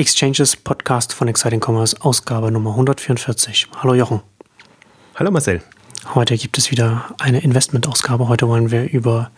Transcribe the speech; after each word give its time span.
Exchanges 0.00 0.56
Podcast 0.56 1.12
von 1.12 1.28
Exciting 1.28 1.60
Commerce, 1.62 1.94
Ausgabe 2.00 2.50
Nummer 2.50 2.70
144. 2.70 3.66
Hallo 3.82 3.92
Jochen. 3.92 4.22
Hallo 5.14 5.30
Marcel. 5.30 5.60
Heute 6.14 6.38
gibt 6.38 6.56
es 6.56 6.70
wieder 6.70 7.14
eine 7.18 7.40
Investmentausgabe. 7.40 8.26
Heute 8.26 8.48
wollen 8.48 8.70
wir 8.70 8.90
über 8.90 9.30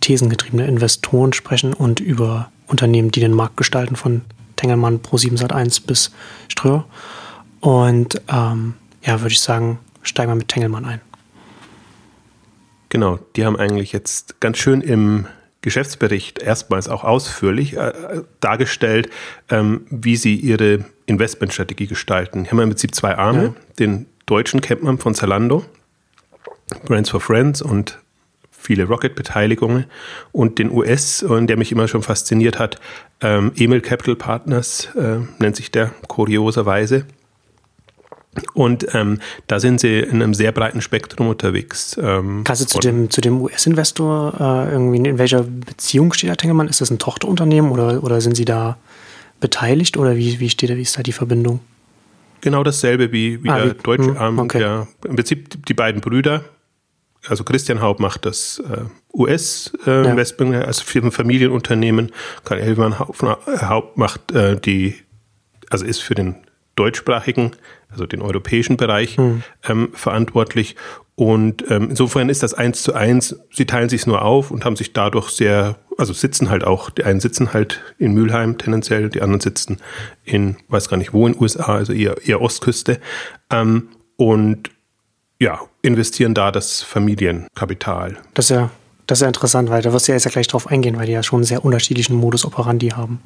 thesengetriebene 0.00 0.66
Investoren 0.66 1.32
sprechen 1.32 1.72
und 1.72 1.98
über 1.98 2.52
Unternehmen, 2.66 3.10
die 3.10 3.20
den 3.20 3.32
Markt 3.32 3.56
gestalten, 3.56 3.96
von 3.96 4.20
Tengelmann 4.56 5.00
Pro 5.00 5.16
7 5.16 5.34
Sat1 5.38 5.86
bis 5.86 6.12
Ströer. 6.48 6.84
Und 7.60 8.20
ähm, 8.28 8.74
ja, 9.02 9.18
würde 9.22 9.32
ich 9.32 9.40
sagen, 9.40 9.78
steigen 10.02 10.30
wir 10.30 10.36
mit 10.36 10.48
Tengelmann 10.48 10.84
ein. 10.84 11.00
Genau, 12.90 13.18
die 13.34 13.46
haben 13.46 13.56
eigentlich 13.56 13.92
jetzt 13.92 14.40
ganz 14.40 14.58
schön 14.58 14.82
im 14.82 15.26
Geschäftsbericht 15.62 16.40
erstmals 16.40 16.88
auch 16.88 17.04
ausführlich 17.04 17.76
äh, 17.76 17.92
dargestellt, 18.40 19.08
ähm, 19.48 19.86
wie 19.90 20.16
sie 20.16 20.34
ihre 20.34 20.84
Investmentstrategie 21.06 21.86
gestalten. 21.86 22.44
Die 22.44 22.50
haben 22.50 22.58
im 22.58 22.70
Prinzip 22.70 22.94
zwei 22.94 23.16
Arme. 23.16 23.42
Ja. 23.42 23.54
Den 23.78 24.06
deutschen 24.26 24.60
kennt 24.60 24.82
man 24.82 24.98
von 24.98 25.14
Zalando, 25.14 25.64
Brands 26.84 27.10
for 27.10 27.20
Friends 27.20 27.62
und 27.62 27.98
viele 28.50 28.84
Rocket-Beteiligungen 28.84 29.86
und 30.30 30.58
den 30.58 30.70
US, 30.70 31.22
äh, 31.22 31.46
der 31.46 31.56
mich 31.56 31.72
immer 31.72 31.88
schon 31.88 32.02
fasziniert 32.02 32.58
hat, 32.58 32.80
ähm, 33.20 33.52
Emil 33.56 33.80
Capital 33.80 34.16
Partners 34.16 34.88
äh, 34.96 35.18
nennt 35.38 35.56
sich 35.56 35.70
der 35.70 35.92
kurioserweise. 36.08 37.06
Und 38.54 38.94
ähm, 38.94 39.20
da 39.46 39.60
sind 39.60 39.80
sie 39.80 40.00
in 40.00 40.22
einem 40.22 40.32
sehr 40.32 40.52
breiten 40.52 40.80
Spektrum 40.80 41.28
unterwegs. 41.28 41.98
Ähm, 42.02 42.42
Kannst 42.44 42.62
du 42.62 42.66
zu 42.66 42.78
dem, 42.78 43.10
zu 43.10 43.20
dem 43.20 43.42
US-Investor 43.42 44.34
äh, 44.40 44.72
irgendwie 44.72 44.96
in 44.96 45.18
welcher 45.18 45.42
Beziehung 45.42 46.14
steht 46.14 46.30
der 46.30 46.36
Tengelmann? 46.38 46.68
Ist 46.68 46.80
das 46.80 46.90
ein 46.90 46.98
Tochterunternehmen 46.98 47.70
oder, 47.70 48.02
oder 48.02 48.20
sind 48.22 48.36
sie 48.36 48.46
da 48.46 48.78
beteiligt 49.40 49.98
oder 49.98 50.16
wie, 50.16 50.40
wie 50.40 50.48
steht 50.48 50.70
da, 50.70 50.76
wie 50.76 50.82
ist 50.82 50.96
da 50.96 51.02
die 51.02 51.12
Verbindung? 51.12 51.60
Genau 52.40 52.64
dasselbe 52.64 53.12
wie, 53.12 53.42
wie 53.44 53.50
ah, 53.50 53.58
der 53.58 53.70
wie, 53.70 53.82
deutsche 53.82 54.10
hm, 54.10 54.16
Arm. 54.16 54.38
Okay. 54.38 54.58
Der, 54.58 54.88
Im 55.04 55.16
Prinzip 55.16 55.66
die 55.66 55.74
beiden 55.74 56.00
Brüder, 56.00 56.42
also 57.28 57.44
Christian 57.44 57.80
Haupt 57.80 58.00
macht 58.00 58.24
das 58.24 58.62
äh, 58.68 58.84
US-Investment, 59.14 60.54
äh, 60.54 60.60
ja. 60.60 60.64
also 60.64 60.84
für 60.84 61.00
ein 61.00 61.12
Familienunternehmen. 61.12 62.10
Karl 62.44 62.60
Elfmann 62.60 62.98
Haupt 62.98 63.98
macht 63.98 64.32
äh, 64.32 64.58
die, 64.58 64.96
also 65.70 65.84
ist 65.84 66.02
für 66.02 66.14
den 66.14 66.36
deutschsprachigen, 66.74 67.52
also 67.92 68.06
den 68.06 68.22
europäischen 68.22 68.76
Bereich 68.76 69.18
mhm. 69.18 69.42
ähm, 69.68 69.90
verantwortlich. 69.92 70.76
Und 71.14 71.64
ähm, 71.70 71.90
insofern 71.90 72.28
ist 72.28 72.42
das 72.42 72.54
eins 72.54 72.82
zu 72.82 72.94
eins. 72.94 73.36
Sie 73.52 73.66
teilen 73.66 73.88
sich 73.88 74.06
nur 74.06 74.22
auf 74.22 74.50
und 74.50 74.64
haben 74.64 74.76
sich 74.76 74.92
dadurch 74.92 75.30
sehr, 75.30 75.76
also 75.98 76.12
sitzen 76.12 76.48
halt 76.48 76.64
auch, 76.64 76.90
die 76.90 77.04
einen 77.04 77.20
sitzen 77.20 77.52
halt 77.52 77.80
in 77.98 78.14
Mülheim 78.14 78.56
tendenziell, 78.58 79.10
die 79.10 79.20
anderen 79.20 79.40
sitzen 79.40 79.78
in, 80.24 80.56
weiß 80.68 80.88
gar 80.88 80.96
nicht 80.96 81.12
wo 81.12 81.26
in 81.26 81.38
USA, 81.38 81.74
also 81.74 81.92
eher, 81.92 82.16
eher 82.26 82.40
Ostküste. 82.40 82.98
Ähm, 83.50 83.88
und 84.16 84.70
ja, 85.38 85.60
investieren 85.82 86.34
da 86.34 86.50
das 86.50 86.82
Familienkapital. 86.82 88.16
Das 88.34 88.46
ist 88.46 88.56
ja, 88.56 88.70
das 89.06 89.18
ist 89.18 89.22
ja 89.22 89.28
interessant, 89.28 89.68
weil 89.68 89.82
da 89.82 89.92
wirst 89.92 90.08
du 90.08 90.12
ja 90.12 90.16
jetzt 90.16 90.24
ja 90.24 90.30
gleich 90.30 90.46
drauf 90.46 90.68
eingehen, 90.68 90.96
weil 90.96 91.06
die 91.06 91.12
ja 91.12 91.22
schon 91.22 91.38
einen 91.38 91.44
sehr 91.44 91.64
unterschiedlichen 91.64 92.16
Modus 92.16 92.44
operandi 92.44 92.90
haben 92.90 93.20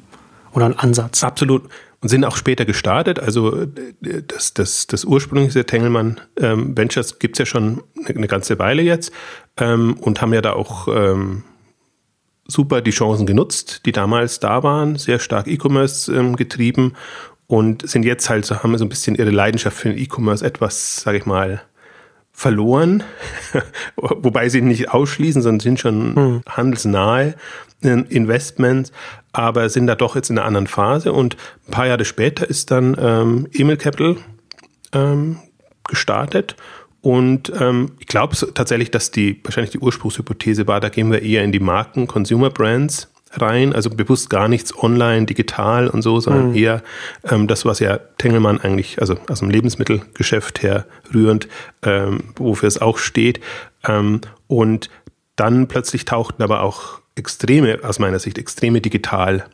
oder 0.53 0.65
einen 0.65 0.79
Ansatz. 0.79 1.23
Absolut. 1.23 1.63
Und 1.99 2.09
sind 2.09 2.25
auch 2.25 2.37
später 2.37 2.65
gestartet. 2.65 3.19
Also 3.19 3.65
das, 4.01 4.53
das, 4.53 4.85
das 4.85 5.03
ursprüngliche 5.03 5.65
Tengelmann 5.65 6.21
ähm, 6.39 6.77
Ventures 6.77 7.17
gibt 7.17 7.35
es 7.35 7.39
ja 7.39 7.45
schon 7.45 7.81
eine, 8.05 8.27
ganze 8.27 8.59
Weile 8.59 8.83
jetzt 8.83 9.11
ähm, 9.57 9.95
und 9.99 10.21
haben 10.21 10.33
ja 10.33 10.41
da 10.41 10.53
auch 10.53 10.87
ähm, 10.89 11.43
super 12.47 12.81
die 12.81 12.91
Chancen 12.91 13.25
genutzt, 13.25 13.81
die 13.85 13.91
damals 13.91 14.39
da 14.39 14.61
waren, 14.61 14.97
sehr 14.97 15.17
stark 15.17 15.47
E-Commerce 15.47 16.13
ähm, 16.13 16.35
getrieben 16.35 16.93
und 17.47 17.87
sind 17.89 18.03
jetzt 18.03 18.29
halt 18.29 18.45
so, 18.45 18.61
haben 18.61 18.77
so 18.77 18.85
ein 18.85 18.89
bisschen 18.89 19.15
ihre 19.15 19.31
Leidenschaft 19.31 19.77
für 19.77 19.89
den 19.89 19.97
E-Commerce 19.97 20.45
etwas, 20.45 21.01
sage 21.01 21.17
ich 21.17 21.25
mal, 21.25 21.61
verloren, 22.37 23.03
wobei 23.95 24.47
sie 24.47 24.61
nicht 24.61 24.91
ausschließen, 24.91 25.41
sondern 25.41 25.59
sind 25.59 25.79
schon 25.79 26.15
hm. 26.15 26.41
handelsnahe 26.47 27.33
Investments, 27.81 28.91
aber 29.31 29.69
sind 29.69 29.87
da 29.87 29.95
doch 29.95 30.15
jetzt 30.15 30.29
in 30.29 30.37
einer 30.37 30.45
anderen 30.45 30.67
Phase. 30.67 31.13
Und 31.13 31.35
ein 31.67 31.71
paar 31.71 31.87
Jahre 31.87 32.05
später 32.05 32.47
ist 32.47 32.69
dann 32.69 32.95
ähm, 32.99 33.47
Emil 33.53 33.77
Capital 33.77 34.17
ähm, 34.93 35.39
gestartet. 35.87 36.55
Und 37.01 37.51
ähm, 37.59 37.93
ich 37.97 38.05
glaube 38.05 38.35
tatsächlich, 38.53 38.91
dass 38.91 39.09
die 39.09 39.41
wahrscheinlich 39.43 39.71
die 39.71 39.79
Ursprungshypothese 39.79 40.67
war, 40.67 40.79
da 40.79 40.89
gehen 40.89 41.11
wir 41.11 41.23
eher 41.23 41.43
in 41.43 41.51
die 41.51 41.59
Marken 41.59 42.05
Consumer 42.05 42.51
Brands 42.51 43.11
rein, 43.33 43.73
also 43.73 43.89
bewusst 43.89 44.29
gar 44.29 44.47
nichts 44.47 44.77
online, 44.77 45.25
digital 45.25 45.87
und 45.87 46.01
so, 46.01 46.19
sondern 46.19 46.49
mhm. 46.49 46.55
eher 46.55 46.83
ähm, 47.29 47.47
das, 47.47 47.65
was 47.65 47.79
ja 47.79 47.99
Tengelmann 48.17 48.59
eigentlich, 48.59 48.99
also 48.99 49.17
aus 49.29 49.39
dem 49.39 49.49
Lebensmittelgeschäft 49.49 50.63
her 50.63 50.85
rührend, 51.13 51.47
ähm, 51.83 52.23
wofür 52.35 52.67
es 52.67 52.81
auch 52.81 52.97
steht. 52.97 53.39
Ähm, 53.87 54.21
und 54.47 54.89
dann 55.35 55.67
plötzlich 55.67 56.05
tauchten 56.05 56.41
aber 56.43 56.63
auch 56.63 56.99
extreme, 57.15 57.79
aus 57.83 57.99
meiner 57.99 58.19
Sicht, 58.19 58.37
extreme 58.37 58.81
digital 58.81 59.45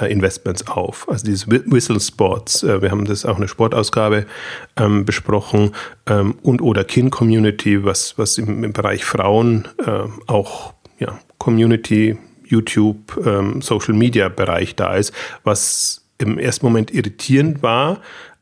äh, 0.00 0.10
Investments 0.10 0.66
auf. 0.68 1.08
Also 1.08 1.26
dieses 1.26 1.48
Whistle 1.48 2.00
Sports, 2.00 2.62
äh, 2.62 2.80
wir 2.82 2.90
haben 2.90 3.04
das 3.04 3.24
auch 3.24 3.34
in 3.34 3.42
der 3.42 3.48
Sportausgabe 3.48 4.26
ähm, 4.76 5.04
besprochen, 5.04 5.74
ähm, 6.06 6.36
und 6.42 6.62
oder 6.62 6.84
Kin 6.84 7.10
Community, 7.10 7.84
was, 7.84 8.16
was 8.18 8.38
im, 8.38 8.64
im 8.64 8.72
Bereich 8.72 9.04
Frauen 9.04 9.68
äh, 9.84 10.04
auch 10.26 10.74
ja, 10.98 11.18
Community 11.38 12.16
YouTube, 12.52 13.20
ähm, 13.26 13.60
Social 13.62 13.94
Media 13.94 14.28
Bereich 14.28 14.76
da 14.76 14.94
ist, 14.94 15.12
was 15.42 16.04
im 16.18 16.38
ersten 16.38 16.66
Moment 16.66 16.94
irritierend 16.94 17.62
war, 17.62 18.00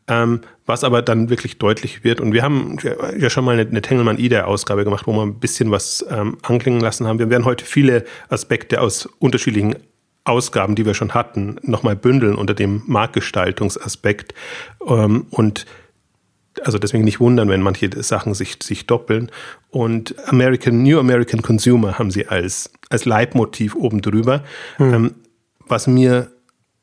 ähm, 0.09 0.41
was 0.67 0.85
aber 0.85 1.01
dann 1.01 1.31
wirklich 1.31 1.59
deutlich 1.59 2.05
wird. 2.05 2.21
Und 2.21 2.33
wir 2.33 2.43
haben 2.43 2.77
ja 3.19 3.31
schon 3.31 3.45
mal 3.45 3.59
eine, 3.59 3.69
eine 3.69 3.81
Tengelmann-Ida-Ausgabe 3.81 4.85
gemacht, 4.85 5.07
wo 5.07 5.13
wir 5.13 5.23
ein 5.23 5.41
bisschen 5.41 5.71
was 5.71 6.05
ähm, 6.11 6.37
anklingen 6.43 6.81
lassen 6.81 7.07
haben. 7.07 7.19
Wir 7.19 7.31
werden 7.31 7.45
heute 7.45 7.65
viele 7.65 8.05
Aspekte 8.29 8.81
aus 8.81 9.07
unterschiedlichen 9.19 9.77
Ausgaben, 10.25 10.75
die 10.75 10.85
wir 10.85 10.95
schon 10.95 11.15
hatten, 11.15 11.57
nochmal 11.63 11.97
bündeln 11.97 12.35
unter 12.35 12.55
dem 12.55 12.83
Marktgestaltungsaspekt. 12.87 14.35
Ähm, 14.87 15.27
und 15.31 15.65
also 16.65 16.79
deswegen 16.79 17.05
nicht 17.05 17.21
wundern, 17.21 17.49
wenn 17.49 17.63
manche 17.63 17.91
Sachen 18.03 18.35
sich, 18.35 18.59
sich 18.63 18.87
doppeln. 18.87 19.31
Und 19.71 20.15
American, 20.29 20.83
New 20.83 20.99
American 20.99 21.43
Consumer 21.43 21.99
haben 21.99 22.11
sie 22.11 22.27
als, 22.27 22.71
als 22.89 23.05
Leitmotiv 23.05 23.75
oben 23.75 24.03
drüber. 24.03 24.43
Hm. 24.77 24.95
Ähm, 24.95 25.15
was 25.67 25.87
mir, 25.87 26.33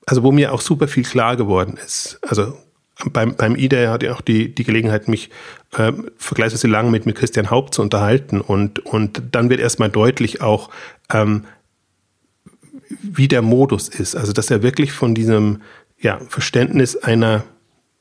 also 0.06 0.24
wo 0.24 0.32
mir 0.32 0.54
auch 0.54 0.62
super 0.62 0.88
viel 0.88 1.04
klar 1.04 1.36
geworden 1.36 1.78
ist. 1.84 2.20
Also 2.26 2.58
beim, 3.12 3.36
beim 3.36 3.56
IDA 3.56 3.92
hatte 3.92 4.08
ich 4.08 4.12
auch 4.12 4.22
die, 4.22 4.54
die 4.54 4.64
Gelegenheit, 4.64 5.08
mich 5.08 5.30
äh, 5.76 5.92
vergleichsweise 6.18 6.68
lang 6.68 6.90
mit, 6.90 7.06
mit 7.06 7.16
Christian 7.16 7.52
Haupt 7.52 7.74
zu 7.74 7.82
unterhalten. 7.82 8.42
Und, 8.42 8.80
und 8.80 9.22
dann 9.32 9.50
wird 9.50 9.60
erstmal 9.60 9.90
deutlich 9.90 10.42
auch, 10.42 10.70
ähm, 11.12 11.46
wie 13.02 13.28
der 13.28 13.42
Modus 13.42 13.90
ist. 13.90 14.16
Also, 14.16 14.32
dass 14.34 14.50
er 14.50 14.64
wirklich 14.64 14.94
von 14.94 15.14
diesem 15.14 15.62
ja, 16.00 16.20
Verständnis 16.30 16.96
einer 16.96 17.44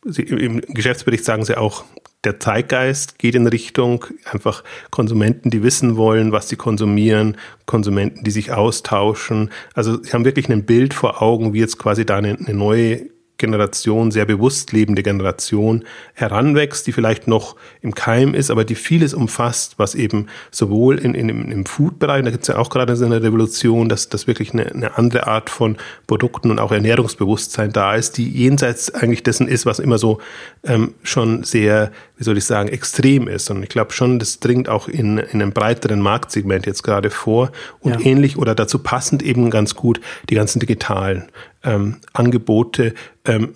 Sie, 0.09 0.23
Im 0.23 0.61
Geschäftsbericht 0.61 1.25
sagen 1.25 1.45
Sie 1.45 1.57
auch, 1.57 1.85
der 2.25 2.41
Zeitgeist 2.41 3.19
geht 3.19 3.37
in 3.37 3.47
Richtung 3.47 4.05
einfach 4.25 4.65
Konsumenten, 4.91 5.51
die 5.51 5.63
wissen 5.63 5.97
wollen, 5.97 6.33
was 6.33 6.49
sie 6.49 6.57
konsumieren, 6.57 7.37
Konsumenten, 7.67 8.25
die 8.25 8.33
sich 8.33 8.53
austauschen. 8.53 9.51
Also 9.75 10.03
sie 10.03 10.13
haben 10.13 10.25
wirklich 10.25 10.51
ein 10.51 10.67
Bild 10.67 10.93
vor 10.93 11.23
Augen, 11.23 11.53
wie 11.53 11.61
jetzt 11.61 11.79
quasi 11.79 12.05
da 12.05 12.17
eine, 12.17 12.37
eine 12.37 12.55
neue 12.55 13.07
Generation, 13.39 14.11
sehr 14.11 14.25
bewusst 14.25 14.73
lebende 14.73 15.03
Generation 15.03 15.85
heranwächst, 16.15 16.87
die 16.87 16.93
vielleicht 16.93 17.29
noch 17.29 17.57
im 17.83 17.95
Keim 17.95 18.35
ist, 18.35 18.51
aber 18.51 18.65
die 18.65 18.75
vieles 18.75 19.15
umfasst, 19.15 19.75
was 19.79 19.95
eben 19.95 20.27
sowohl 20.51 20.99
in, 20.99 21.15
in, 21.15 21.29
im 21.29 21.67
Food-Bereich, 21.67 22.25
da 22.25 22.31
gibt 22.31 22.45
es 22.45 22.49
ja 22.49 22.57
auch 22.57 22.71
gerade 22.71 22.97
so 22.97 23.05
eine 23.05 23.23
Revolution, 23.23 23.89
dass 23.89 24.09
das 24.09 24.27
wirklich 24.27 24.53
eine, 24.53 24.67
eine 24.67 24.97
andere 24.97 25.27
Art 25.27 25.51
von 25.51 25.77
Produkten 26.07 26.51
und 26.51 26.59
auch 26.59 26.73
Ernährungsbewusstsein 26.73 27.73
da 27.73 27.95
ist, 27.95 28.17
die 28.17 28.29
jenseits 28.29 28.95
eigentlich 28.95 29.23
dessen 29.23 29.49
ist, 29.49 29.67
was 29.67 29.79
immer 29.79 29.99
so 29.99 30.21
ähm, 30.65 30.95
schon 31.03 31.45
sehr, 31.45 31.93
wie 32.17 32.25
soll 32.25 32.39
ich 32.39 32.45
sagen, 32.45 32.69
extrem 32.69 33.29
ist. 33.29 33.51
Und 33.51 33.63
ich 33.63 33.69
glaube 33.69 33.93
schon, 33.93 34.19
das 34.19 34.41
dringt 34.41 34.69
auch 34.69 34.89
in, 34.89 35.19
in 35.19 35.43
einem 35.43 35.53
breiteren 35.53 36.01
Marktsegment 36.01 36.67
jetzt 36.67 36.83
gerade 36.83 37.11
vor 37.11 37.53
und 37.81 38.01
ja. 38.01 38.01
ähnlich 38.01 38.39
oder 38.39 38.55
dazu 38.55 38.79
passend 38.79 39.23
eben 39.23 39.51
ganz 39.51 39.75
gut 39.75 40.01
die 40.31 40.35
ganzen 40.35 40.61
digitalen 40.61 41.29
ähm, 41.63 41.97
Angebote, 42.13 42.95
ähm, 43.25 43.55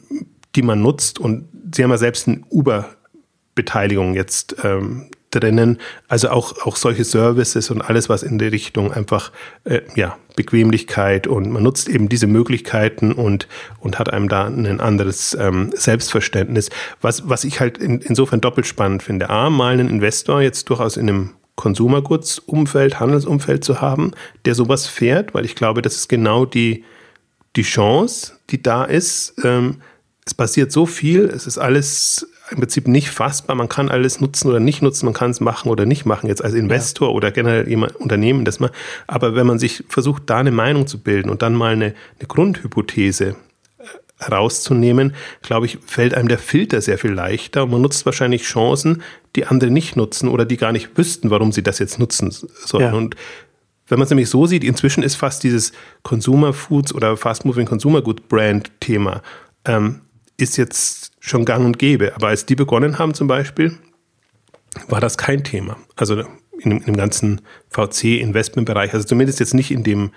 die 0.54 0.62
man 0.62 0.82
nutzt. 0.82 1.18
Und 1.18 1.48
Sie 1.72 1.82
haben 1.82 1.90
ja 1.90 1.98
selbst 1.98 2.28
eine 2.28 2.40
Uber-Beteiligung 2.50 4.14
jetzt 4.14 4.56
ähm, 4.64 5.10
drinnen. 5.30 5.78
Also 6.08 6.30
auch, 6.30 6.66
auch 6.66 6.76
solche 6.76 7.04
Services 7.04 7.70
und 7.70 7.82
alles, 7.82 8.08
was 8.08 8.22
in 8.22 8.38
der 8.38 8.52
Richtung 8.52 8.92
einfach 8.92 9.30
äh, 9.64 9.80
ja, 9.94 10.18
Bequemlichkeit 10.36 11.26
und 11.26 11.50
man 11.50 11.62
nutzt 11.62 11.88
eben 11.88 12.08
diese 12.08 12.26
Möglichkeiten 12.26 13.12
und, 13.12 13.46
und 13.78 13.98
hat 13.98 14.12
einem 14.12 14.28
da 14.28 14.46
ein 14.46 14.80
anderes 14.80 15.36
ähm, 15.38 15.70
Selbstverständnis. 15.74 16.70
Was, 17.00 17.28
was 17.28 17.44
ich 17.44 17.60
halt 17.60 17.78
in, 17.78 18.00
insofern 18.00 18.40
doppelt 18.40 18.66
spannend 18.66 19.02
finde. 19.02 19.30
A, 19.30 19.50
mal 19.50 19.72
einen 19.72 19.88
Investor 19.88 20.42
jetzt 20.42 20.68
durchaus 20.68 20.96
in 20.96 21.08
einem 21.08 21.30
Consumer 21.56 22.02
Handelsumfeld 22.02 23.62
zu 23.62 23.80
haben, 23.80 24.12
der 24.46 24.54
sowas 24.54 24.86
fährt, 24.86 25.34
weil 25.34 25.44
ich 25.44 25.54
glaube, 25.54 25.82
das 25.82 25.94
ist 25.94 26.08
genau 26.08 26.46
die, 26.46 26.84
die 27.56 27.62
Chance, 27.62 28.32
die 28.50 28.62
da 28.62 28.84
ist, 28.84 29.34
ähm, 29.44 29.82
es 30.24 30.34
passiert 30.34 30.70
so 30.70 30.86
viel, 30.86 31.24
es 31.24 31.46
ist 31.46 31.58
alles 31.58 32.28
im 32.50 32.58
Prinzip 32.58 32.88
nicht 32.88 33.10
fassbar. 33.10 33.56
Man 33.56 33.68
kann 33.68 33.88
alles 33.88 34.20
nutzen 34.20 34.48
oder 34.48 34.60
nicht 34.60 34.82
nutzen, 34.82 35.06
man 35.06 35.14
kann 35.14 35.30
es 35.30 35.40
machen 35.40 35.70
oder 35.70 35.86
nicht 35.86 36.04
machen, 36.04 36.28
jetzt 36.28 36.44
als 36.44 36.54
Investor 36.54 37.08
ja. 37.08 37.14
oder 37.14 37.30
generell 37.30 37.68
jemand 37.68 37.96
Unternehmen, 37.96 38.44
das 38.44 38.60
man. 38.60 38.70
Aber 39.06 39.34
wenn 39.34 39.46
man 39.46 39.58
sich 39.58 39.84
versucht, 39.88 40.24
da 40.26 40.38
eine 40.38 40.50
Meinung 40.50 40.86
zu 40.86 41.02
bilden 41.02 41.30
und 41.30 41.42
dann 41.42 41.54
mal 41.54 41.72
eine, 41.72 41.94
eine 42.18 42.28
Grundhypothese 42.28 43.36
äh, 43.78 43.84
herauszunehmen, 44.18 45.14
glaube 45.42 45.66
ich, 45.66 45.78
fällt 45.86 46.14
einem 46.14 46.28
der 46.28 46.38
Filter 46.38 46.80
sehr 46.80 46.98
viel 46.98 47.12
leichter 47.12 47.64
und 47.64 47.70
man 47.70 47.82
nutzt 47.82 48.04
wahrscheinlich 48.04 48.42
Chancen, 48.42 49.02
die 49.36 49.46
andere 49.46 49.70
nicht 49.70 49.96
nutzen 49.96 50.28
oder 50.28 50.44
die 50.44 50.56
gar 50.56 50.72
nicht 50.72 50.96
wüssten, 50.96 51.30
warum 51.30 51.52
sie 51.52 51.62
das 51.62 51.78
jetzt 51.78 51.98
nutzen 51.98 52.30
sollen. 52.30 52.84
Ja. 52.84 52.92
Und 52.92 53.16
wenn 53.90 53.98
man 53.98 54.04
es 54.04 54.10
nämlich 54.10 54.30
so 54.30 54.46
sieht, 54.46 54.64
inzwischen 54.64 55.02
ist 55.02 55.16
fast 55.16 55.42
dieses 55.42 55.72
Consumer 56.02 56.52
Foods 56.52 56.94
oder 56.94 57.16
Fast 57.16 57.44
Moving 57.44 57.66
Consumer 57.66 58.02
Good 58.02 58.28
Brand 58.28 58.70
Thema 58.80 59.22
ähm, 59.64 60.02
ist 60.36 60.56
jetzt 60.56 61.12
schon 61.20 61.44
gang 61.44 61.66
und 61.66 61.78
gäbe. 61.78 62.14
Aber 62.14 62.28
als 62.28 62.46
die 62.46 62.54
begonnen 62.54 62.98
haben 62.98 63.14
zum 63.14 63.26
Beispiel, 63.26 63.76
war 64.88 65.00
das 65.00 65.18
kein 65.18 65.44
Thema. 65.44 65.76
Also 65.96 66.20
in 66.60 66.70
dem, 66.70 66.78
in 66.78 66.84
dem 66.84 66.96
ganzen 66.96 67.40
VC-Investmentbereich, 67.70 68.94
also 68.94 69.06
zumindest 69.06 69.40
jetzt 69.40 69.54
nicht 69.54 69.70
in 69.70 69.82
dem, 69.82 70.12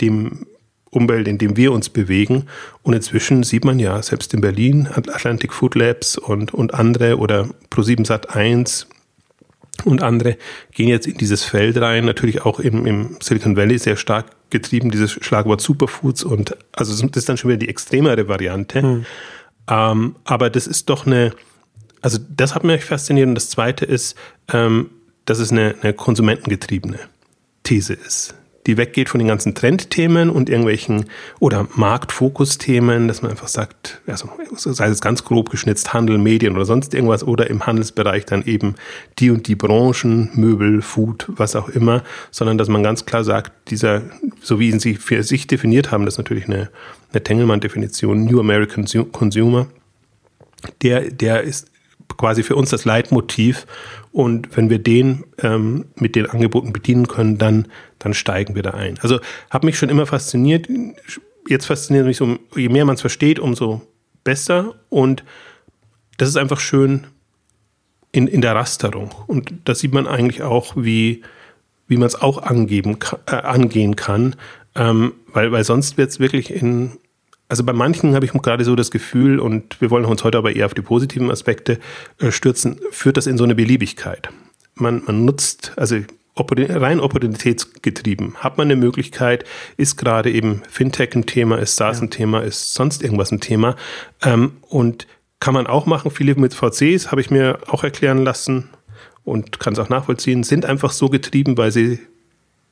dem 0.00 0.46
Umwelt, 0.90 1.26
in 1.26 1.38
dem 1.38 1.56
wir 1.56 1.72
uns 1.72 1.88
bewegen. 1.88 2.46
Und 2.82 2.92
inzwischen 2.92 3.44
sieht 3.44 3.64
man 3.64 3.78
ja, 3.78 4.02
selbst 4.02 4.34
in 4.34 4.40
Berlin, 4.40 4.88
Atlantic 4.92 5.52
Food 5.52 5.74
Labs 5.74 6.18
und, 6.18 6.52
und 6.52 6.74
andere 6.74 7.18
oder 7.18 7.48
Pro7 7.70 8.06
Sat 8.06 8.34
1 8.34 8.88
und 9.84 10.02
andere 10.02 10.36
gehen 10.72 10.88
jetzt 10.88 11.06
in 11.06 11.16
dieses 11.16 11.44
Feld 11.44 11.76
rein, 11.78 12.04
natürlich 12.04 12.42
auch 12.42 12.60
im, 12.60 12.86
im 12.86 13.16
Silicon 13.20 13.56
Valley 13.56 13.78
sehr 13.78 13.96
stark 13.96 14.26
getrieben, 14.50 14.90
dieses 14.90 15.12
Schlagwort 15.12 15.60
Superfoods 15.60 16.24
und 16.24 16.56
also 16.72 16.92
das 17.06 17.16
ist 17.16 17.28
dann 17.28 17.36
schon 17.36 17.50
wieder 17.50 17.58
die 17.58 17.68
extremere 17.68 18.28
Variante. 18.28 18.82
Hm. 18.82 19.06
Ähm, 19.68 20.16
aber 20.24 20.50
das 20.50 20.66
ist 20.66 20.90
doch 20.90 21.06
eine, 21.06 21.32
also 22.00 22.18
das 22.28 22.54
hat 22.54 22.64
mich 22.64 22.84
fasziniert. 22.84 23.28
Und 23.28 23.36
das 23.36 23.48
Zweite 23.48 23.84
ist, 23.84 24.16
ähm, 24.52 24.90
dass 25.24 25.38
es 25.38 25.52
eine, 25.52 25.76
eine 25.80 25.92
konsumentengetriebene 25.92 26.98
These 27.62 27.94
ist 27.94 28.34
die 28.66 28.76
weggeht 28.76 29.08
von 29.08 29.18
den 29.18 29.28
ganzen 29.28 29.54
Trendthemen 29.54 30.30
und 30.30 30.48
irgendwelchen 30.48 31.06
oder 31.40 31.66
Marktfokusthemen, 31.74 33.08
dass 33.08 33.22
man 33.22 33.32
einfach 33.32 33.48
sagt, 33.48 34.00
also 34.06 34.28
sei 34.56 34.86
es 34.86 35.00
ganz 35.00 35.24
grob 35.24 35.50
geschnitzt, 35.50 35.92
Handel, 35.92 36.18
Medien 36.18 36.54
oder 36.54 36.64
sonst 36.64 36.94
irgendwas 36.94 37.24
oder 37.24 37.50
im 37.50 37.66
Handelsbereich 37.66 38.24
dann 38.24 38.44
eben 38.44 38.76
die 39.18 39.30
und 39.30 39.48
die 39.48 39.56
Branchen, 39.56 40.30
Möbel, 40.34 40.82
Food, 40.82 41.26
was 41.28 41.56
auch 41.56 41.68
immer, 41.68 42.02
sondern 42.30 42.58
dass 42.58 42.68
man 42.68 42.82
ganz 42.82 43.04
klar 43.04 43.24
sagt, 43.24 43.70
dieser, 43.70 44.02
so 44.40 44.60
wie 44.60 44.70
ihn 44.70 44.80
sie 44.80 44.94
für 44.94 45.22
sich 45.22 45.46
definiert 45.46 45.90
haben, 45.90 46.04
das 46.04 46.14
ist 46.14 46.18
natürlich 46.18 46.46
eine, 46.46 46.70
eine 47.12 47.22
Tengelmann-Definition, 47.22 48.24
New 48.24 48.38
American 48.38 48.86
Consumer, 49.10 49.66
der, 50.82 51.10
der 51.10 51.42
ist 51.42 51.72
quasi 52.16 52.42
für 52.42 52.56
uns 52.56 52.70
das 52.70 52.84
Leitmotiv. 52.84 53.66
Und 54.12 54.56
wenn 54.56 54.68
wir 54.68 54.78
den 54.78 55.24
ähm, 55.38 55.86
mit 55.96 56.14
den 56.14 56.26
Angeboten 56.26 56.72
bedienen 56.72 57.08
können, 57.08 57.38
dann, 57.38 57.68
dann 57.98 58.12
steigen 58.12 58.54
wir 58.54 58.62
da 58.62 58.72
ein. 58.72 58.98
Also 59.00 59.18
habe 59.50 59.66
mich 59.66 59.78
schon 59.78 59.88
immer 59.88 60.06
fasziniert. 60.06 60.68
Jetzt 61.48 61.66
fasziniert 61.66 62.06
mich 62.06 62.18
so, 62.18 62.38
je 62.54 62.68
mehr 62.68 62.84
man 62.84 62.94
es 62.94 63.00
versteht, 63.00 63.38
umso 63.38 63.80
besser. 64.22 64.74
Und 64.90 65.24
das 66.18 66.28
ist 66.28 66.36
einfach 66.36 66.60
schön 66.60 67.06
in, 68.12 68.26
in 68.26 68.42
der 68.42 68.54
Rasterung. 68.54 69.14
Und 69.26 69.54
da 69.64 69.74
sieht 69.74 69.94
man 69.94 70.06
eigentlich 70.06 70.42
auch, 70.42 70.74
wie, 70.76 71.22
wie 71.88 71.96
man 71.96 72.06
es 72.06 72.20
auch 72.20 72.42
angeben, 72.42 72.98
äh, 73.26 73.36
angehen 73.36 73.96
kann. 73.96 74.36
Ähm, 74.74 75.14
weil, 75.32 75.52
weil 75.52 75.64
sonst 75.64 75.96
wird 75.96 76.10
es 76.10 76.20
wirklich 76.20 76.50
in, 76.50 76.98
also 77.52 77.64
bei 77.64 77.74
manchen 77.74 78.14
habe 78.14 78.24
ich 78.24 78.32
gerade 78.32 78.64
so 78.64 78.74
das 78.74 78.90
Gefühl, 78.90 79.38
und 79.38 79.78
wir 79.82 79.90
wollen 79.90 80.06
uns 80.06 80.24
heute 80.24 80.38
aber 80.38 80.56
eher 80.56 80.64
auf 80.64 80.72
die 80.72 80.80
positiven 80.80 81.30
Aspekte 81.30 81.78
äh, 82.18 82.30
stürzen, 82.30 82.80
führt 82.90 83.18
das 83.18 83.26
in 83.26 83.36
so 83.36 83.44
eine 83.44 83.54
Beliebigkeit. 83.54 84.30
Man, 84.74 85.02
man 85.04 85.26
nutzt, 85.26 85.74
also 85.76 85.96
rein 86.34 86.98
opportunitätsgetrieben. 86.98 88.36
Hat 88.36 88.56
man 88.56 88.68
eine 88.68 88.76
Möglichkeit, 88.76 89.44
ist 89.76 89.98
gerade 89.98 90.32
eben 90.32 90.62
Fintech 90.66 91.14
ein 91.14 91.26
Thema, 91.26 91.58
ist 91.58 91.76
SaaS 91.76 91.98
ja. 91.98 92.04
ein 92.04 92.10
Thema, 92.10 92.40
ist 92.40 92.72
sonst 92.72 93.02
irgendwas 93.02 93.30
ein 93.32 93.40
Thema. 93.40 93.76
Ähm, 94.22 94.52
und 94.62 95.06
kann 95.38 95.52
man 95.52 95.66
auch 95.66 95.84
machen. 95.84 96.10
Viele 96.10 96.34
mit 96.36 96.54
VCs 96.54 97.10
habe 97.10 97.20
ich 97.20 97.30
mir 97.30 97.58
auch 97.66 97.84
erklären 97.84 98.24
lassen 98.24 98.70
und 99.24 99.60
kann 99.60 99.74
es 99.74 99.78
auch 99.78 99.90
nachvollziehen, 99.90 100.42
sind 100.42 100.64
einfach 100.64 100.90
so 100.90 101.10
getrieben, 101.10 101.58
weil 101.58 101.70
sie 101.70 101.98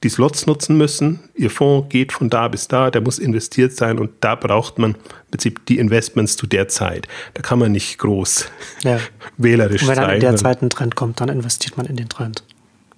die 0.02 0.08
Slots 0.08 0.46
nutzen 0.46 0.76
müssen. 0.76 1.20
Ihr 1.34 1.50
Fonds 1.50 1.88
geht 1.90 2.12
von 2.12 2.30
da 2.30 2.48
bis 2.48 2.68
da, 2.68 2.90
der 2.90 3.02
muss 3.02 3.18
investiert 3.18 3.72
sein 3.72 3.98
und 3.98 4.10
da 4.20 4.34
braucht 4.34 4.78
man 4.78 4.92
im 4.92 5.30
Prinzip 5.30 5.66
die 5.66 5.78
Investments 5.78 6.36
zu 6.36 6.46
der 6.46 6.68
Zeit. 6.68 7.06
Da 7.34 7.42
kann 7.42 7.58
man 7.58 7.72
nicht 7.72 7.98
groß 7.98 8.48
ja. 8.82 8.98
wählerisch 9.36 9.82
sein. 9.82 9.90
Und 9.90 9.96
wenn 9.96 10.02
dann 10.02 10.14
in 10.14 10.20
der 10.20 10.36
Zeit 10.36 10.62
ein 10.62 10.70
Trend 10.70 10.96
kommt, 10.96 11.20
dann 11.20 11.28
investiert 11.28 11.76
man 11.76 11.86
in 11.86 11.96
den 11.96 12.08
Trend. 12.08 12.44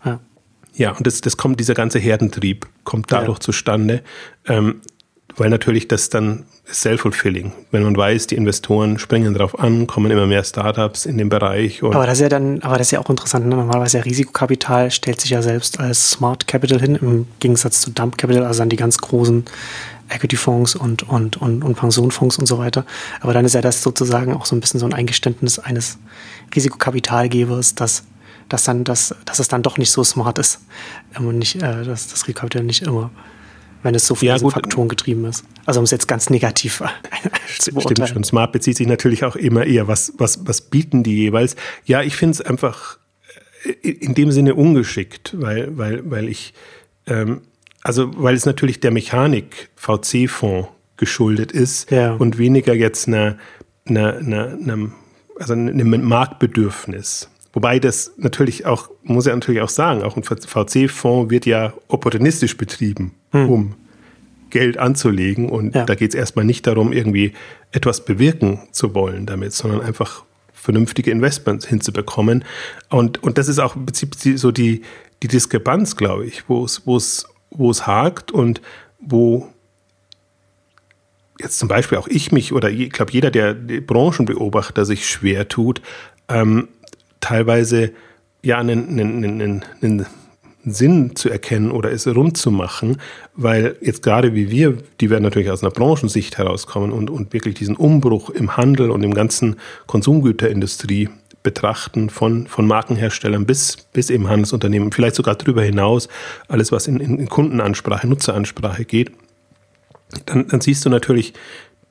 Ja, 0.05 0.21
ja 0.75 0.93
und 0.93 1.07
das, 1.07 1.21
das 1.21 1.37
kommt, 1.37 1.59
dieser 1.59 1.75
ganze 1.75 1.99
Herdentrieb 1.99 2.67
kommt 2.85 3.11
dadurch 3.11 3.39
ja. 3.39 3.41
zustande. 3.41 4.03
Ähm, 4.47 4.81
weil 5.37 5.51
natürlich 5.51 5.89
das 5.89 6.09
dann 6.09 6.45
self-fulfilling, 6.71 7.53
wenn 7.71 7.83
man 7.83 7.97
weiß, 7.97 8.29
die 8.29 8.37
Investoren 8.37 8.99
springen 8.99 9.35
darauf 9.35 9.59
an, 9.59 9.87
kommen 9.87 10.11
immer 10.11 10.27
mehr 10.27 10.45
Startups 10.45 11.07
in 11.07 11.19
den 11.19 11.29
Bereich. 11.29 11.83
aber 11.83 12.07
das 12.07 12.19
ist 12.19 12.23
ja 12.23 12.29
dann, 12.29 12.63
aber 12.63 12.79
das 12.79 12.89
ist 12.89 12.91
ja 12.93 13.01
auch 13.01 13.11
interessant. 13.11 13.47
Ne? 13.47 13.57
Normalerweise 13.57 13.99
ja 13.99 14.05
Risikokapital 14.05 14.91
stellt 14.91 15.21
sich 15.21 15.31
ja 15.31 15.43
selbst 15.43 15.81
als 15.81 16.11
Smart 16.11 16.47
Capital 16.47 16.81
hin, 16.81 16.97
im 16.97 17.27
Gegensatz 17.41 17.81
zu 17.81 17.91
Dump 17.91 18.19
Capital, 18.19 18.45
also 18.45 18.61
dann 18.61 18.69
die 18.69 18.77
ganz 18.77 18.99
großen 18.99 19.45
Equity-Fonds 20.09 20.77
und, 20.77 21.09
und, 21.09 21.37
und, 21.39 21.65
und 21.65 21.75
Pensionfonds 21.75 22.39
und 22.39 22.47
so 22.47 22.59
weiter. 22.59 22.85
Aber 23.21 23.33
dann 23.33 23.45
ist 23.45 23.55
ja 23.55 23.61
das 23.61 23.83
sozusagen 23.83 24.35
auch 24.35 24.47
so 24.47 24.55
ein 24.55 24.61
bisschen 24.61 24.81
so 24.81 24.87
ein 24.87 24.95
Eingeständnis 24.95 25.59
eines 25.59 25.99
Risikokapitalgebers, 26.55 27.75
dass 27.75 28.05
dass 28.49 28.65
dann 28.65 28.85
das, 28.85 29.15
dass 29.25 29.39
es 29.39 29.49
dann 29.49 29.63
doch 29.63 29.79
nicht 29.79 29.91
so 29.91 30.05
smart 30.05 30.39
ist 30.39 30.61
und 31.19 31.39
nicht, 31.39 31.57
äh, 31.57 31.85
dass 31.85 32.09
das 32.09 32.25
Risikokapital 32.25 32.63
nicht 32.65 32.83
immer 32.83 33.11
wenn 33.83 33.95
es 33.95 34.07
so 34.07 34.15
von 34.15 34.29
ja, 34.29 34.35
diesen 34.35 34.51
Faktoren 34.51 34.89
getrieben 34.89 35.25
ist. 35.25 35.45
Also 35.67 35.81
um 35.81 35.85
es 35.85 35.91
jetzt 35.91 36.09
ganz 36.09 36.31
negativ 36.31 36.83
zu 37.59 37.73
beurteilen. 37.73 37.97
Stimmt 37.97 38.09
schon. 38.09 38.25
Smart 38.25 38.53
bezieht 38.53 38.77
sich 38.77 38.87
natürlich 38.87 39.25
auch 39.25 39.37
immer 39.37 39.65
eher, 39.65 39.89
was, 39.89 40.13
was, 40.19 40.47
was 40.47 40.61
bieten 40.61 41.03
die 41.03 41.17
jeweils. 41.17 41.57
Ja, 41.85 42.03
ich 42.03 42.17
finde 42.17 42.33
es 42.33 42.41
einfach 42.41 42.99
äh, 43.65 43.89
in 43.89 44.15
dem 44.15 44.31
Sinne 44.33 44.55
ungeschickt, 44.55 45.35
weil, 45.41 45.77
weil, 45.77 46.11
weil 46.11 46.29
ich, 46.29 46.55
ähm, 47.07 47.43
also 47.83 48.11
weil 48.15 48.35
es 48.35 48.47
natürlich 48.47 48.81
der 48.81 48.91
Mechanik 48.91 49.71
VC-Fonds 49.77 50.69
geschuldet 50.97 51.51
ist 51.51 51.91
ja. 51.91 52.15
und 52.15 52.39
weniger 52.39 52.75
jetzt 52.75 53.09
einer, 53.09 53.37
einer, 53.87 54.17
einer, 54.19 54.53
einer 54.53 54.93
also 55.39 55.55
einem 55.55 56.05
Marktbedürfnis. 56.07 57.29
Wobei 57.53 57.79
das 57.79 58.13
natürlich 58.17 58.65
auch, 58.65 58.91
muss 59.03 59.27
er 59.27 59.35
natürlich 59.35 59.61
auch 59.61 59.69
sagen, 59.69 60.03
auch 60.03 60.17
ein 60.17 60.23
VC-Fonds 60.23 61.31
wird 61.31 61.45
ja 61.45 61.75
opportunistisch 61.89 62.57
betrieben, 62.57 63.15
hm. 63.33 63.49
um 63.51 63.75
Geld 64.51 64.79
anzulegen. 64.79 65.49
Und 65.49 65.75
ja. 65.75 65.85
da 65.85 65.95
geht 65.95 66.11
es 66.11 66.15
erstmal 66.15 66.45
nicht 66.45 66.67
darum, 66.67 66.93
irgendwie 66.93 67.33
etwas 67.73 68.05
bewirken 68.05 68.61
zu 68.71 68.95
wollen 68.95 69.27
damit, 69.27 69.53
sondern 69.53 69.81
einfach 69.81 70.25
vernünftige 70.53 71.11
Investments 71.11 71.67
hinzubekommen. 71.67 72.45
Und, 72.89 73.23
und 73.23 73.39
das 73.39 73.49
ist 73.49 73.59
auch 73.59 73.75
im 73.75 73.87
Prinzip 73.87 74.15
so 74.39 74.53
die, 74.53 74.83
die 75.23 75.29
Diskrepanz, 75.29 75.97
glaube 75.97 76.27
ich, 76.27 76.49
wo 76.49 76.65
es, 76.65 76.87
wo 76.87 76.97
es, 76.97 77.27
wo 77.51 77.71
es 77.71 77.87
hakt 77.87 78.31
und 78.31 78.61
wo 79.01 79.49
jetzt 81.41 81.59
zum 81.59 81.69
Beispiel 81.69 81.99
auch 81.99 82.07
ich 82.09 82.31
mich 82.31 82.53
oder 82.53 82.71
ich 82.71 82.91
glaube 82.91 83.11
jeder, 83.13 83.31
der 83.31 83.55
Branchenbeobachter 83.55 84.85
sich 84.85 85.09
schwer 85.09 85.49
tut, 85.49 85.83
ähm, 86.29 86.69
teilweise 87.21 87.93
ja 88.43 88.59
einen, 88.59 88.89
einen, 88.89 89.25
einen, 89.25 89.65
einen 89.81 90.07
Sinn 90.65 91.17
zu 91.17 91.29
erkennen 91.29 91.71
oder 91.71 91.91
es 91.91 92.07
rund 92.07 92.37
zu 92.37 92.51
machen, 92.51 92.99
weil 93.35 93.77
jetzt 93.81 94.03
gerade 94.03 94.35
wie 94.35 94.51
wir, 94.51 94.79
die 95.01 95.11
werden 95.11 95.25
natürlich 95.25 95.51
aus 95.51 95.63
einer 95.63 95.73
Branchensicht 95.73 96.39
herauskommen 96.39 96.93
und, 96.93 97.11
und 97.11 97.33
wirklich 97.33 97.55
diesen 97.55 97.77
Umbruch 97.77 98.31
im 98.31 98.57
Handel 98.57 98.91
und 98.91 99.03
im 99.03 99.15
ganzen 99.15 99.57
Konsumgüterindustrie 99.87 101.09
betrachten, 101.43 102.11
von, 102.11 102.47
von 102.47 102.67
Markenherstellern 102.67 103.47
bis, 103.47 103.77
bis 103.93 104.11
eben 104.11 104.29
Handelsunternehmen, 104.29 104.93
vielleicht 104.93 105.17
sogar 105.17 105.35
darüber 105.35 105.63
hinaus, 105.63 106.09
alles 106.49 106.71
was 106.71 106.87
in, 106.87 107.01
in 107.01 107.29
Kundenansprache, 107.29 108.07
Nutzeransprache 108.07 108.85
geht, 108.85 109.11
dann, 110.27 110.47
dann 110.49 110.61
siehst 110.61 110.85
du 110.85 110.91
natürlich 110.91 111.33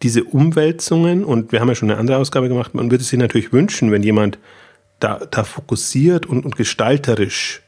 diese 0.04 0.24
Umwälzungen 0.24 1.24
und 1.24 1.52
wir 1.52 1.60
haben 1.60 1.68
ja 1.68 1.76
schon 1.76 1.92
eine 1.92 2.00
andere 2.00 2.18
Ausgabe 2.18 2.48
gemacht, 2.48 2.74
man 2.74 2.90
würde 2.90 3.04
sich 3.04 3.20
natürlich 3.20 3.52
wünschen, 3.54 3.92
wenn 3.92 4.04
jemand 4.04 4.40
da, 5.00 5.20
da 5.30 5.44
fokussiert 5.44 6.26
und, 6.26 6.46
und 6.46 6.56
gestalterisch 6.56 7.62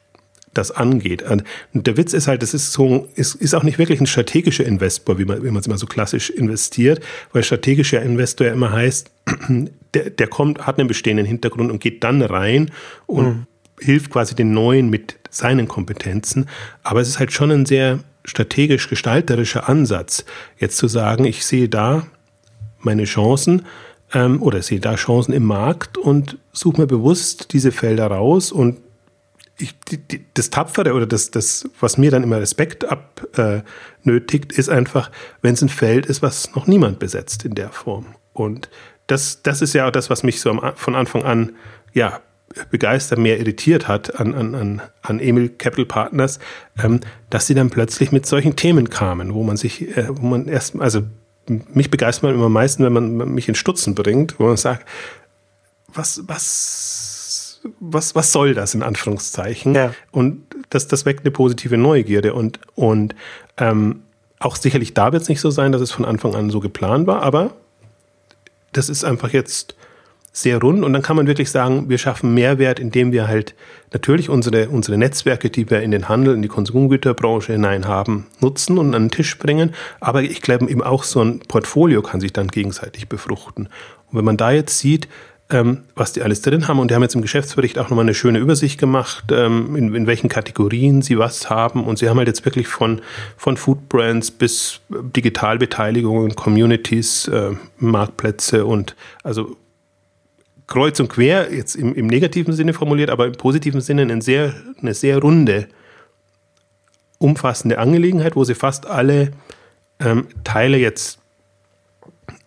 das 0.53 0.72
angeht. 0.72 1.24
Und 1.24 1.43
der 1.74 1.98
Witz 1.98 2.13
ist 2.13 2.27
halt, 2.27 2.41
das 2.41 2.53
ist 2.53 2.72
so, 2.72 3.07
ist, 3.15 3.36
ist 3.36 3.53
auch 3.53 3.63
nicht 3.63 3.77
wirklich 3.77 4.00
ein 4.00 4.07
strategischer 4.07 4.65
Investor, 4.65 5.17
wie 5.17 5.25
man, 5.25 5.43
wie 5.43 5.51
man 5.51 5.57
es 5.57 5.67
immer 5.67 5.77
so 5.77 5.86
klassisch 5.86 6.29
investiert, 6.29 7.01
weil 7.31 7.43
strategischer 7.43 8.01
Investor 8.01 8.48
ja 8.48 8.53
immer 8.53 8.72
heißt, 8.72 9.12
der, 9.93 10.10
der 10.10 10.27
kommt, 10.27 10.65
hat 10.65 10.79
einen 10.79 10.88
bestehenden 10.88 11.25
Hintergrund 11.25 11.72
und 11.72 11.79
geht 11.79 12.03
dann 12.03 12.22
rein 12.22 12.72
und 13.05 13.25
mhm. 13.25 13.48
hilft 13.79 14.12
quasi 14.12 14.36
den 14.36 14.53
Neuen 14.53 14.89
mit 14.89 15.19
seinen 15.29 15.67
Kompetenzen. 15.67 16.48
Aber 16.83 17.01
es 17.01 17.10
ist 17.10 17.19
halt 17.19 17.31
schon 17.31 17.51
ein 17.51 17.65
sehr 17.65 18.00
strategisch 18.25 18.89
gestalterischer 18.89 19.67
Ansatz, 19.67 20.25
jetzt 20.57 20.77
zu 20.77 20.88
sagen, 20.88 21.25
ich 21.25 21.45
sehe 21.45 21.67
da 21.67 22.05
meine 22.79 23.03
Chancen 23.03 23.65
ähm, 24.13 24.41
oder 24.41 24.62
sehe 24.62 24.79
da 24.79 24.95
Chancen 24.95 25.33
im 25.33 25.43
Markt 25.43 25.98
und 25.98 26.38
suche 26.51 26.81
mir 26.81 26.88
bewusst 26.88 27.53
diese 27.53 27.72
Felder 27.72 28.07
raus 28.07 28.51
und 28.51 28.77
ich, 29.63 29.79
die, 29.79 30.25
das 30.34 30.50
Tapfere 30.50 30.93
oder 30.93 31.05
das, 31.05 31.32
das, 31.32 31.70
was 31.79 31.98
mir 31.98 32.12
dann 32.12 32.24
immer 32.24 32.39
Respekt 32.39 32.86
abnötigt, 32.86 34.53
äh, 34.53 34.60
ist 34.60 34.70
einfach, 34.70 35.10
wenn 35.41 35.53
es 35.53 35.62
ein 35.62 35.70
Feld 35.70 36.05
ist, 36.05 36.22
was 36.22 36.53
noch 36.55 36.67
niemand 36.67 37.00
besetzt 37.00 37.46
in 37.46 37.55
der 37.55 37.70
Form. 37.70 38.15
Und 38.34 38.70
das, 39.08 39.41
das 39.41 39.62
ist 39.62 39.74
ja 39.74 39.88
auch 39.88 39.91
das, 39.91 40.10
was 40.10 40.24
mich 40.24 40.41
so 40.41 40.50
am, 40.50 40.75
von 40.75 40.96
Anfang 40.96 41.24
an 41.24 41.53
ja, 41.93 42.20
begeistert, 42.70 43.20
mehr 43.20 43.39
irritiert 43.39 43.88
hat 43.88 44.20
an, 44.20 44.34
an, 44.34 44.55
an, 44.55 44.82
an 45.01 45.20
Emil 45.20 45.50
Capital 45.50 45.86
Partners, 45.86 46.39
ähm, 46.84 47.00
dass 47.29 47.48
sie 47.48 47.55
dann 47.55 47.70
plötzlich 47.70 48.12
mit 48.12 48.25
solchen 48.25 48.55
Themen 48.55 48.89
kamen, 48.89 49.34
wo 49.34 49.43
man 49.43 49.58
sich, 49.58 49.98
äh, 49.98 50.08
wo 50.10 50.25
man 50.25 50.48
erst, 50.48 50.79
also 50.79 51.01
mich 51.48 51.89
begeistert 51.89 52.24
man 52.24 52.36
immer 52.36 52.46
am 52.46 52.53
meisten, 52.53 52.84
wenn 52.84 52.93
man 52.93 53.34
mich 53.34 53.50
in 53.50 53.55
Stutzen 53.55 53.96
bringt, 53.96 54.39
wo 54.39 54.46
man 54.46 54.58
sagt, 54.58 54.88
was, 55.88 56.24
was, 56.27 57.12
was, 57.79 58.15
was 58.15 58.32
soll 58.32 58.53
das 58.53 58.74
in 58.74 58.84
Anführungszeichen? 58.84 59.75
Ja. 59.75 59.93
Und 60.12 60.43
das, 60.70 60.88
das 60.88 61.05
weckt 61.05 61.22
eine 61.22 61.32
positive 61.32 61.77
Neugierde 61.77 62.34
und, 62.34 62.60
und 62.75 63.15
ähm, 63.58 64.01
auch 64.39 64.55
sicherlich 64.55 64.93
da 64.93 65.12
wird 65.13 65.22
es 65.22 65.29
nicht 65.29 65.41
so 65.41 65.51
sein, 65.51 65.72
dass 65.72 65.82
es 65.82 65.91
von 65.91 66.05
Anfang 66.05 66.36
an 66.36 66.50
so 66.50 66.60
geplant 66.60 67.08
war, 67.08 67.22
aber 67.22 67.53
das 68.74 68.89
ist 68.89 69.03
einfach 69.05 69.29
jetzt 69.29 69.75
sehr 70.36 70.60
rund 70.60 70.84
und 70.84 70.93
dann 70.93 71.03
kann 71.03 71.15
man 71.15 71.27
wirklich 71.27 71.51
sagen, 71.51 71.89
wir 71.89 72.00
schaffen 72.00 72.34
Mehrwert, 72.34 72.79
indem 72.79 73.12
wir 73.12 73.27
halt 73.27 73.53
natürlich 73.93 74.29
unsere, 74.29 74.67
unsere 74.70 74.98
Netzwerke, 74.98 75.51
die 75.51 75.70
wir 75.70 75.82
in 75.82 75.91
den 75.91 76.10
Handel, 76.10 76.34
in 76.34 76.41
die 76.41 76.48
Konsumgüterbranche 76.48 77.53
hinein 77.53 77.88
haben, 77.88 78.25
nutzen 78.39 78.79
und 78.79 78.96
an 78.96 79.03
den 79.03 79.12
Tisch 79.12 79.38
bringen. 79.38 79.75
Aber 80.00 80.24
ich 80.24 80.41
glaube 80.41 80.70
eben 80.70 80.82
auch 80.82 81.03
so 81.03 81.22
ein 81.22 81.39
Portfolio 81.39 82.01
kann 82.01 82.20
sich 82.20 82.34
dann 82.34 82.48
gegenseitig 82.48 83.08
befruchten. 83.08 83.67
Und 84.12 84.17
wenn 84.17 84.25
man 84.25 84.38
da 84.38 84.51
jetzt 84.51 84.79
sieht, 84.79 85.08
ähm, 85.53 85.83
was 85.95 86.12
die 86.12 86.24
alles 86.24 86.41
drin 86.41 86.67
haben. 86.67 86.79
Und 86.79 86.89
die 86.89 86.95
haben 86.95 87.03
jetzt 87.03 87.15
im 87.15 87.22
Geschäftsbericht 87.22 87.77
auch 87.77 87.89
nochmal 87.89 88.03
eine 88.03 88.15
schöne 88.15 88.39
Übersicht 88.39 88.79
gemacht, 88.79 89.25
ähm, 89.31 89.75
in, 89.75 89.93
in, 89.93 90.07
welchen 90.07 90.27
Kategorien 90.27 91.01
sie 91.01 91.19
was 91.19 91.50
haben. 91.50 91.83
Und 91.83 92.00
sie 92.00 92.10
haben 92.10 92.17
halt 92.17 92.27
jetzt 92.27 92.43
wirklich 92.43 92.67
von, 92.67 93.01
von 93.38 93.55
Food 93.55 93.88
Brands 93.88 94.31
bis 94.31 94.81
Digitalbeteiligungen, 94.89 96.36
Communities, 96.36 97.27
äh, 97.27 97.51
Marktplätze 97.77 98.65
und 98.65 98.95
also 99.24 99.55
kreuz 100.65 101.00
und 101.00 101.10
quer, 101.10 101.53
jetzt 101.53 101.75
im, 101.75 101.93
im 101.93 102.07
negativen 102.07 102.53
Sinne 102.53 102.74
formuliert, 102.74 103.12
aber 103.12 103.27
im 103.27 103.33
positiven 103.33 103.81
Sinne 103.81 104.01
eine 104.01 104.22
sehr, 104.22 104.55
eine 104.81 104.95
sehr 104.95 105.19
runde, 105.19 105.67
umfassende 107.19 107.77
Angelegenheit, 107.77 108.36
wo 108.36 108.43
sie 108.43 108.55
fast 108.55 108.88
alle 108.88 109.31
ähm, 110.00 110.27
Teile 110.43 110.77
jetzt 110.77 111.19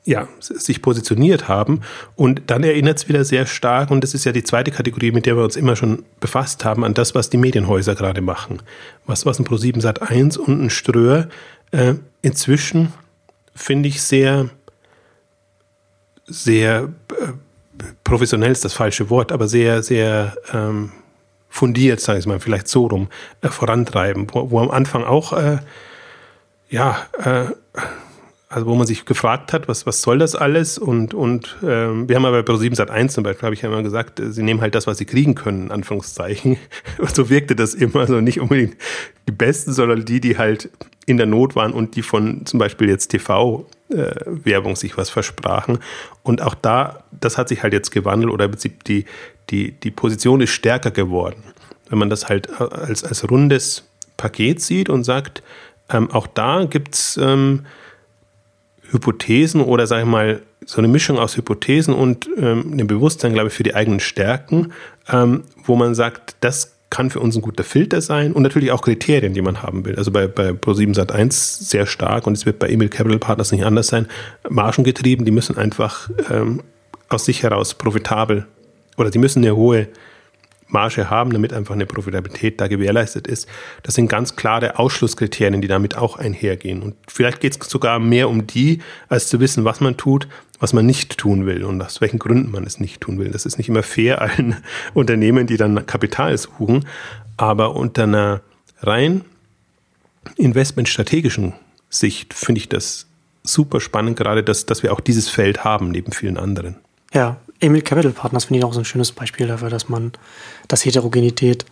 ja, 0.06 0.28
sich 0.38 0.80
positioniert 0.80 1.48
haben. 1.48 1.82
Und 2.14 2.42
dann 2.46 2.62
erinnert 2.62 2.98
es 2.98 3.08
wieder 3.08 3.25
sehr 3.25 3.44
stark, 3.44 3.90
und 3.90 4.02
das 4.02 4.14
ist 4.14 4.25
ja 4.25 4.32
die 4.32 4.44
zweite 4.44 4.70
Kategorie, 4.70 5.10
mit 5.10 5.26
der 5.26 5.36
wir 5.36 5.44
uns 5.44 5.56
immer 5.56 5.75
schon 5.75 6.04
befasst 6.20 6.64
haben, 6.64 6.84
an 6.84 6.94
das, 6.94 7.14
was 7.14 7.28
die 7.28 7.36
Medienhäuser 7.36 7.96
gerade 7.96 8.20
machen. 8.20 8.62
Was, 9.04 9.26
was 9.26 9.38
ein 9.38 9.46
Pro7 9.46 9.80
Sat 9.80 10.02
1 10.02 10.36
und 10.36 10.62
ein 10.62 10.70
Ströer 10.70 11.28
äh, 11.72 11.94
inzwischen, 12.22 12.92
finde 13.54 13.88
ich, 13.88 14.00
sehr, 14.00 14.48
sehr 16.26 16.88
äh, 17.10 17.32
professionell 18.04 18.52
ist 18.52 18.64
das 18.64 18.75
falsche 18.75 19.10
Wort, 19.10 19.32
aber 19.32 19.48
sehr, 19.48 19.82
sehr 19.82 20.36
ähm, 20.52 20.92
fundiert, 21.48 22.00
sage 22.00 22.20
ich 22.20 22.26
mal, 22.26 22.38
vielleicht 22.38 22.68
so 22.68 22.86
rum, 22.86 23.08
äh, 23.40 23.48
vorantreiben, 23.48 24.28
wo, 24.32 24.52
wo, 24.52 24.60
am 24.60 24.70
Anfang 24.70 25.02
auch, 25.02 25.32
äh, 25.32 25.58
ja, 26.68 26.98
äh, 27.18 27.46
also 28.48 28.66
wo 28.66 28.76
man 28.76 28.86
sich 28.86 29.04
gefragt 29.04 29.52
hat, 29.52 29.66
was, 29.66 29.86
was 29.86 30.02
soll 30.02 30.18
das 30.18 30.36
alles? 30.36 30.78
Und, 30.78 31.14
und 31.14 31.56
ähm, 31.64 32.08
wir 32.08 32.14
haben 32.14 32.24
aber 32.24 32.42
bei 32.42 32.52
Pro7 32.52 32.76
Sat 32.76 32.90
1 32.90 33.12
zum 33.12 33.24
Beispiel, 33.24 33.44
habe 33.44 33.54
ich 33.54 33.62
ja 33.62 33.68
immer 33.68 33.82
gesagt, 33.82 34.20
äh, 34.20 34.30
sie 34.30 34.42
nehmen 34.42 34.60
halt 34.60 34.76
das, 34.76 34.86
was 34.86 34.98
sie 34.98 35.04
kriegen 35.04 35.34
können, 35.34 35.64
in 35.66 35.72
Anführungszeichen. 35.72 36.56
So 37.12 37.30
wirkte 37.30 37.56
das 37.56 37.74
immer, 37.74 38.00
also 38.00 38.20
nicht 38.20 38.40
unbedingt 38.40 38.76
die 39.28 39.32
Besten, 39.32 39.72
sondern 39.72 40.04
die, 40.04 40.20
die 40.20 40.38
halt 40.38 40.70
in 41.06 41.16
der 41.16 41.26
Not 41.26 41.56
waren 41.56 41.72
und 41.72 41.96
die 41.96 42.02
von 42.02 42.44
zum 42.46 42.58
Beispiel 42.58 42.88
jetzt 42.88 43.08
TV-Werbung 43.08 44.72
äh, 44.72 44.76
sich 44.76 44.96
was 44.96 45.10
versprachen. 45.10 45.78
Und 46.22 46.42
auch 46.42 46.54
da, 46.54 47.04
das 47.10 47.38
hat 47.38 47.48
sich 47.48 47.62
halt 47.62 47.72
jetzt 47.72 47.90
gewandelt 47.90 48.32
oder 48.32 48.48
die, 48.48 49.06
die, 49.50 49.72
die 49.72 49.90
Position 49.90 50.40
ist 50.40 50.50
stärker 50.50 50.90
geworden. 50.90 51.42
Wenn 51.88 51.98
man 51.98 52.10
das 52.10 52.28
halt 52.28 52.60
als, 52.60 53.04
als 53.04 53.28
rundes 53.30 53.88
Paket 54.16 54.60
sieht 54.60 54.88
und 54.88 55.04
sagt, 55.04 55.42
ähm, 55.88 56.10
auch 56.10 56.26
da 56.26 56.64
gibt's 56.64 57.16
ähm, 57.16 57.66
Hypothesen 58.90 59.61
oder 59.61 59.87
sage 59.87 60.02
ich 60.02 60.09
mal 60.09 60.43
so 60.64 60.78
eine 60.78 60.88
Mischung 60.88 61.19
aus 61.19 61.37
Hypothesen 61.37 61.95
und 61.95 62.28
ähm, 62.37 62.73
einem 62.73 62.87
Bewusstsein, 62.87 63.33
glaube 63.33 63.49
ich, 63.49 63.55
für 63.55 63.62
die 63.62 63.75
eigenen 63.75 64.00
Stärken, 64.00 64.73
ähm, 65.09 65.43
wo 65.64 65.76
man 65.76 65.95
sagt, 65.95 66.37
das 66.40 66.76
kann 66.90 67.11
für 67.11 67.21
uns 67.21 67.37
ein 67.37 67.43
guter 67.43 67.64
Filter 67.64 68.00
sein 68.00 68.33
und 68.33 68.43
natürlich 68.43 68.71
auch 68.71 68.83
Kriterien, 68.83 69.35
die 69.35 69.43
man 69.43 69.62
haben 69.62 69.85
will. 69.85 69.97
Also 69.97 70.11
bei, 70.11 70.28
bei 70.28 70.50
Pro7 70.50 70.95
Sat 70.95 71.12
1 71.12 71.69
sehr 71.69 71.87
stark 71.87 72.26
und 72.26 72.35
es 72.35 72.47
wird 72.47 72.59
bei 72.59 72.69
Emil 72.69 72.88
Capital 72.88 73.19
Partners 73.19 73.52
nicht 73.52 73.64
anders 73.64 73.88
sein. 73.88 74.07
Margengetrieben, 74.49 75.25
die 75.25 75.33
müssen 75.33 75.59
einfach 75.59 76.09
ähm, 76.31 76.62
aus 77.09 77.25
sich 77.25 77.43
heraus 77.43 77.75
profitabel 77.75 78.47
oder 78.97 79.11
die 79.11 79.19
müssen 79.19 79.45
eine 79.45 79.55
hohe 79.57 79.88
Marge 80.68 81.11
haben, 81.11 81.32
damit 81.32 81.52
einfach 81.52 81.75
eine 81.75 81.87
Profitabilität 81.87 82.61
da 82.61 82.66
gewährleistet 82.66 83.26
ist. 83.26 83.49
Das 83.82 83.94
sind 83.94 84.08
ganz 84.08 84.37
klare 84.37 84.78
Ausschlusskriterien, 84.78 85.61
die 85.61 85.68
damit 85.68 85.96
auch 85.96 86.16
einhergehen. 86.16 86.82
Und 86.82 86.96
vielleicht 87.08 87.40
geht 87.40 87.61
es 87.61 87.70
sogar 87.70 87.99
mehr 87.99 88.28
um 88.28 88.46
die, 88.46 88.80
als 89.08 89.28
zu 89.28 89.40
wissen, 89.40 89.64
was 89.64 89.80
man 89.80 89.96
tut, 89.96 90.28
was 90.58 90.73
man 90.73 90.87
nicht 90.87 91.18
tun 91.18 91.46
will 91.46 91.64
und 91.64 91.80
aus 91.82 92.00
welchen 92.00 92.18
Gründen 92.18 92.50
man 92.50 92.64
es 92.64 92.80
nicht 92.80 93.00
tun 93.00 93.18
will. 93.18 93.30
Das 93.30 93.46
ist 93.46 93.58
nicht 93.58 93.68
immer 93.68 93.82
fair 93.82 94.20
allen 94.20 94.56
Unternehmen, 94.94 95.46
die 95.46 95.56
dann 95.56 95.87
Kapital 95.87 96.37
suchen, 96.37 96.87
aber 97.37 97.76
unter 97.76 98.04
einer 98.04 98.40
rein 98.80 99.23
investmentstrategischen 100.37 101.52
Sicht 101.88 102.35
finde 102.35 102.61
ich 102.61 102.68
das 102.68 103.06
super 103.44 103.80
spannend, 103.80 104.16
gerade 104.16 104.42
dass, 104.42 104.66
dass 104.66 104.82
wir 104.82 104.92
auch 104.92 105.00
dieses 105.00 105.28
Feld 105.28 105.62
haben, 105.62 105.90
neben 105.90 106.12
vielen 106.12 106.37
anderen. 106.37 106.76
Ja, 107.12 107.37
Emil 107.60 107.82
Capital 107.82 108.12
Partners 108.12 108.46
finde 108.46 108.58
ich 108.58 108.64
auch 108.64 108.72
so 108.72 108.80
ein 108.80 108.84
schönes 108.84 109.12
Beispiel 109.12 109.46
dafür, 109.46 109.70
dass 109.70 109.88
man, 109.88 110.12
dass 110.68 110.84
Heterogenität 110.84 111.64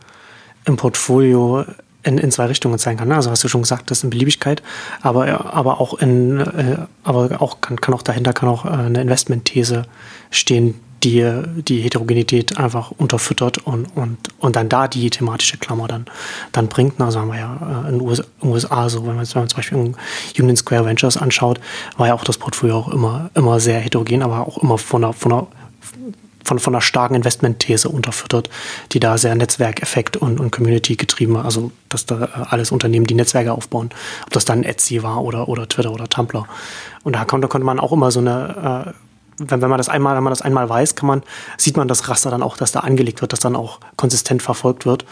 im 0.64 0.76
Portfolio 0.76 1.64
in, 2.04 2.18
in 2.18 2.30
zwei 2.30 2.46
Richtungen 2.46 2.78
sein 2.78 2.96
kann. 2.96 3.10
Also 3.12 3.30
hast 3.30 3.42
du 3.44 3.48
schon 3.48 3.62
gesagt, 3.62 3.90
das 3.90 3.98
ist 3.98 4.04
in 4.04 4.10
Beliebigkeit, 4.10 4.62
aber, 5.00 5.52
aber 5.54 5.80
auch 5.80 5.94
in, 5.94 6.40
äh, 6.40 6.76
aber 7.02 7.40
auch 7.40 7.60
kann, 7.60 7.80
kann 7.80 7.94
auch 7.94 8.02
dahinter 8.02 8.32
kann 8.32 8.48
auch 8.48 8.64
äh, 8.64 8.68
eine 8.68 9.00
Investmentthese 9.00 9.86
stehen, 10.30 10.80
die 11.02 11.22
die 11.56 11.80
Heterogenität 11.80 12.56
einfach 12.56 12.90
unterfüttert 12.92 13.58
und, 13.58 13.86
und, 13.94 14.16
und 14.38 14.56
dann 14.56 14.68
da 14.68 14.88
die 14.88 15.10
thematische 15.10 15.58
Klammer 15.58 15.86
dann, 15.86 16.06
dann 16.52 16.68
bringt. 16.68 17.00
Also 17.00 17.20
haben 17.20 17.28
wir 17.28 17.38
ja 17.38 17.84
äh, 17.84 17.90
in 17.90 17.98
den 17.98 18.24
USA 18.42 18.88
so, 18.88 19.06
wenn 19.06 19.16
man, 19.16 19.26
wenn 19.26 19.42
man 19.42 19.48
zum 19.48 19.56
Beispiel 19.56 19.94
Union 20.38 20.56
Square 20.56 20.86
Ventures 20.86 21.16
anschaut, 21.16 21.60
war 21.96 22.06
ja 22.06 22.14
auch 22.14 22.24
das 22.24 22.38
Portfolio 22.38 22.78
auch 22.78 22.88
immer, 22.88 23.30
immer 23.34 23.60
sehr 23.60 23.80
heterogen, 23.80 24.22
aber 24.22 24.46
auch 24.46 24.58
immer 24.58 24.78
von 24.78 25.04
einer, 25.04 25.12
von 25.12 25.32
einer 25.32 25.46
von, 26.44 26.58
von 26.58 26.74
einer 26.74 26.82
starken 26.82 27.14
Investmentthese 27.14 27.88
unterfüttert, 27.88 28.50
die 28.92 29.00
da 29.00 29.18
sehr 29.18 29.34
Netzwerkeffekt 29.34 30.16
und, 30.16 30.38
und 30.38 30.50
Community 30.50 30.96
getrieben 30.96 31.34
war. 31.34 31.44
Also, 31.44 31.72
dass 31.88 32.06
da 32.06 32.24
äh, 32.24 32.28
alles 32.50 32.70
Unternehmen, 32.70 33.06
die 33.06 33.14
Netzwerke 33.14 33.52
aufbauen, 33.52 33.90
ob 34.26 34.32
das 34.32 34.44
dann 34.44 34.62
Etsy 34.62 35.02
war 35.02 35.22
oder, 35.22 35.48
oder 35.48 35.68
Twitter 35.68 35.92
oder 35.92 36.08
Tumblr. 36.08 36.46
Und 37.02 37.16
da 37.16 37.24
konnte, 37.24 37.48
konnte 37.48 37.64
man 37.64 37.80
auch 37.80 37.92
immer 37.92 38.10
so 38.10 38.20
eine, 38.20 38.86
äh, 38.86 38.92
wenn, 39.38 39.62
wenn 39.62 39.70
man 39.70 39.78
das 39.78 39.88
einmal, 39.88 40.16
wenn 40.16 40.22
man 40.22 40.30
das 40.30 40.42
einmal 40.42 40.68
weiß, 40.68 40.94
kann 40.94 41.06
man, 41.08 41.22
sieht 41.56 41.76
man 41.76 41.88
das 41.88 42.08
Raster 42.08 42.30
dann 42.30 42.42
auch, 42.42 42.56
dass 42.56 42.72
da 42.72 42.80
angelegt 42.80 43.20
wird, 43.20 43.32
dass 43.32 43.40
dann 43.40 43.56
auch 43.56 43.80
konsistent 43.96 44.42
verfolgt 44.42 44.86
wird. 44.86 45.04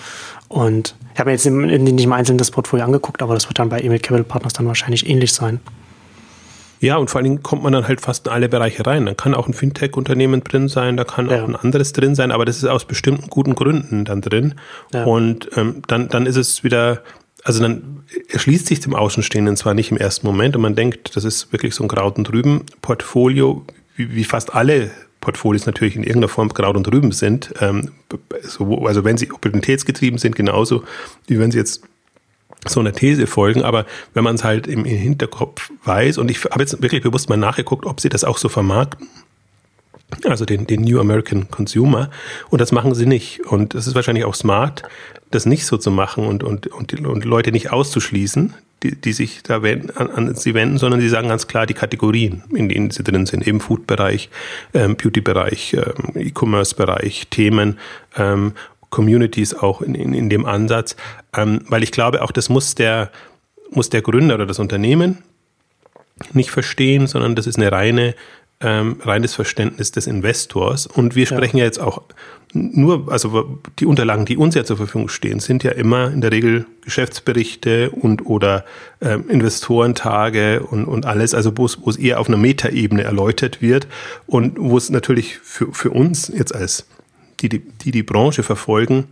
Und 0.49 0.95
ich 1.15 1.19
habe 1.19 1.31
mir 1.31 1.35
jetzt 1.35 1.47
nicht 1.47 2.05
im 2.05 2.13
Einzelnen 2.13 2.39
das 2.39 2.51
Portfolio 2.51 2.85
angeguckt, 2.85 3.23
aber 3.23 3.35
das 3.35 3.49
wird 3.49 3.59
dann 3.59 3.69
bei 3.69 3.81
Emil 3.81 3.99
Capital 3.99 4.25
Partners 4.25 4.53
dann 4.53 4.67
wahrscheinlich 4.67 5.09
ähnlich 5.09 5.33
sein. 5.33 5.61
Ja, 6.83 6.97
und 6.97 7.11
vor 7.11 7.21
allen 7.21 7.25
Dingen 7.25 7.43
kommt 7.45 7.63
man 7.63 7.73
dann 7.73 7.87
halt 7.87 8.01
fast 8.01 8.27
in 8.27 8.33
alle 8.33 8.49
Bereiche 8.49 8.85
rein. 8.85 9.07
Da 9.07 9.15
kann 9.15 9.35
auch 9.35 9.47
ein 9.47 9.55
Fintech-Unternehmen 9.55 10.43
drin 10.43 10.67
sein, 10.67 10.97
da 10.97 11.05
kann 11.05 11.31
ja. 11.31 11.41
auch 11.41 11.49
ein 11.49 11.55
anderes 11.55 11.93
drin 11.93 12.17
sein, 12.17 12.33
aber 12.33 12.45
das 12.45 12.57
ist 12.57 12.65
aus 12.65 12.85
bestimmten 12.85 13.31
guten 13.31 13.55
Gründen 13.55 14.05
dann 14.05 14.21
drin. 14.21 14.57
Ja. 14.93 15.05
Und 15.05 15.49
ähm, 15.57 15.83
dann, 15.87 16.09
dann 16.09 16.27
ist 16.27 16.35
es 16.35 16.65
wieder, 16.65 17.05
also 17.45 17.63
dann 17.63 18.03
erschließt 18.29 18.67
sich 18.67 18.81
dem 18.81 18.97
Außenstehenden 18.97 19.57
zwar 19.57 19.75
nicht 19.75 19.93
im 19.93 19.97
ersten 19.97 20.27
Moment 20.27 20.57
und 20.57 20.63
man 20.63 20.75
denkt, 20.75 21.15
das 21.15 21.23
ist 21.23 21.53
wirklich 21.53 21.73
so 21.77 21.85
ein 21.85 21.89
Kraut 21.89 22.19
und 22.19 22.33
Rüben 22.33 22.67
Portfolio, 22.83 23.65
wie, 23.95 24.17
wie 24.17 24.25
fast 24.25 24.53
alle 24.53 24.91
Portfolios 25.21 25.67
natürlich 25.67 25.95
in 25.95 26.03
irgendeiner 26.03 26.31
Form 26.31 26.53
Kraut 26.53 26.77
und 26.77 26.93
Rüben 26.93 27.13
sind. 27.13 27.55
Ähm, 27.61 27.93
so, 28.43 28.85
also 28.87 29.05
wenn 29.05 29.17
sie 29.17 29.31
opportunitätsgetrieben 29.31 30.19
sind, 30.19 30.35
genauso 30.35 30.83
wie 31.29 31.39
wenn 31.39 31.53
sie 31.53 31.59
jetzt 31.59 31.85
so 32.67 32.81
einer 32.81 32.93
These 32.93 33.27
folgen, 33.27 33.63
aber 33.63 33.87
wenn 34.15 34.25
man 34.25 34.37
es 34.37 34.45
halt 34.45 34.67
im, 34.67 34.85
im, 34.85 34.97
Hinterkopf 34.97 35.71
weiß, 35.85 36.19
und 36.19 36.31
ich 36.31 36.45
habe 36.45 36.61
jetzt 36.61 36.81
wirklich 36.81 37.03
bewusst 37.03 37.29
mal 37.29 37.37
nachgeguckt, 37.37 37.87
ob 37.87 38.01
sie 38.01 38.09
das 38.09 38.25
auch 38.25 38.39
so 38.39 38.49
vermarkten, 38.49 39.09
also 40.25 40.45
den, 40.45 40.67
den 40.67 40.83
New 40.83 41.01
American 41.01 41.51
Consumer. 41.51 42.11
Und 42.51 42.61
das 42.61 42.73
machen 42.73 42.95
sie 42.95 43.07
nicht. 43.07 43.41
Und 43.47 43.75
es 43.75 43.87
ist 43.87 43.95
wahrscheinlich 43.95 44.25
auch 44.25 44.35
smart, 44.35 44.83
das 45.31 45.47
nicht 45.47 45.65
so 45.65 45.79
zu 45.79 45.91
machen 45.91 46.27
und, 46.27 46.45
und, 46.45 46.67
und, 46.69 47.07
und 47.07 47.25
Leute 47.25 47.51
nicht 47.51 47.73
auszuschließen, 47.73 48.55
die, 48.83 49.01
die 49.01 49.13
sich 49.13 49.43
da 49.43 49.63
wenden, 49.63 49.91
an, 49.91 50.11
an 50.11 50.35
sie 50.35 50.55
wenden, 50.55 50.79
sondern 50.79 51.01
sie 51.01 51.09
sagen 51.09 51.29
ganz 51.29 51.47
klar 51.47 51.67
die 51.67 51.75
Kategorien, 51.75 52.43
in 52.55 52.69
denen 52.69 52.91
sie 52.91 53.03
drin 53.03 53.27
sind, 53.27 53.47
eben 53.47 53.61
Food-Bereich, 53.61 54.29
ähm, 54.75 54.97
Beauty-Bereich, 54.97 55.75
ähm, 55.75 56.13
E-Commerce-Bereich, 56.15 57.29
Themen, 57.31 57.79
ähm, 58.17 58.53
Communities 58.93 59.55
auch 59.55 59.83
in, 59.83 59.97
in, 59.97 60.15
in 60.15 60.31
dem 60.31 60.47
Ansatz. 60.47 60.95
Ähm, 61.37 61.63
weil 61.69 61.83
ich 61.83 61.91
glaube, 61.91 62.23
auch 62.23 62.31
das 62.31 62.49
muss 62.49 62.77
der, 62.77 63.11
muss 63.71 63.91
der 63.91 64.03
Gründer 64.03 64.37
oder 64.37 64.47
das 64.47 64.61
Unternehmen 64.61 65.19
nicht 66.33 66.53
verstehen, 66.53 67.09
sondern 67.09 67.35
das 67.35 67.49
ist 67.49 67.57
eine 67.57 67.73
reine 67.73 68.15
ähm, 68.63 68.99
reines 69.03 69.35
Verständnis 69.35 69.91
des 69.91 70.07
Investors. 70.07 70.87
Und 70.87 71.17
wir 71.17 71.27
sprechen 71.27 71.57
ja. 71.57 71.63
ja 71.63 71.67
jetzt 71.67 71.81
auch 71.81 72.03
nur, 72.53 73.11
also 73.11 73.59
die 73.79 73.87
Unterlagen, 73.87 74.25
die 74.25 74.37
uns 74.37 74.55
ja 74.55 74.63
zur 74.63 74.77
Verfügung 74.77 75.09
stehen, 75.09 75.41
sind 75.41 75.65
ja 75.65 75.73
immer 75.73 76.13
in 76.13 76.21
der 76.21 76.33
Regel 76.33 76.67
Geschäftsberichte 76.83 77.91
und 77.91 78.27
oder 78.27 78.65
ähm, 79.01 79.29
Investorentage 79.29 80.63
und, 80.63 80.85
und 80.85 81.07
alles, 81.07 81.35
also 81.35 81.57
wo 81.57 81.65
es, 81.65 81.79
wo 81.83 81.91
es 81.91 81.97
eher 81.97 82.21
auf 82.21 82.29
einer 82.29 82.37
Metaebene 82.37 83.03
erläutert 83.03 83.63
wird 83.63 83.89
und 84.27 84.59
wo 84.59 84.77
es 84.77 84.91
natürlich 84.91 85.39
für, 85.39 85.73
für 85.73 85.91
uns 85.91 86.29
jetzt 86.29 86.55
als 86.55 86.87
die, 87.43 87.49
die 87.49 87.63
die, 87.85 87.91
die 87.91 88.03
Branche 88.03 88.43
verfolgen, 88.43 89.09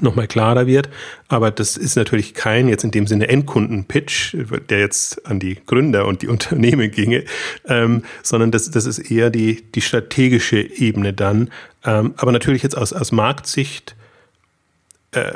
nochmal 0.00 0.26
klarer 0.26 0.66
wird. 0.66 0.88
Aber 1.28 1.50
das 1.50 1.76
ist 1.76 1.96
natürlich 1.96 2.34
kein 2.34 2.68
jetzt 2.68 2.84
in 2.84 2.90
dem 2.90 3.06
Sinne 3.06 3.28
Endkunden-Pitch, 3.28 4.36
der 4.68 4.80
jetzt 4.80 5.26
an 5.26 5.40
die 5.40 5.58
Gründer 5.66 6.06
und 6.06 6.22
die 6.22 6.28
Unternehmen 6.28 6.90
ginge, 6.90 7.24
ähm, 7.66 8.04
sondern 8.22 8.50
das, 8.50 8.70
das 8.70 8.86
ist 8.86 8.98
eher 8.98 9.30
die, 9.30 9.62
die 9.74 9.80
strategische 9.80 10.58
Ebene 10.58 11.12
dann. 11.12 11.50
Ähm, 11.84 12.14
aber 12.16 12.32
natürlich 12.32 12.62
jetzt 12.62 12.76
aus, 12.76 12.92
aus 12.92 13.12
Marktsicht 13.12 13.96
äh, 15.12 15.32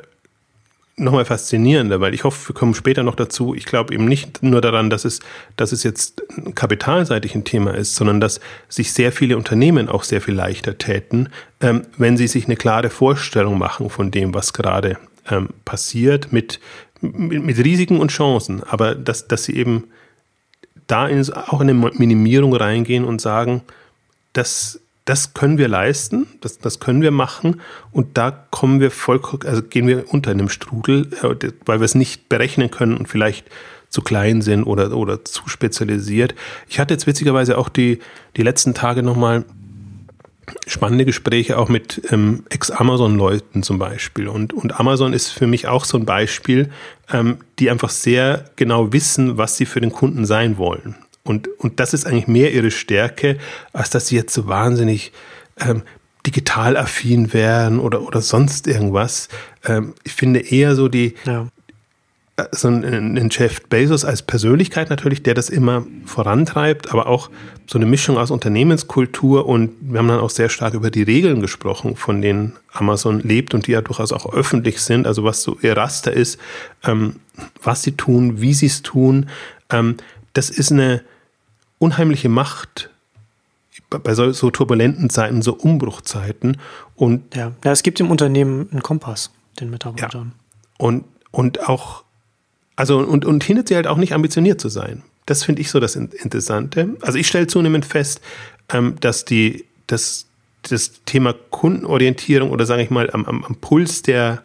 nochmal 0.96 1.25
faszinierender, 1.25 2.00
weil 2.00 2.14
ich 2.14 2.25
hoffe, 2.25 2.50
wir 2.50 2.54
kommen 2.54 2.75
später 2.75 3.02
noch 3.02 3.14
dazu. 3.14 3.54
Ich 3.54 3.64
glaube 3.64 3.94
eben 3.94 4.04
nicht 4.04 4.42
nur 4.42 4.61
daran, 4.61 4.90
dass 4.90 5.04
es, 5.04 5.20
dass 5.56 5.72
es 5.72 5.82
jetzt 5.82 6.22
kapitalseitig 6.54 7.34
ein 7.34 7.44
Thema 7.44 7.75
ist, 7.75 7.94
sondern 7.94 8.20
dass 8.20 8.40
sich 8.68 8.92
sehr 8.92 9.12
viele 9.12 9.37
Unternehmen 9.37 9.88
auch 9.88 10.04
sehr 10.04 10.20
viel 10.20 10.34
leichter 10.34 10.76
täten, 10.76 11.30
ähm, 11.61 11.82
wenn 11.96 12.16
sie 12.16 12.26
sich 12.26 12.44
eine 12.44 12.56
klare 12.56 12.90
Vorstellung 12.90 13.58
machen 13.58 13.88
von 13.88 14.11
dem, 14.11 14.34
was 14.34 14.52
gerade 14.52 14.99
ähm, 15.30 15.49
passiert, 15.64 16.32
mit, 16.32 16.61
mit, 17.00 17.42
mit, 17.42 17.58
Risiken 17.58 17.99
und 17.99 18.11
Chancen, 18.11 18.62
aber 18.62 18.94
dass, 18.94 19.28
dass 19.28 19.44
sie 19.44 19.56
eben 19.56 19.84
da 20.87 21.08
in, 21.08 21.32
auch 21.32 21.61
in 21.61 21.70
eine 21.70 21.90
Minimierung 21.94 22.54
reingehen 22.54 23.04
und 23.04 23.20
sagen, 23.20 23.62
das 24.34 24.81
das 25.04 25.35
können 25.35 25.59
wir 25.59 25.68
leisten, 25.68 26.26
das, 26.40 26.59
das 26.59 26.78
können 26.78 27.02
wir 27.02 27.11
machen 27.11 27.61
und 27.90 28.16
da 28.16 28.30
kommen 28.30 28.80
wir 28.80 28.90
vollkommen, 28.90 29.42
also 29.47 29.62
gehen 29.62 29.87
wir 29.87 30.12
unter 30.12 30.30
einem 30.30 30.49
Strudel, 30.49 31.09
äh, 31.23 31.52
weil 31.64 31.80
wir 31.80 31.85
es 31.85 31.94
nicht 31.94 32.28
berechnen 32.28 32.71
können 32.71 32.97
und 32.97 33.09
vielleicht 33.09 33.47
zu 33.88 34.00
klein 34.00 34.40
sind 34.40 34.64
oder, 34.64 34.97
oder 34.97 35.25
zu 35.25 35.49
spezialisiert. 35.49 36.35
Ich 36.68 36.78
hatte 36.78 36.94
jetzt 36.94 37.06
witzigerweise 37.06 37.59
auch 37.59 37.68
die, 37.68 37.99
die 38.37 38.42
letzten 38.42 38.75
Tage 38.75 39.02
nochmal 39.02 39.44
spannende 40.66 41.04
Gespräche 41.04 41.59
auch 41.59 41.68
mit 41.68 42.02
ähm, 42.11 42.44
Ex-Amazon-Leuten 42.49 43.62
zum 43.62 43.78
Beispiel. 43.78 44.28
Und, 44.28 44.52
und 44.52 44.78
Amazon 44.78 45.12
ist 45.12 45.28
für 45.28 45.47
mich 45.47 45.68
auch 45.68 45.85
so 45.85 45.99
ein 45.99 46.06
Beispiel, 46.06 46.71
ähm, 47.12 47.38
die 47.59 47.71
einfach 47.71 47.90
sehr 47.90 48.47
genau 48.56 48.92
wissen, 48.92 49.38
was 49.38 49.56
sie 49.56 49.66
für 49.66 49.80
den 49.80 49.92
Kunden 49.92 50.25
sein 50.25 50.59
wollen. 50.59 50.97
Und, 51.24 51.48
und 51.58 51.80
das 51.80 51.94
ist 51.94 52.06
eigentlich 52.06 52.26
mehr 52.26 52.52
ihre 52.52 52.70
Stärke, 52.70 53.38
als 53.72 53.90
dass 53.90 54.08
sie 54.08 54.16
jetzt 54.16 54.34
so 54.34 54.48
wahnsinnig 54.48 55.12
ähm, 55.60 55.82
digital 56.26 56.76
affin 56.76 57.32
wären 57.32 57.78
oder, 57.78 58.02
oder 58.02 58.20
sonst 58.20 58.66
irgendwas. 58.66 59.28
Ähm, 59.64 59.94
ich 60.04 60.12
finde 60.12 60.40
eher 60.40 60.74
so 60.74 60.88
die, 60.88 61.14
ja. 61.24 61.48
Äh, 62.36 62.44
so 62.52 62.68
ein, 62.68 62.84
ein 62.84 63.28
Jeff 63.30 63.62
Bezos 63.68 64.04
als 64.04 64.22
Persönlichkeit 64.22 64.88
natürlich, 64.90 65.22
der 65.22 65.34
das 65.34 65.50
immer 65.50 65.84
vorantreibt, 66.06 66.90
aber 66.90 67.06
auch 67.06 67.30
so 67.66 67.78
eine 67.78 67.86
Mischung 67.86 68.16
aus 68.16 68.30
Unternehmenskultur 68.30 69.46
und 69.46 69.72
wir 69.80 69.98
haben 69.98 70.08
dann 70.08 70.20
auch 70.20 70.30
sehr 70.30 70.48
stark 70.48 70.74
über 70.74 70.90
die 70.90 71.02
Regeln 71.02 71.40
gesprochen, 71.40 71.96
von 71.96 72.22
denen 72.22 72.54
Amazon 72.72 73.20
lebt 73.20 73.54
und 73.54 73.66
die 73.66 73.72
ja 73.72 73.82
durchaus 73.82 74.12
auch 74.12 74.32
öffentlich 74.32 74.80
sind, 74.80 75.06
also 75.06 75.24
was 75.24 75.42
so 75.42 75.58
ihr 75.62 75.76
Raster 75.76 76.12
ist, 76.12 76.38
ähm, 76.85 77.16
was 77.62 77.82
sie 77.82 77.92
tun, 77.92 78.40
wie 78.40 78.54
sie 78.54 78.66
es 78.66 78.82
tun. 78.82 79.28
Ähm, 79.70 79.96
das 80.33 80.51
ist 80.51 80.73
eine, 80.73 81.03
unheimliche 81.83 82.29
Macht 82.29 82.90
bei 83.90 84.14
so, 84.14 84.33
so, 84.33 84.51
turbulenten 84.51 85.11
Zeiten, 85.11 85.42
so 85.42 85.53
Umbruchzeiten. 85.53 86.59
Und 86.95 87.35
ja. 87.35 87.53
ja, 87.62 87.73
es 87.73 87.83
gibt 87.83 88.01
im 88.01 88.11
Unternehmen 88.11 88.68
einen 88.71 88.83
Kompass, 88.83 89.31
den 89.61 89.68
Mitarbeitern. 89.68 90.33
Ja. 90.33 90.87
Und, 90.87 91.05
und 91.31 91.68
auch, 91.68 92.05
also 92.77 92.99
und, 92.99 93.25
und 93.27 93.45
hindert 93.45 93.68
sie 93.68 93.75
halt 93.75 93.87
auch 93.87 93.99
nicht 93.99 94.14
ambitioniert 94.14 94.61
zu 94.61 94.68
sein. 94.68 95.03
Das 95.27 95.45
finde 95.45 95.61
ich 95.61 95.71
so 95.71 95.79
das 95.79 95.95
Interessante. 95.97 96.97
Also 97.03 97.18
ich 97.18 97.27
stelle 97.27 97.49
zunehmend 97.49 97.85
fest, 97.85 98.21
ähm, 98.71 98.97
dass 99.01 99.25
die, 99.25 99.66
dass 99.88 100.27
das 100.62 100.92
Thema 101.05 101.35
Kundenorientierung 101.51 102.51
oder 102.51 102.64
sage 102.64 102.83
ich 102.83 102.90
mal 102.90 103.11
am, 103.11 103.27
am, 103.27 103.45
am 103.45 103.57
Puls 103.57 104.03
der, 104.03 104.42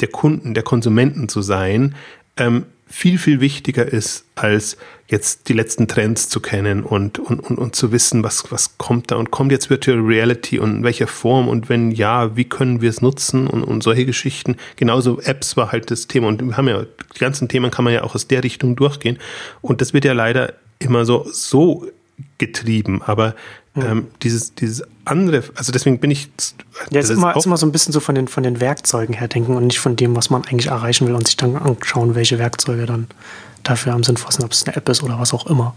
der 0.00 0.08
Kunden, 0.08 0.54
der 0.54 0.62
Konsumenten 0.62 1.28
zu 1.28 1.42
sein, 1.42 1.94
ähm, 2.36 2.64
viel, 2.86 3.18
viel 3.18 3.40
wichtiger 3.40 3.86
ist, 3.86 4.24
als 4.34 4.76
jetzt 5.08 5.48
die 5.48 5.52
letzten 5.52 5.88
Trends 5.88 6.28
zu 6.28 6.40
kennen 6.40 6.82
und, 6.82 7.18
und, 7.18 7.40
und, 7.40 7.58
und 7.58 7.76
zu 7.76 7.92
wissen, 7.92 8.22
was, 8.22 8.50
was 8.50 8.78
kommt 8.78 9.10
da 9.10 9.16
und 9.16 9.30
kommt 9.30 9.52
jetzt 9.52 9.68
Virtual 9.68 9.98
Reality 9.98 10.58
und 10.58 10.76
in 10.76 10.82
welcher 10.84 11.06
Form 11.06 11.48
und 11.48 11.68
wenn 11.68 11.90
ja, 11.90 12.36
wie 12.36 12.44
können 12.44 12.80
wir 12.80 12.90
es 12.90 13.02
nutzen 13.02 13.46
und, 13.46 13.62
und 13.64 13.82
solche 13.82 14.06
Geschichten. 14.06 14.56
Genauso 14.76 15.20
Apps 15.20 15.56
war 15.56 15.72
halt 15.72 15.90
das 15.90 16.06
Thema 16.08 16.28
und 16.28 16.42
wir 16.42 16.56
haben 16.56 16.68
ja, 16.68 16.82
die 17.14 17.18
ganzen 17.18 17.48
Themen 17.48 17.70
kann 17.70 17.84
man 17.84 17.94
ja 17.94 18.02
auch 18.02 18.14
aus 18.14 18.28
der 18.28 18.42
Richtung 18.44 18.76
durchgehen 18.76 19.18
und 19.60 19.80
das 19.80 19.92
wird 19.92 20.04
ja 20.04 20.12
leider 20.12 20.54
immer 20.78 21.04
so, 21.04 21.26
so 21.30 21.86
getrieben, 22.38 23.02
aber 23.02 23.34
ähm, 23.76 24.06
dieses, 24.22 24.54
dieses 24.54 24.84
andere, 25.04 25.42
also 25.56 25.72
deswegen 25.72 25.98
bin 25.98 26.10
ich. 26.10 26.30
Ja, 26.90 27.00
ist 27.00 27.10
immer, 27.10 27.36
ist 27.36 27.46
immer 27.46 27.56
so 27.56 27.66
ein 27.66 27.72
bisschen 27.72 27.92
so 27.92 28.00
von 28.00 28.14
den, 28.14 28.28
von 28.28 28.42
den 28.42 28.60
Werkzeugen 28.60 29.14
her 29.14 29.28
denken 29.28 29.56
und 29.56 29.66
nicht 29.66 29.80
von 29.80 29.96
dem, 29.96 30.14
was 30.14 30.30
man 30.30 30.44
eigentlich 30.44 30.68
erreichen 30.68 31.06
will 31.08 31.14
und 31.14 31.26
sich 31.26 31.36
dann 31.36 31.56
anschauen, 31.56 32.14
welche 32.14 32.38
Werkzeuge 32.38 32.86
dann 32.86 33.08
dafür 33.62 33.94
am 33.94 34.04
sinnvollsten, 34.04 34.44
ob 34.44 34.52
es 34.52 34.64
eine 34.64 34.76
App 34.76 34.88
ist 34.88 35.02
oder 35.02 35.18
was 35.18 35.34
auch 35.34 35.46
immer. 35.46 35.74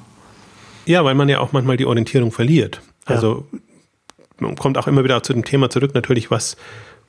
Ja, 0.85 1.03
weil 1.03 1.15
man 1.15 1.27
ja 1.27 1.39
auch 1.39 1.51
manchmal 1.51 1.77
die 1.77 1.85
Orientierung 1.85 2.31
verliert. 2.31 2.81
Also 3.05 3.45
ja. 3.51 3.59
man 4.39 4.55
kommt 4.55 4.77
auch 4.77 4.87
immer 4.87 5.03
wieder 5.03 5.21
zu 5.23 5.33
dem 5.33 5.43
Thema 5.43 5.69
zurück, 5.69 5.93
natürlich, 5.93 6.29
was, 6.29 6.55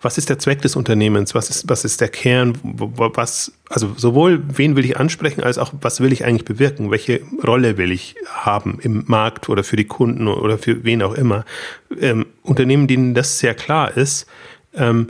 was 0.00 0.16
ist 0.16 0.28
der 0.28 0.38
Zweck 0.38 0.62
des 0.62 0.76
Unternehmens, 0.76 1.34
was 1.34 1.50
ist, 1.50 1.68
was 1.68 1.84
ist 1.84 2.00
der 2.00 2.08
Kern, 2.08 2.56
was, 2.62 3.52
also 3.68 3.92
sowohl 3.96 4.42
wen 4.56 4.76
will 4.76 4.84
ich 4.84 4.96
ansprechen, 4.96 5.42
als 5.42 5.58
auch 5.58 5.72
was 5.80 6.00
will 6.00 6.12
ich 6.12 6.24
eigentlich 6.24 6.44
bewirken, 6.44 6.90
welche 6.90 7.20
Rolle 7.44 7.76
will 7.78 7.90
ich 7.90 8.14
haben 8.28 8.78
im 8.80 9.04
Markt 9.06 9.48
oder 9.48 9.64
für 9.64 9.76
die 9.76 9.87
Kunden 9.87 10.28
oder 10.28 10.56
für 10.58 10.84
wen 10.84 11.02
auch 11.02 11.14
immer. 11.14 11.44
Ähm, 12.00 12.26
Unternehmen, 12.42 12.87
denen 12.87 13.14
das 13.14 13.40
sehr 13.40 13.54
klar 13.54 13.96
ist, 13.96 14.26
ähm, 14.74 15.08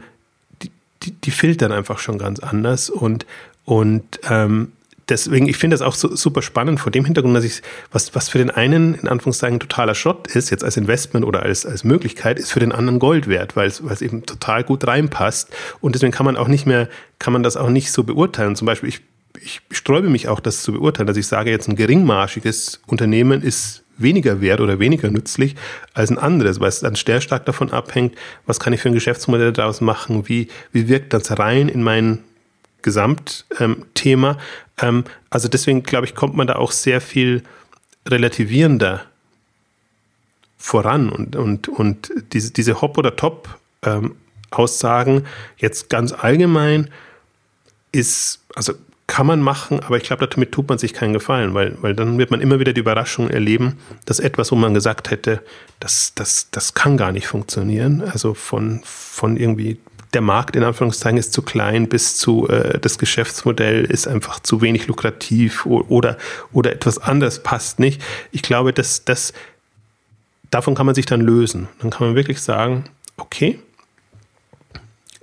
die, 0.63 0.71
die, 1.03 1.13
die 1.13 1.31
filtern 1.31 1.71
einfach 1.73 1.99
schon 1.99 2.17
ganz 2.17 2.41
anders 2.41 2.89
und, 2.89 3.27
und 3.67 4.21
ähm, 4.29 4.73
deswegen, 5.09 5.49
ich 5.49 5.57
finde 5.57 5.75
das 5.75 5.83
auch 5.83 5.95
so, 5.95 6.15
super 6.15 6.43
spannend 6.43 6.81
vor 6.81 6.93
dem 6.93 7.05
Hintergrund, 7.05 7.37
dass 7.37 7.45
ich, 7.45 7.63
was, 7.93 8.15
was 8.15 8.29
für 8.29 8.39
den 8.39 8.51
einen 8.51 8.95
in 8.95 9.09
Anführungszeichen 9.09 9.61
totaler 9.61 9.95
Schrott 9.95 10.27
ist, 10.29 10.51
jetzt 10.51 10.65
als 10.65 10.77
Investment 10.77 11.25
oder 11.25 11.43
als, 11.43 11.67
als 11.67 11.85
Möglichkeit, 11.85 12.39
ist 12.39 12.53
für 12.53 12.61
den 12.61 12.73
anderen 12.73 12.99
Gold 12.99 13.29
wert, 13.29 13.57
weil 13.57 13.69
es, 13.69 14.03
eben 14.03 14.25
total 14.27 14.65
gut 14.65 14.87
reinpasst. 14.87 15.51
Und 15.81 15.95
deswegen 15.95 16.13
kann 16.13 16.27
man 16.27 16.37
auch 16.37 16.49
nicht 16.49 16.67
mehr, 16.67 16.89
kann 17.19 17.33
man 17.33 17.43
das 17.43 17.57
auch 17.57 17.71
nicht 17.71 17.93
so 17.93 18.05
beurteilen. 18.05 18.57
Zum 18.57 18.67
Beispiel, 18.67 18.89
ich, 18.89 19.01
ich 19.41 19.61
sträube 19.71 20.09
mich 20.09 20.29
auch, 20.29 20.41
das 20.41 20.63
zu 20.63 20.73
beurteilen, 20.73 21.07
dass 21.07 21.17
ich 21.17 21.27
sage, 21.27 21.51
jetzt 21.51 21.69
ein 21.69 21.77
geringmarschiges 21.77 22.81
Unternehmen 22.87 23.43
ist 23.43 23.83
weniger 23.99 24.41
wert 24.41 24.61
oder 24.61 24.79
weniger 24.79 25.11
nützlich 25.11 25.57
als 25.93 26.11
ein 26.11 26.19
anderes, 26.19 26.61
weil 26.61 26.69
es 26.69 26.81
dann 26.81 26.95
sehr 26.95 27.21
stark 27.21 27.47
davon 27.47 27.73
abhängt, 27.73 28.15
was 28.47 28.61
kann 28.61 28.73
ich 28.73 28.81
für 28.81 28.89
ein 28.89 28.95
Geschäftsmodell 28.95 29.53
daraus 29.53 29.81
machen, 29.81 30.29
wie, 30.29 30.49
wie 30.73 30.89
wirkt 30.89 31.13
das 31.13 31.37
rein 31.37 31.69
in 31.69 31.83
meinen 31.83 32.25
Gesamtthema. 32.83 34.39
Ähm, 34.81 35.05
also 35.31 35.49
deswegen 35.49 35.83
glaube 35.83 36.07
ich, 36.07 36.15
kommt 36.15 36.35
man 36.35 36.47
da 36.47 36.57
auch 36.57 36.73
sehr 36.73 37.01
viel 37.01 37.43
relativierender 38.07 39.05
voran 40.57 41.11
und, 41.11 41.37
und, 41.37 41.69
und 41.69 42.13
diese, 42.33 42.53
diese 42.53 42.81
Hop- 42.81 42.99
oder 42.99 43.15
Top-Aussagen 43.15 45.17
ähm, 45.17 45.27
jetzt 45.57 45.89
ganz 45.89 46.13
allgemein 46.13 46.91
ist, 47.93 48.45
also 48.55 48.75
kann 49.07 49.27
man 49.27 49.41
machen, 49.41 49.81
aber 49.81 49.97
ich 49.97 50.03
glaube, 50.03 50.29
damit 50.29 50.53
tut 50.53 50.69
man 50.69 50.77
sich 50.77 50.93
keinen 50.93 51.15
Gefallen, 51.15 51.55
weil, 51.55 51.79
weil 51.81 51.95
dann 51.95 52.19
wird 52.19 52.31
man 52.31 52.43
immer 52.43 52.61
wieder 52.61 52.75
die 52.75 52.81
Überraschung 52.81 53.31
erleben, 53.31 53.79
dass 54.05 54.21
etwas, 54.21 54.53
wo 54.53 54.57
man 54.57 54.75
gesagt 54.75 55.11
hätte, 55.11 55.43
das, 55.81 56.13
das, 56.15 56.51
das 56.51 56.75
kann 56.75 56.99
gar 56.99 57.13
nicht 57.13 57.27
funktionieren, 57.27 58.03
also 58.03 58.35
von, 58.35 58.83
von 58.85 59.39
irgendwie 59.39 59.79
der 60.15 60.21
Markt 60.23 60.57
in 60.57 60.63
Anführungszeichen 60.63 61.19
ist 61.19 61.33
zu 61.33 61.43
klein 61.43 61.89
bis 61.89 62.17
zu 62.17 62.49
äh, 62.49 62.79
das 62.79 62.99
Geschäftsmodell 62.99 63.85
ist 63.85 64.09
einfach 64.09 64.41
zu 64.41 64.63
wenig 64.63 64.87
lukrativ 64.87 65.67
oder, 65.67 66.17
oder 66.53 66.73
etwas 66.73 66.99
anderes 66.99 67.43
passt 67.43 67.79
nicht. 67.79 68.03
Ich 68.33 68.43
glaube, 68.43 68.73
dass 68.73 69.05
das 69.05 69.33
davon 70.51 70.75
kann 70.75 70.87
man 70.87 70.95
sich 70.95 71.07
dann 71.07 71.21
lösen. 71.21 71.69
Dann 71.81 71.91
kann 71.91 72.07
man 72.07 72.17
wirklich 72.17 72.41
sagen, 72.41 72.85
okay, 73.17 73.59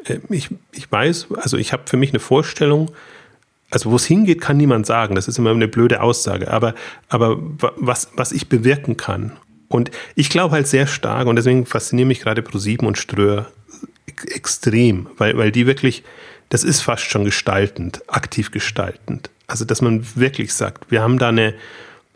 äh, 0.05 0.19
ich, 0.29 0.49
ich 0.71 0.91
weiß, 0.91 1.27
also 1.35 1.57
ich 1.57 1.73
habe 1.73 1.83
für 1.85 1.97
mich 1.97 2.11
eine 2.11 2.19
Vorstellung, 2.19 2.91
also 3.71 3.91
wo 3.91 3.95
es 3.95 4.05
hingeht, 4.05 4.41
kann 4.41 4.57
niemand 4.57 4.85
sagen. 4.85 5.15
Das 5.15 5.27
ist 5.27 5.37
immer 5.37 5.51
eine 5.51 5.67
blöde 5.67 6.01
Aussage. 6.01 6.51
Aber, 6.51 6.75
aber 7.09 7.37
was, 7.57 8.09
was 8.15 8.31
ich 8.31 8.47
bewirken 8.47 8.97
kann. 8.97 9.33
Und 9.67 9.89
ich 10.13 10.29
glaube 10.29 10.53
halt 10.53 10.67
sehr 10.67 10.85
stark, 10.85 11.27
und 11.27 11.35
deswegen 11.35 11.65
faszinieren 11.65 12.07
mich 12.07 12.21
gerade 12.21 12.41
Pro7 12.41 12.85
und 12.85 12.97
Ströer 12.97 13.47
extrem, 14.27 15.07
weil, 15.17 15.37
weil 15.37 15.51
die 15.51 15.67
wirklich, 15.67 16.03
das 16.49 16.63
ist 16.63 16.81
fast 16.81 17.03
schon 17.03 17.25
gestaltend, 17.25 18.01
aktiv 18.07 18.51
gestaltend. 18.51 19.29
Also, 19.47 19.65
dass 19.65 19.81
man 19.81 20.05
wirklich 20.15 20.53
sagt, 20.53 20.91
wir 20.91 21.01
haben 21.01 21.19
da 21.19 21.29
eine, 21.29 21.53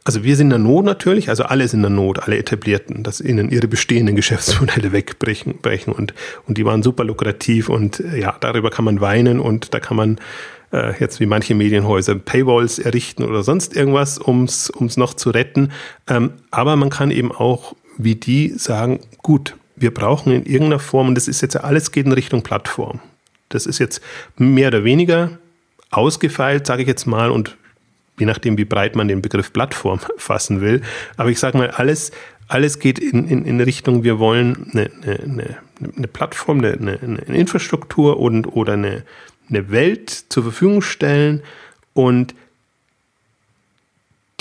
also 0.04 0.24
wir 0.24 0.36
sind 0.36 0.48
in 0.48 0.50
der 0.52 0.60
Not 0.60 0.86
natürlich, 0.86 1.30
also 1.30 1.44
alle 1.44 1.68
sind 1.68 1.80
in 1.80 1.84
der 1.84 1.90
Not, 1.92 2.20
alle 2.20 2.38
etablierten, 2.38 3.04
dass 3.04 3.22
ihnen 3.22 3.50
ihre 3.50 3.68
bestehenden 3.68 4.16
Geschäftsmodelle 4.16 4.92
wegbrechen 4.94 5.60
brechen 5.62 5.94
und, 5.94 6.14
und 6.48 6.58
die 6.58 6.66
waren 6.66 6.82
super 6.82 7.04
lukrativ 7.04 7.70
und 7.70 8.04
ja, 8.16 8.36
darüber 8.40 8.72
kann 8.72 8.86
man 8.86 9.02
weinen 9.02 9.40
und 9.40 9.74
da 9.74 9.80
kann 9.80 9.98
man 9.98 10.20
äh, 10.72 11.00
jetzt 11.00 11.20
wie 11.20 11.26
manche 11.26 11.54
Medienhäuser 11.54 12.16
Paywalls 12.16 12.80
errichten 12.80 13.24
oder 13.24 13.44
sonst 13.44 13.76
irgendwas, 13.76 14.18
um 14.18 14.46
es 14.46 14.98
noch 14.98 15.14
zu 15.14 15.30
retten. 15.30 15.72
Ähm, 16.08 16.34
aber 16.50 16.76
man 16.76 16.90
kann 16.90 17.12
eben 17.12 17.32
auch 17.32 17.76
wie 18.00 18.16
die 18.16 18.54
sagen, 18.58 19.02
gut, 19.22 19.56
wir 19.80 19.94
brauchen 19.94 20.32
in 20.34 20.46
irgendeiner 20.46 20.80
Form, 20.80 21.10
und 21.10 21.16
das 21.16 21.28
ist 21.28 21.42
jetzt 21.42 21.56
alles 21.56 21.92
geht 21.92 22.06
in 22.06 22.12
Richtung 22.12 22.44
Plattform. 22.44 23.00
Das 23.50 23.66
ist 23.66 23.80
jetzt 23.80 24.02
mehr 24.38 24.68
oder 24.68 24.84
weniger 24.84 25.40
ausgefeilt, 25.90 26.68
sage 26.68 26.84
ich 26.84 26.88
jetzt 26.88 27.06
mal, 27.06 27.32
und 27.32 27.58
je 28.20 28.26
nachdem, 28.26 28.58
wie 28.58 28.66
breit 28.66 28.96
man 28.96 29.08
den 29.08 29.22
Begriff 29.22 29.52
Plattform 29.52 30.00
fassen 30.18 30.62
will. 30.62 30.82
Aber 31.18 31.30
ich 31.30 31.40
sage 31.40 31.58
mal, 31.58 31.72
alles, 31.72 32.12
alles 32.48 32.80
geht 32.80 33.00
in, 33.00 33.28
in, 33.28 33.46
in 33.46 33.62
Richtung, 33.62 34.04
wir 34.04 34.20
wollen 34.20 34.70
eine, 34.72 34.92
eine, 35.24 35.58
eine 35.96 36.08
Plattform, 36.08 36.60
eine, 36.60 37.00
eine, 37.02 37.36
Infrastruktur 37.36 38.20
und, 38.20 38.46
oder 38.48 38.74
eine, 38.74 39.04
eine 39.50 39.72
Welt 39.72 40.10
zur 40.30 40.44
Verfügung 40.44 40.82
stellen 40.82 41.42
und 41.94 42.36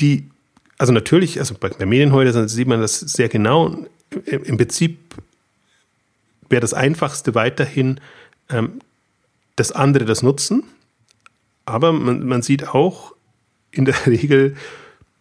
die, 0.01 0.29
also 0.77 0.92
natürlich, 0.92 1.38
also 1.38 1.55
bei, 1.59 1.70
bei 1.70 1.87
Medienhäusern 1.87 2.48
sieht 2.48 2.68
man 2.68 2.81
das 2.81 3.01
sehr 3.01 3.29
genau. 3.29 3.85
Im 4.24 4.57
Prinzip 4.57 4.96
wäre 6.48 6.61
das 6.61 6.74
Einfachste 6.74 7.34
weiterhin, 7.34 8.00
ähm, 8.50 8.80
dass 9.56 9.72
andere 9.72 10.04
das 10.04 10.22
nutzen. 10.22 10.64
Aber 11.64 11.92
man, 11.92 12.26
man 12.26 12.42
sieht 12.42 12.68
auch, 12.68 13.14
in 13.70 13.84
der 13.84 13.94
Regel 14.06 14.56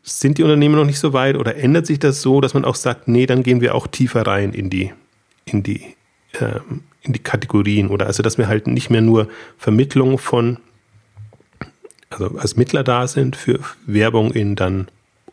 sind 0.04 0.38
die 0.38 0.44
Unternehmen 0.44 0.76
noch 0.76 0.86
nicht 0.86 1.00
so 1.00 1.12
weit 1.12 1.36
oder 1.36 1.58
ändert 1.58 1.86
sich 1.86 2.00
das 2.00 2.22
so, 2.22 2.40
dass 2.40 2.54
man 2.54 2.64
auch 2.64 2.76
sagt, 2.76 3.08
nee, 3.08 3.26
dann 3.26 3.44
gehen 3.44 3.60
wir 3.60 3.76
auch 3.76 3.88
tiefer 3.88 4.26
rein 4.26 4.54
in 4.54 4.70
die, 4.70 4.94
in 5.44 5.64
die, 5.64 5.96
ähm, 6.40 6.84
in 7.02 7.12
die 7.12 7.20
Kategorien 7.20 7.90
oder 7.90 8.06
also, 8.06 8.24
dass 8.24 8.38
wir 8.38 8.48
halt 8.48 8.68
nicht 8.68 8.90
mehr 8.90 9.02
nur 9.02 9.28
Vermittlung 9.58 10.18
von, 10.18 10.60
also 12.10 12.38
als 12.38 12.56
Mittler 12.56 12.84
da 12.84 13.08
sind 13.08 13.36
für 13.36 13.60
Werbung 13.86 14.32
in 14.32 14.56
dann 14.56 14.88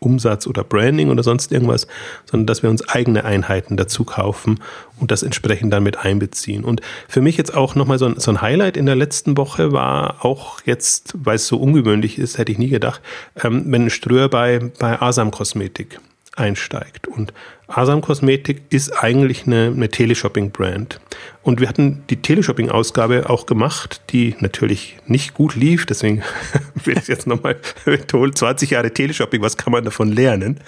Umsatz 0.04 0.46
oder 0.46 0.64
Branding 0.64 1.10
oder 1.10 1.22
sonst 1.22 1.52
irgendwas, 1.52 1.86
sondern 2.30 2.46
dass 2.46 2.62
wir 2.62 2.70
uns 2.70 2.88
eigene 2.88 3.24
Einheiten 3.24 3.76
dazu 3.76 4.04
kaufen 4.04 4.60
und 5.00 5.10
das 5.10 5.22
entsprechend 5.22 5.72
dann 5.72 5.82
mit 5.82 5.98
einbeziehen. 5.98 6.64
Und 6.64 6.80
für 7.08 7.20
mich 7.20 7.36
jetzt 7.36 7.54
auch 7.54 7.74
nochmal 7.74 7.98
so 7.98 8.06
ein, 8.06 8.18
so 8.18 8.30
ein 8.30 8.40
Highlight 8.40 8.76
in 8.76 8.86
der 8.86 8.96
letzten 8.96 9.36
Woche 9.36 9.72
war 9.72 10.24
auch 10.24 10.60
jetzt, 10.64 11.14
weil 11.16 11.36
es 11.36 11.46
so 11.46 11.56
ungewöhnlich 11.56 12.18
ist, 12.18 12.38
hätte 12.38 12.52
ich 12.52 12.58
nie 12.58 12.68
gedacht, 12.68 13.00
ähm, 13.42 13.64
wenn 13.66 13.90
Ströer 13.90 14.28
bei, 14.28 14.70
bei 14.78 15.00
Asam 15.00 15.30
Kosmetik 15.30 15.98
einsteigt. 16.36 17.08
Und 17.08 17.32
Asam 17.66 18.00
Kosmetik 18.00 18.62
ist 18.70 18.90
eigentlich 19.02 19.46
eine, 19.46 19.72
eine 19.74 19.88
Teleshopping-Brand. 19.88 21.00
Und 21.42 21.60
wir 21.60 21.68
hatten 21.68 22.04
die 22.10 22.20
Teleshopping-Ausgabe 22.20 23.30
auch 23.30 23.46
gemacht, 23.46 24.02
die 24.10 24.34
natürlich 24.40 24.96
nicht 25.06 25.34
gut 25.34 25.54
lief. 25.54 25.86
Deswegen 25.86 26.22
will 26.84 26.98
ich 26.98 27.08
jetzt 27.08 27.26
nochmal 27.26 27.56
betonen, 27.84 28.34
20 28.34 28.70
Jahre 28.70 28.92
Teleshopping, 28.92 29.42
was 29.42 29.56
kann 29.56 29.72
man 29.72 29.84
davon 29.84 30.12
lernen? 30.12 30.60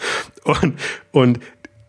Und, 0.45 0.79
und 1.13 1.41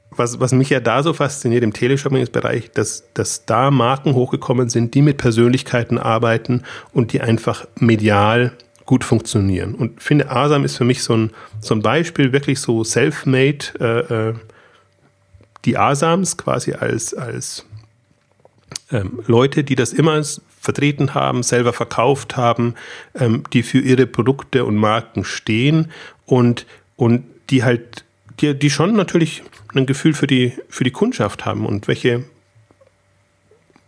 was, 0.10 0.40
was 0.40 0.52
mich 0.52 0.70
ja 0.70 0.80
da 0.80 1.04
so 1.04 1.14
fasziniert 1.14 1.64
im 1.64 1.74
Teleshopping-Bereich, 1.74 2.72
dass, 2.72 3.04
dass 3.14 3.46
da 3.46 3.72
Marken 3.72 4.14
hochgekommen 4.14 4.70
sind, 4.70 4.94
die 4.94 5.02
mit 5.02 5.18
Persönlichkeiten 5.18 5.98
arbeiten 5.98 6.64
und 6.92 7.14
die 7.14 7.22
einfach 7.22 7.68
medial 7.76 8.54
gut 8.88 9.04
funktionieren. 9.04 9.76
Und 9.76 10.02
finde, 10.02 10.32
Asam 10.32 10.66
ist 10.66 10.78
für 10.78 10.86
mich 10.86 11.04
so 11.04 11.14
ein, 11.14 11.32
so 11.60 11.76
ein 11.76 11.84
Beispiel, 11.84 12.32
wirklich 12.32 12.60
so 12.60 12.84
self-made, 12.84 13.66
äh, 13.80 14.30
äh, 14.30 14.34
die 15.66 15.78
Asams 15.78 16.38
quasi 16.38 16.74
als, 16.74 17.14
als 17.14 17.66
ähm, 18.92 19.20
Leute, 19.28 19.64
die 19.64 19.76
das 19.76 19.94
immer 19.94 20.24
vertreten 20.60 21.14
haben, 21.14 21.44
selber 21.44 21.74
verkauft 21.74 22.38
haben, 22.38 22.76
ähm, 23.14 23.44
die 23.54 23.62
für 23.62 23.80
ihre 23.80 24.08
Produkte 24.08 24.66
und 24.66 24.78
Marken 24.78 25.26
stehen 25.26 25.92
und, 26.26 26.66
und 26.96 27.26
die 27.50 27.64
halt, 27.64 28.06
die, 28.40 28.58
die 28.58 28.70
schon 28.70 28.96
natürlich 28.96 29.44
ein 29.76 29.86
Gefühl 29.86 30.14
für 30.14 30.28
die, 30.28 30.54
für 30.70 30.86
die 30.86 30.92
Kundschaft 30.92 31.46
haben 31.46 31.66
und 31.66 31.88
welche 31.90 32.24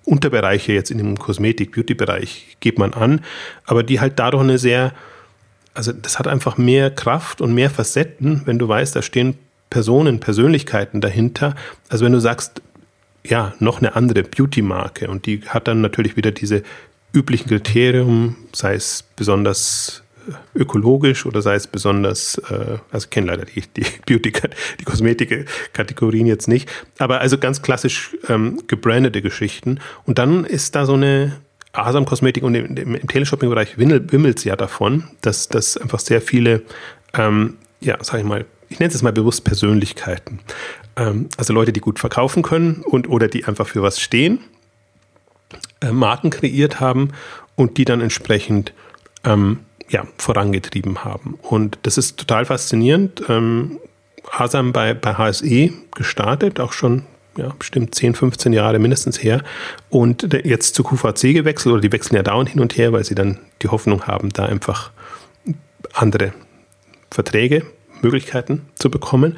Unterbereiche 0.10 0.74
jetzt 0.74 0.92
in 0.92 0.98
dem 0.98 1.18
Kosmetik-Beauty-Bereich 1.18 2.58
geht 2.60 2.80
man 2.80 2.94
an, 2.94 3.22
aber 3.66 3.84
die 3.84 4.00
halt 4.00 4.18
dadurch 4.18 4.44
eine 4.44 4.58
sehr, 4.58 4.94
also 5.74 5.92
das 5.92 6.20
hat 6.20 6.28
einfach 6.28 6.58
mehr 6.58 6.90
Kraft 6.90 7.42
und 7.42 7.54
mehr 7.54 7.70
Facetten, 7.70 8.42
wenn 8.46 8.60
du 8.60 8.68
weißt, 8.68 8.96
da 8.96 9.02
stehen 9.02 9.38
Personen, 9.70 10.20
Persönlichkeiten 10.20 11.00
dahinter, 11.00 11.56
als 11.90 12.02
wenn 12.02 12.12
du 12.12 12.20
sagst, 12.20 12.62
ja, 13.24 13.54
noch 13.60 13.80
eine 13.80 13.96
andere 13.96 14.24
Beauty-Marke. 14.24 15.10
Und 15.10 15.26
die 15.26 15.42
hat 15.48 15.68
dann 15.68 15.82
natürlich 15.82 16.16
wieder 16.18 16.32
diese 16.32 16.64
üblichen 17.14 17.48
Kriterien, 17.48 18.36
sei 18.54 18.74
es 18.74 19.04
besonders 19.16 20.04
ökologisch 20.56 21.26
oder 21.26 21.42
sei 21.42 21.56
es 21.56 21.68
besonders, 21.68 22.38
äh, 22.50 22.78
also 22.92 23.06
ich 23.06 23.10
kenne 23.10 23.28
leider 23.28 23.46
die, 23.46 23.62
die 23.62 23.86
Beauty, 24.06 24.32
die 24.80 24.86
Kosmetik-Kategorien 24.86 26.28
jetzt 26.28 26.48
nicht, 26.48 26.70
aber 26.98 27.22
also 27.22 27.38
ganz 27.38 27.62
klassisch 27.62 28.16
ähm, 28.28 28.62
gebrandete 28.68 29.22
Geschichten. 29.22 29.80
Und 30.06 30.20
dann 30.20 30.46
ist 30.46 30.76
da 30.76 30.86
so 30.86 30.94
eine 30.94 31.38
Asam 31.72 32.06
Kosmetik 32.06 32.44
und 32.44 32.56
im, 32.56 32.78
im, 32.78 33.08
Teleshopping-Bereich 33.08 33.78
wimmelt 33.78 34.38
es 34.38 34.44
ja 34.44 34.56
davon, 34.56 35.04
dass, 35.22 35.50
dass 35.50 35.78
einfach 35.78 36.00
sehr 36.00 36.22
viele, 36.22 36.64
ähm, 37.14 37.58
ja, 37.80 37.98
sag 38.02 38.20
ich 38.20 38.26
mal, 38.26 38.46
ich 38.70 38.80
nenne 38.80 38.94
es 38.94 39.02
mal 39.02 39.14
bewusst 39.14 39.44
Persönlichkeiten. 39.44 40.40
Ähm, 40.96 41.30
also 41.38 41.54
Leute, 41.54 41.72
die 41.72 41.80
gut 41.80 42.00
verkaufen 42.00 42.44
können 42.44 42.84
und 42.84 43.08
oder 43.08 43.28
die 43.28 43.46
einfach 43.46 43.68
für 43.68 43.82
was 43.82 44.00
stehen, 44.00 44.40
äh, 45.82 45.92
Marken 45.92 46.30
kreiert 46.30 46.80
haben 46.80 47.10
und 47.56 47.78
die 47.78 47.86
dann 47.86 48.02
entsprechend 48.02 48.74
ähm, 49.24 49.60
ja, 49.90 50.06
vorangetrieben 50.18 51.04
haben. 51.04 51.38
Und 51.42 51.80
das 51.84 51.98
ist 51.98 52.18
total 52.18 52.46
faszinierend. 52.46 53.24
Ähm, 53.28 53.80
Asam 54.32 54.74
bei, 54.74 54.94
bei 54.94 55.16
HSE 55.16 55.72
gestartet, 55.96 56.60
auch 56.60 56.74
schon 56.74 57.04
ja, 57.38 57.54
bestimmt 57.58 57.96
10, 57.96 58.16
15 58.16 58.54
Jahre 58.54 58.80
mindestens 58.80 59.22
her. 59.22 59.44
Und 59.90 60.34
jetzt 60.44 60.76
zu 60.76 60.84
QVC 60.84 61.34
gewechselt, 61.34 61.74
oder 61.74 61.82
die 61.82 61.92
wechseln 61.92 62.16
ja 62.16 62.24
dauernd 62.24 62.50
hin 62.50 62.62
und 62.62 62.78
her, 62.78 62.94
weil 62.94 63.04
sie 63.04 63.16
dann 63.16 63.40
die 63.62 63.70
Hoffnung 63.70 64.08
haben, 64.08 64.30
da 64.30 64.46
einfach 64.46 64.92
andere 65.94 66.34
Verträge, 67.12 67.66
Möglichkeiten 68.02 68.66
zu 68.76 68.92
bekommen. 68.92 69.38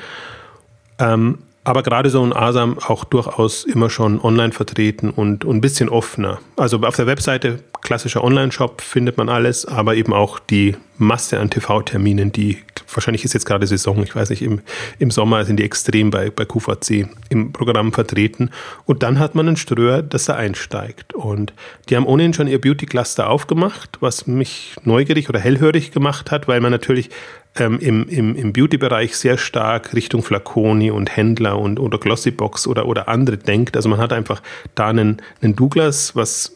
Ähm, 1.00 1.40
aber 1.64 1.84
gerade 1.84 2.10
so 2.10 2.24
ein 2.24 2.34
Asam 2.34 2.80
auch 2.80 3.04
durchaus 3.04 3.66
immer 3.66 3.90
schon 3.90 4.20
online 4.20 4.52
vertreten 4.52 5.10
und, 5.12 5.46
und 5.46 5.58
ein 5.58 5.62
bisschen 5.62 5.90
offener. 5.90 6.40
Also 6.58 6.80
auf 6.82 6.96
der 6.96 7.08
Webseite 7.08 7.60
klassischer 7.82 8.24
Online-Shop 8.24 8.82
findet 8.82 9.18
man 9.18 9.30
alles, 9.30 9.66
aber 9.66 9.96
eben 9.96 10.14
auch 10.14 10.40
die 10.40 10.76
Masse 10.98 11.40
an 11.40 11.50
TV-Terminen, 11.50 12.32
die 12.32 12.60
wahrscheinlich 12.94 13.26
ist 13.26 13.34
jetzt 13.34 13.46
gerade 13.46 13.66
Saison, 13.66 14.04
ich 14.04 14.16
weiß 14.16 14.30
nicht, 14.30 14.42
im, 14.42 14.62
im 15.00 15.12
Sommer 15.12 15.46
sind 15.46 15.58
die 15.58 15.64
extrem 15.64 16.12
bei, 16.12 16.30
bei 16.30 16.46
QVC 16.46 17.08
im 17.30 17.52
Programm 17.52 17.92
vertreten. 17.92 18.52
Und 18.86 19.02
dann 19.04 19.20
hat 19.20 19.34
man 19.34 19.48
einen 19.48 19.58
Ströer, 19.58 20.02
dass 20.02 20.28
er 20.28 20.38
einsteigt. 20.38 21.14
Und 21.14 21.54
die 21.90 21.96
haben 21.96 22.06
ohnehin 22.06 22.34
schon 22.34 22.48
ihr 22.48 22.62
Beauty-Cluster 22.62 23.30
aufgemacht, 23.30 23.98
was 24.00 24.28
mich 24.28 24.76
neugierig 24.84 25.30
oder 25.30 25.40
hellhörig 25.40 25.92
gemacht 25.92 26.32
hat, 26.32 26.48
weil 26.48 26.62
man 26.62 26.72
natürlich 26.72 27.10
ähm, 27.58 27.80
im, 27.80 28.08
im, 28.08 28.36
im 28.36 28.54
Beauty-Bereich 28.54 29.16
sehr 29.18 29.38
stark 29.38 29.94
Richtung 29.94 30.24
Flaconi 30.24 30.92
und 30.92 31.16
Händler 31.16 31.60
und 31.60 31.80
oder 31.80 31.98
Glossybox 31.98 32.68
oder, 32.68 32.86
oder 32.86 33.10
andere 33.10 33.38
denkt. 33.38 33.76
Also 33.76 33.90
man 33.90 34.00
hat 34.00 34.14
einfach 34.14 34.42
da 34.76 34.88
einen, 34.88 35.22
einen 35.42 35.56
Douglas, 35.56 36.16
was, 36.16 36.56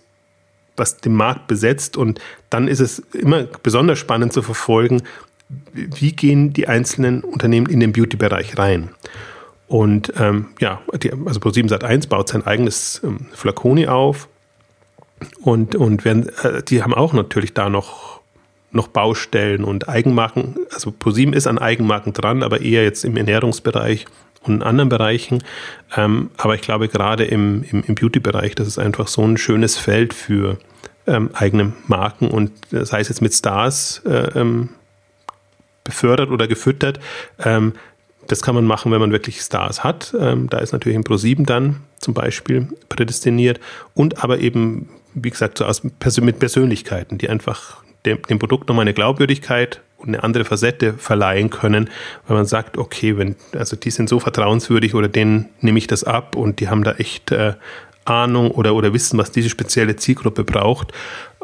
was 0.77 0.97
den 0.97 1.13
Markt 1.13 1.47
besetzt 1.47 1.97
und 1.97 2.21
dann 2.49 2.67
ist 2.67 2.79
es 2.79 2.99
immer 3.13 3.43
besonders 3.61 3.99
spannend 3.99 4.31
zu 4.31 4.41
verfolgen, 4.41 5.03
wie 5.73 6.13
gehen 6.13 6.53
die 6.53 6.67
einzelnen 6.67 7.21
Unternehmen 7.21 7.67
in 7.67 7.79
den 7.79 7.91
Beauty-Bereich 7.91 8.57
rein. 8.57 8.89
Und 9.67 10.13
ähm, 10.17 10.47
ja, 10.59 10.81
die, 11.01 11.11
also 11.11 11.39
Pro7 11.39 11.69
Sat1 11.69 12.07
baut 12.07 12.29
sein 12.29 12.45
eigenes 12.45 13.01
ähm, 13.03 13.27
Flaconi 13.33 13.87
auf 13.87 14.27
und, 15.41 15.75
und 15.75 16.05
werden, 16.05 16.29
äh, 16.43 16.61
die 16.63 16.83
haben 16.83 16.93
auch 16.93 17.13
natürlich 17.13 17.53
da 17.53 17.69
noch 17.69 18.21
noch 18.75 18.87
Baustellen 18.87 19.63
und 19.63 19.89
Eigenmarken. 19.89 20.55
Also 20.71 20.91
ProSieben 20.91 21.33
ist 21.33 21.47
an 21.47 21.57
Eigenmarken 21.57 22.13
dran, 22.13 22.43
aber 22.43 22.61
eher 22.61 22.83
jetzt 22.83 23.05
im 23.05 23.17
Ernährungsbereich 23.17 24.05
und 24.43 24.55
in 24.55 24.61
anderen 24.61 24.89
Bereichen. 24.89 25.43
Ähm, 25.95 26.29
aber 26.37 26.55
ich 26.55 26.61
glaube, 26.61 26.87
gerade 26.87 27.25
im, 27.25 27.63
im, 27.63 27.83
im 27.83 27.95
Beauty-Bereich, 27.95 28.55
das 28.55 28.67
ist 28.67 28.77
einfach 28.77 29.07
so 29.07 29.23
ein 29.23 29.37
schönes 29.37 29.77
Feld 29.77 30.13
für 30.13 30.57
ähm, 31.07 31.29
eigene 31.33 31.73
Marken 31.87 32.29
und 32.29 32.51
das 32.71 32.91
heißt 32.91 33.09
jetzt 33.09 33.21
mit 33.21 33.33
Stars 33.33 34.01
äh, 34.05 34.39
ähm, 34.39 34.69
befördert 35.83 36.29
oder 36.29 36.47
gefüttert. 36.47 36.99
Ähm, 37.39 37.73
das 38.27 38.41
kann 38.41 38.55
man 38.55 38.65
machen, 38.65 38.91
wenn 38.91 38.99
man 38.99 39.11
wirklich 39.11 39.39
Stars 39.39 39.83
hat. 39.83 40.15
Ähm, 40.19 40.49
da 40.49 40.57
ist 40.57 40.71
natürlich 40.71 40.97
ein 40.97 41.03
Pro7 41.03 41.45
dann 41.45 41.81
zum 41.99 42.13
Beispiel 42.13 42.67
prädestiniert 42.89 43.59
und 43.93 44.23
aber 44.23 44.39
eben, 44.39 44.89
wie 45.13 45.29
gesagt, 45.29 45.59
so 45.59 45.65
aus, 45.65 45.83
mit 45.83 46.39
Persönlichkeiten, 46.39 47.19
die 47.19 47.29
einfach 47.29 47.84
dem, 48.05 48.21
dem 48.23 48.39
Produkt 48.39 48.67
nochmal 48.67 48.83
eine 48.83 48.93
Glaubwürdigkeit 48.93 49.81
und 49.97 50.09
eine 50.09 50.23
andere 50.23 50.45
Facette 50.45 50.93
verleihen 50.93 51.49
können, 51.49 51.89
weil 52.27 52.37
man 52.37 52.45
sagt, 52.45 52.77
okay, 52.77 53.17
wenn, 53.17 53.35
also 53.53 53.75
die 53.75 53.91
sind 53.91 54.09
so 54.09 54.19
vertrauenswürdig 54.19 54.93
oder 54.93 55.07
denen 55.07 55.49
nehme 55.61 55.77
ich 55.77 55.87
das 55.87 56.03
ab 56.03 56.35
und 56.35 56.59
die 56.59 56.69
haben 56.69 56.83
da 56.83 56.93
echt 56.93 57.31
äh, 57.31 57.53
Ahnung 58.05 58.51
oder, 58.51 58.75
oder 58.75 58.93
wissen, 58.93 59.17
was 59.17 59.31
diese 59.31 59.49
spezielle 59.49 59.95
Zielgruppe 59.95 60.43
braucht. 60.43 60.93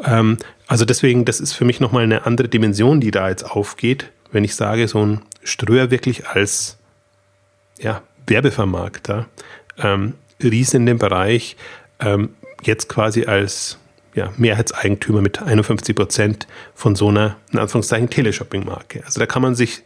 Ähm, 0.04 0.38
also 0.66 0.84
deswegen, 0.84 1.24
das 1.24 1.40
ist 1.40 1.52
für 1.52 1.64
mich 1.64 1.80
nochmal 1.80 2.04
eine 2.04 2.24
andere 2.24 2.48
Dimension, 2.48 3.00
die 3.00 3.10
da 3.10 3.28
jetzt 3.28 3.44
aufgeht, 3.44 4.10
wenn 4.30 4.44
ich 4.44 4.54
sage, 4.54 4.88
so 4.88 5.04
ein 5.04 5.22
Ströer 5.42 5.90
wirklich 5.90 6.28
als 6.28 6.78
ja, 7.78 8.02
Werbevermarkter, 8.26 9.26
ähm, 9.78 10.14
Riesen 10.42 10.80
in 10.80 10.86
dem 10.86 10.98
Bereich, 10.98 11.56
ähm, 12.00 12.30
jetzt 12.62 12.88
quasi 12.88 13.24
als 13.24 13.78
ja, 14.14 14.32
Mehrheitseigentümer 14.36 15.20
mit 15.20 15.40
51 15.40 15.96
Prozent 15.96 16.46
von 16.74 16.96
so 16.96 17.08
einer, 17.08 17.36
in 17.52 17.58
Anführungszeichen, 17.58 18.10
Teleshopping-Marke. 18.10 19.02
Also 19.04 19.20
da 19.20 19.26
kann 19.26 19.42
man 19.42 19.54
sich. 19.54 19.82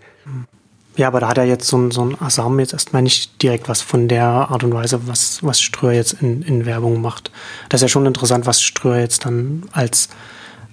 Ja, 0.96 1.08
aber 1.08 1.20
da 1.20 1.28
hat 1.28 1.38
er 1.38 1.44
jetzt 1.44 1.68
so 1.68 1.76
ein, 1.76 1.90
so 1.90 2.02
ein 2.04 2.20
Asam 2.20 2.58
jetzt 2.58 2.72
erstmal 2.72 3.02
nicht 3.02 3.42
direkt 3.42 3.68
was 3.68 3.82
von 3.82 4.08
der 4.08 4.24
Art 4.24 4.64
und 4.64 4.72
Weise, 4.72 5.06
was, 5.06 5.42
was 5.42 5.60
Ströer 5.60 5.92
jetzt 5.92 6.14
in, 6.22 6.42
in 6.42 6.64
Werbung 6.64 7.00
macht. 7.00 7.30
Das 7.68 7.78
ist 7.78 7.82
ja 7.82 7.88
schon 7.88 8.06
interessant, 8.06 8.46
was 8.46 8.62
Ströer 8.62 9.00
jetzt 9.00 9.26
dann 9.26 9.64
als, 9.72 10.08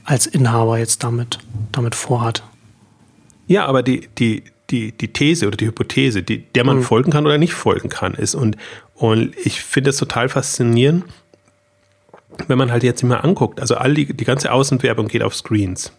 als 0.05 0.25
Inhaber 0.25 0.77
jetzt 0.77 1.03
damit, 1.03 1.39
damit 1.71 1.93
vorhat. 1.93 2.43
Ja, 3.47 3.65
aber 3.65 3.83
die, 3.83 4.07
die, 4.17 4.43
die, 4.69 4.93
die 4.93 5.11
These 5.11 5.47
oder 5.47 5.57
die 5.57 5.67
Hypothese, 5.67 6.23
die, 6.23 6.39
der 6.39 6.63
man 6.63 6.77
mhm. 6.77 6.83
folgen 6.83 7.11
kann 7.11 7.25
oder 7.25 7.37
nicht 7.37 7.53
folgen 7.53 7.89
kann, 7.89 8.13
ist. 8.13 8.33
Und, 8.33 8.55
und 8.95 9.35
ich 9.43 9.61
finde 9.61 9.89
es 9.89 9.97
total 9.97 10.29
faszinierend, 10.29 11.03
wenn 12.47 12.57
man 12.57 12.71
halt 12.71 12.83
jetzt 12.83 13.03
immer 13.03 13.23
anguckt, 13.23 13.59
also 13.59 13.75
all 13.75 13.93
die, 13.93 14.13
die 14.13 14.25
ganze 14.25 14.51
Außenwerbung 14.51 15.07
geht 15.07 15.23
auf 15.23 15.35
Screens. 15.35 15.91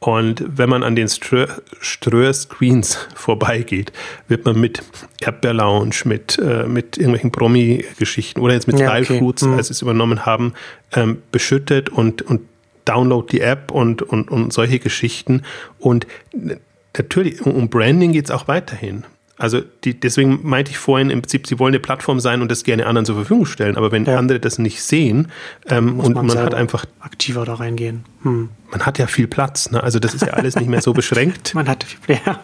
Und 0.00 0.42
wenn 0.46 0.70
man 0.70 0.82
an 0.82 0.96
den 0.96 1.08
Ströer-Screens 1.08 3.06
vorbeigeht, 3.14 3.92
wird 4.28 4.46
man 4.46 4.58
mit 4.58 4.82
Erdbeer-Lounge, 5.20 5.96
mit, 6.06 6.38
äh, 6.38 6.66
mit 6.66 6.96
irgendwelchen 6.96 7.30
Promi-Geschichten 7.30 8.40
oder 8.40 8.54
jetzt 8.54 8.66
mit 8.66 8.80
ja, 8.80 8.96
okay. 8.96 9.18
Fruits, 9.18 9.42
mhm. 9.42 9.54
als 9.54 9.66
sie 9.66 9.74
es 9.74 9.82
übernommen 9.82 10.24
haben, 10.24 10.54
ähm, 10.94 11.18
beschüttet 11.30 11.90
und, 11.90 12.22
und 12.22 12.40
download 12.86 13.28
die 13.30 13.42
App 13.42 13.70
und, 13.70 14.00
und, 14.00 14.30
und 14.30 14.54
solche 14.54 14.78
Geschichten. 14.78 15.42
Und 15.78 16.06
natürlich, 16.96 17.44
um 17.44 17.68
Branding 17.68 18.12
geht 18.12 18.24
es 18.24 18.30
auch 18.30 18.48
weiterhin. 18.48 19.04
Also 19.40 19.62
die, 19.84 19.98
deswegen 19.98 20.40
meinte 20.42 20.70
ich 20.70 20.78
vorhin 20.78 21.08
im 21.10 21.22
Prinzip, 21.22 21.46
sie 21.46 21.58
wollen 21.58 21.72
eine 21.72 21.80
Plattform 21.80 22.20
sein 22.20 22.42
und 22.42 22.50
das 22.50 22.62
gerne 22.62 22.86
anderen 22.86 23.06
zur 23.06 23.14
Verfügung 23.14 23.46
stellen. 23.46 23.76
Aber 23.76 23.90
wenn 23.90 24.04
ja. 24.04 24.18
andere 24.18 24.38
das 24.38 24.58
nicht 24.58 24.82
sehen 24.82 25.28
ähm, 25.66 25.98
und 25.98 26.14
man, 26.14 26.26
man 26.26 26.38
hat 26.38 26.54
einfach 26.54 26.84
aktiver 27.00 27.46
da 27.46 27.54
reingehen. 27.54 28.04
Hm. 28.22 28.50
Man 28.70 28.86
hat 28.86 28.98
ja 28.98 29.06
viel 29.06 29.26
Platz. 29.26 29.70
Ne? 29.70 29.82
Also 29.82 29.98
das 29.98 30.14
ist 30.14 30.22
ja 30.22 30.34
alles 30.34 30.56
nicht 30.56 30.68
mehr 30.68 30.80
so 30.80 30.92
beschränkt. 31.00 31.54
man 31.54 31.68
hat 31.68 31.84
viel 31.84 31.98
Platz. 32.16 32.38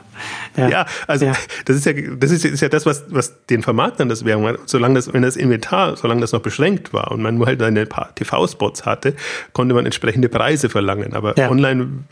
Ja, 0.56 0.68
ja 0.68 0.86
also 1.06 1.26
ja. 1.26 1.34
das 1.66 1.76
ist 1.76 1.86
ja 1.86 1.92
das 1.92 2.30
ist, 2.30 2.44
ist 2.44 2.60
ja 2.60 2.68
das, 2.68 2.86
was, 2.86 3.04
was 3.08 3.46
den 3.46 3.62
Vermarktern 3.62 4.08
das 4.08 4.24
Werbung 4.24 4.46
hat. 4.46 4.60
Solange 4.66 4.94
das, 4.94 5.12
wenn 5.12 5.22
das 5.22 5.36
Inventar, 5.36 5.96
solange 5.96 6.20
das 6.20 6.32
noch 6.32 6.40
beschränkt 6.40 6.92
war 6.92 7.10
und 7.12 7.22
man 7.22 7.36
nur 7.36 7.46
halt 7.46 7.62
ein 7.62 7.88
paar 7.88 8.14
TV-Spots 8.14 8.86
hatte, 8.86 9.14
konnte 9.52 9.74
man 9.74 9.84
entsprechende 9.84 10.28
Preise 10.28 10.68
verlangen. 10.68 11.14
Aber 11.14 11.36
ja. 11.36 11.50
online 11.50 12.04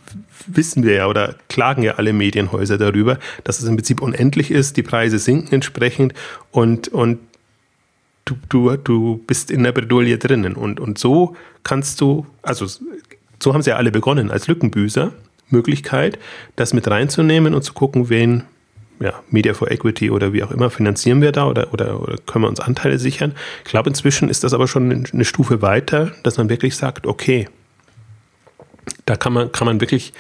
wissen 0.47 0.85
wir 0.85 0.95
ja 0.95 1.07
oder 1.07 1.35
klagen 1.49 1.83
ja 1.83 1.95
alle 1.95 2.13
Medienhäuser 2.13 2.79
darüber, 2.79 3.19
dass 3.45 3.61
es 3.61 3.69
im 3.69 3.77
Prinzip 3.77 4.03
unendlich 4.03 4.51
ist, 4.51 4.77
die 4.77 4.83
Preise 4.83 5.19
sinken 5.19 5.55
entsprechend 5.55 6.15
und, 6.51 6.89
und 6.89 7.19
du, 8.25 8.37
du, 8.49 8.77
du 8.77 9.19
bist 9.27 9.51
in 9.51 9.63
der 9.63 9.73
Bredouille 9.73 10.19
drinnen. 10.19 10.55
Und, 10.55 10.81
und 10.81 10.99
so 10.99 11.37
kannst 11.63 12.01
du, 12.01 12.27
also 12.43 12.67
so 13.43 13.55
haben 13.55 13.63
sie 13.63 13.71
ja 13.71 13.77
alle 13.77 13.91
begonnen, 13.91 14.31
als 14.31 14.47
Lückenbüßer, 14.49 15.13
Möglichkeit, 15.51 16.19
das 16.57 16.73
mit 16.73 16.89
reinzunehmen 16.89 17.55
und 17.55 17.63
zu 17.63 17.73
gucken, 17.75 18.09
wen, 18.09 18.45
ja, 19.01 19.15
Media 19.31 19.55
for 19.55 19.71
Equity 19.71 20.11
oder 20.11 20.33
wie 20.33 20.43
auch 20.43 20.51
immer, 20.51 20.71
finanzieren 20.71 21.21
wir 21.21 21.33
da 21.33 21.47
oder, 21.47 21.73
oder, 21.73 22.01
oder 22.01 22.17
können 22.19 22.45
wir 22.45 22.49
uns 22.49 22.61
Anteile 22.61 22.99
sichern. 22.99 23.35
Ich 23.65 23.71
glaube, 23.71 23.91
inzwischen 23.91 24.29
ist 24.29 24.45
das 24.45 24.55
aber 24.55 24.69
schon 24.69 25.07
eine 25.13 25.25
Stufe 25.25 25.63
weiter, 25.63 26.13
dass 26.23 26.39
man 26.39 26.49
wirklich 26.49 26.77
sagt, 26.77 27.07
okay, 27.07 27.49
da 29.07 29.17
kann 29.17 29.33
man, 29.33 29.53
kann 29.53 29.67
man 29.67 29.81
wirklich, 29.81 30.13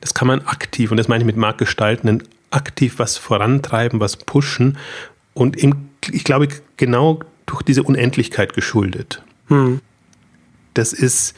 das 0.00 0.14
kann 0.14 0.28
man 0.28 0.40
aktiv, 0.42 0.90
und 0.90 0.96
das 0.96 1.08
meine 1.08 1.22
ich 1.22 1.26
mit 1.26 1.36
Marktgestalten, 1.36 2.22
aktiv 2.50 2.94
was 2.98 3.16
vorantreiben, 3.16 4.00
was 4.00 4.16
pushen 4.16 4.78
und 5.34 5.56
im, 5.56 5.88
ich 6.10 6.24
glaube, 6.24 6.48
genau 6.76 7.20
durch 7.46 7.62
diese 7.62 7.82
Unendlichkeit 7.82 8.54
geschuldet. 8.54 9.22
Hm. 9.48 9.80
Das 10.74 10.92
ist, 10.92 11.34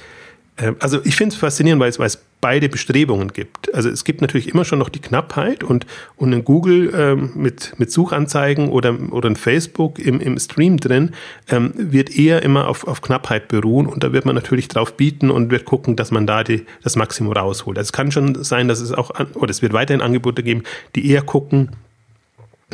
also 0.79 1.01
ich 1.05 1.17
finde 1.17 1.35
es 1.35 1.41
faszinierend, 1.41 1.81
weil 1.81 1.91
es, 1.91 2.19
beide 2.45 2.69
Bestrebungen 2.69 3.33
gibt. 3.33 3.73
Also 3.75 3.89
es 3.89 4.05
gibt 4.05 4.21
natürlich 4.21 4.51
immer 4.51 4.67
schon 4.67 4.79
noch 4.79 4.91
die 4.91 4.99
Knappheit 5.01 5.65
und, 5.65 5.87
und 6.17 6.31
in 6.35 6.45
Google 6.45 6.93
ähm, 6.95 7.31
mit, 7.35 7.73
mit 7.79 7.91
Suchanzeigen 7.91 8.69
oder, 8.69 8.99
oder 9.13 9.31
in 9.31 9.37
Facebook 9.37 9.99
im, 9.99 10.21
im 10.21 10.39
Stream 10.39 10.77
drin 10.77 11.13
ähm, 11.49 11.73
wird 11.75 12.15
eher 12.15 12.43
immer 12.43 12.69
auf, 12.69 12.87
auf 12.87 13.01
Knappheit 13.01 13.49
beruhen 13.49 13.87
und 13.87 14.05
da 14.05 14.13
wird 14.13 14.27
man 14.27 14.35
natürlich 14.35 14.69
drauf 14.69 14.95
bieten 14.95 15.31
und 15.31 15.51
wird 15.51 15.65
gucken, 15.65 15.97
dass 15.97 16.11
man 16.11 16.27
da 16.27 16.45
die, 16.45 16.67
das 16.83 16.97
Maximum 16.97 17.33
rausholt. 17.33 17.79
Also 17.79 17.89
es 17.89 17.93
kann 17.93 18.13
schon 18.13 18.45
sein, 18.45 18.69
dass 18.69 18.81
es 18.81 18.93
auch, 18.93 19.11
oder 19.37 19.51
es 19.51 19.63
wird 19.63 19.73
weiterhin 19.73 20.03
Angebote 20.03 20.43
geben, 20.43 20.65
die 20.97 21.09
eher 21.11 21.23
gucken, 21.23 21.71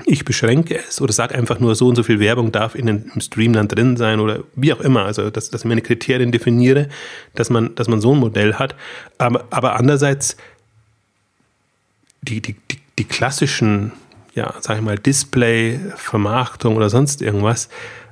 ich 0.06 0.24
beschränke 0.24 0.78
es 0.88 1.00
oder 1.00 1.12
sage 1.12 1.34
einfach 1.34 1.60
nur 1.60 1.74
so 1.74 1.88
und 1.88 1.96
so 1.96 2.02
viel 2.02 2.20
Werbung 2.20 2.52
darf 2.52 2.74
in 2.74 2.86
dem 2.86 3.20
Stream 3.20 3.52
dann 3.52 3.68
drin 3.68 3.96
sein 3.96 4.20
oder 4.20 4.44
wie 4.54 4.72
auch 4.72 4.80
immer. 4.80 5.04
Also 5.04 5.30
dass, 5.30 5.50
dass 5.50 5.62
ich 5.62 5.68
meine 5.68 5.82
Kriterien 5.82 6.32
definiere, 6.32 6.88
dass 7.34 7.50
man, 7.50 7.74
dass 7.74 7.88
man 7.88 8.00
so 8.00 8.12
ein 8.12 8.20
Modell 8.20 8.54
hat. 8.54 8.74
Aber, 9.18 9.44
aber 9.50 9.76
andererseits 9.76 10.36
die, 12.22 12.40
die, 12.40 12.54
die, 12.70 12.78
die 12.98 13.04
klassischen, 13.04 13.92
ja, 14.34 14.54
sag 14.60 14.76
ich 14.76 14.82
mal, 14.82 14.98
Display, 14.98 15.80
Vermarktung 15.96 16.76
oder 16.76 16.90
sonst 16.90 17.22
irgendwas, 17.22 17.68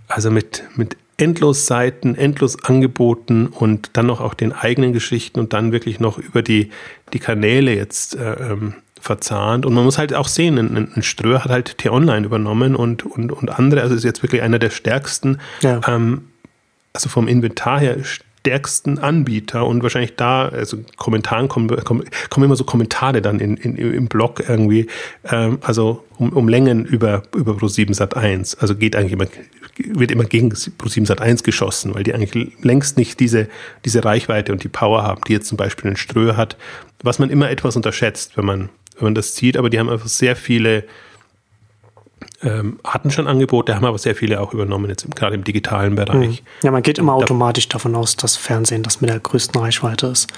also 0.08 0.30
mit, 0.30 0.64
mit 0.76 0.96
endlos 1.18 1.66
Seiten, 1.66 2.14
endlos 2.14 2.64
Angeboten 2.64 3.48
und 3.48 3.90
dann 3.94 4.06
noch 4.06 4.20
auch 4.20 4.34
den 4.34 4.52
eigenen 4.52 4.92
Geschichten 4.92 5.40
und 5.40 5.52
dann 5.52 5.72
wirklich 5.72 6.00
noch 6.00 6.18
über 6.18 6.42
die, 6.42 6.70
die 7.12 7.18
Kanäle 7.18 7.74
jetzt 7.74 8.14
äh, 8.14 8.34
ähm, 8.34 8.74
verzahnt. 9.00 9.66
Und 9.66 9.74
man 9.74 9.84
muss 9.84 9.98
halt 9.98 10.14
auch 10.14 10.28
sehen, 10.28 10.58
ein, 10.58 10.92
ein 10.94 11.02
Ströer 11.02 11.44
hat 11.44 11.50
halt 11.50 11.78
T-Online 11.78 12.26
übernommen 12.26 12.76
und, 12.76 13.04
und, 13.04 13.32
und 13.32 13.50
andere, 13.50 13.82
also 13.82 13.94
ist 13.94 14.04
jetzt 14.04 14.22
wirklich 14.22 14.42
einer 14.42 14.58
der 14.58 14.70
stärksten, 14.70 15.38
ja. 15.62 15.80
ähm, 15.86 16.28
also 16.92 17.08
vom 17.08 17.28
Inventar 17.28 17.80
her 17.80 17.96
stärksten 18.48 18.98
Anbieter 18.98 19.66
und 19.66 19.82
wahrscheinlich 19.82 20.16
da, 20.16 20.48
also 20.48 20.78
Kommentaren 20.96 21.48
kommen, 21.48 21.68
kommen, 21.84 22.04
kommen 22.30 22.44
immer 22.44 22.56
so 22.56 22.64
Kommentare 22.64 23.20
dann 23.20 23.40
in, 23.40 23.56
in, 23.56 23.76
im 23.76 24.06
Blog 24.06 24.42
irgendwie, 24.48 24.86
ähm, 25.24 25.58
also 25.60 26.04
um, 26.16 26.32
um 26.32 26.48
Längen 26.48 26.84
über, 26.84 27.24
über 27.36 27.52
Pro7 27.52 27.92
Sat 27.94 28.16
1. 28.16 28.56
Also 28.56 28.74
geht 28.74 28.96
eigentlich 28.96 29.12
immer, 29.12 29.26
wird 29.76 30.10
immer 30.10 30.24
gegen 30.24 30.50
Pro7 30.50 31.06
Sat 31.06 31.20
1 31.20 31.42
geschossen, 31.42 31.94
weil 31.94 32.04
die 32.04 32.14
eigentlich 32.14 32.52
längst 32.62 32.96
nicht 32.96 33.20
diese, 33.20 33.48
diese 33.84 34.04
Reichweite 34.04 34.52
und 34.52 34.64
die 34.64 34.68
Power 34.68 35.02
haben, 35.02 35.20
die 35.26 35.32
jetzt 35.32 35.48
zum 35.48 35.58
Beispiel 35.58 35.90
ein 35.90 35.96
Ströer 35.96 36.36
hat, 36.36 36.56
was 37.02 37.18
man 37.18 37.30
immer 37.30 37.50
etwas 37.50 37.76
unterschätzt, 37.76 38.36
wenn 38.36 38.46
man 38.46 38.68
wenn 38.98 39.06
man 39.06 39.14
das 39.14 39.36
sieht, 39.36 39.56
aber 39.56 39.70
die 39.70 39.78
haben 39.78 39.88
einfach 39.88 40.08
sehr 40.08 40.36
viele, 40.36 40.84
ähm, 42.42 42.80
hatten 42.84 43.10
schon 43.10 43.26
Angebote, 43.26 43.74
haben 43.74 43.84
aber 43.84 43.98
sehr 43.98 44.14
viele 44.14 44.40
auch 44.40 44.52
übernommen, 44.52 44.90
jetzt 44.90 45.08
gerade 45.14 45.36
im 45.36 45.44
digitalen 45.44 45.94
Bereich. 45.94 46.38
Hm. 46.38 46.46
Ja, 46.64 46.70
man 46.70 46.82
geht 46.82 46.98
immer 46.98 47.12
da, 47.12 47.18
automatisch 47.24 47.68
davon 47.68 47.94
aus, 47.94 48.16
dass 48.16 48.36
Fernsehen 48.36 48.82
das 48.82 49.00
mit 49.00 49.10
der 49.10 49.20
größten 49.20 49.60
Reichweite 49.60 50.08
ist. 50.08 50.28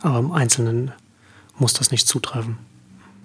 Aber 0.00 0.18
im 0.18 0.32
Einzelnen 0.32 0.92
muss 1.58 1.72
das 1.72 1.90
nicht 1.90 2.06
zutreffen. 2.06 2.58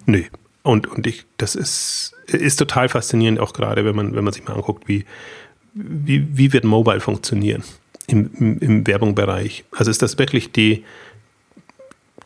Nö. 0.06 0.24
Und, 0.62 0.86
und 0.86 1.06
ich, 1.06 1.24
das 1.36 1.54
ist, 1.54 2.14
ist 2.26 2.56
total 2.56 2.88
faszinierend, 2.88 3.40
auch 3.40 3.52
gerade, 3.52 3.84
wenn 3.84 3.96
man, 3.96 4.14
wenn 4.14 4.24
man 4.24 4.32
sich 4.32 4.46
mal 4.46 4.54
anguckt, 4.54 4.88
wie, 4.88 5.04
wie, 5.72 6.26
wie 6.36 6.52
wird 6.52 6.64
Mobile 6.64 7.00
funktionieren 7.00 7.64
im, 8.06 8.30
im, 8.38 8.58
im 8.58 8.86
Werbungsbereich. 8.86 9.64
Also 9.72 9.90
ist 9.90 10.02
das 10.02 10.18
wirklich 10.18 10.52
die, 10.52 10.84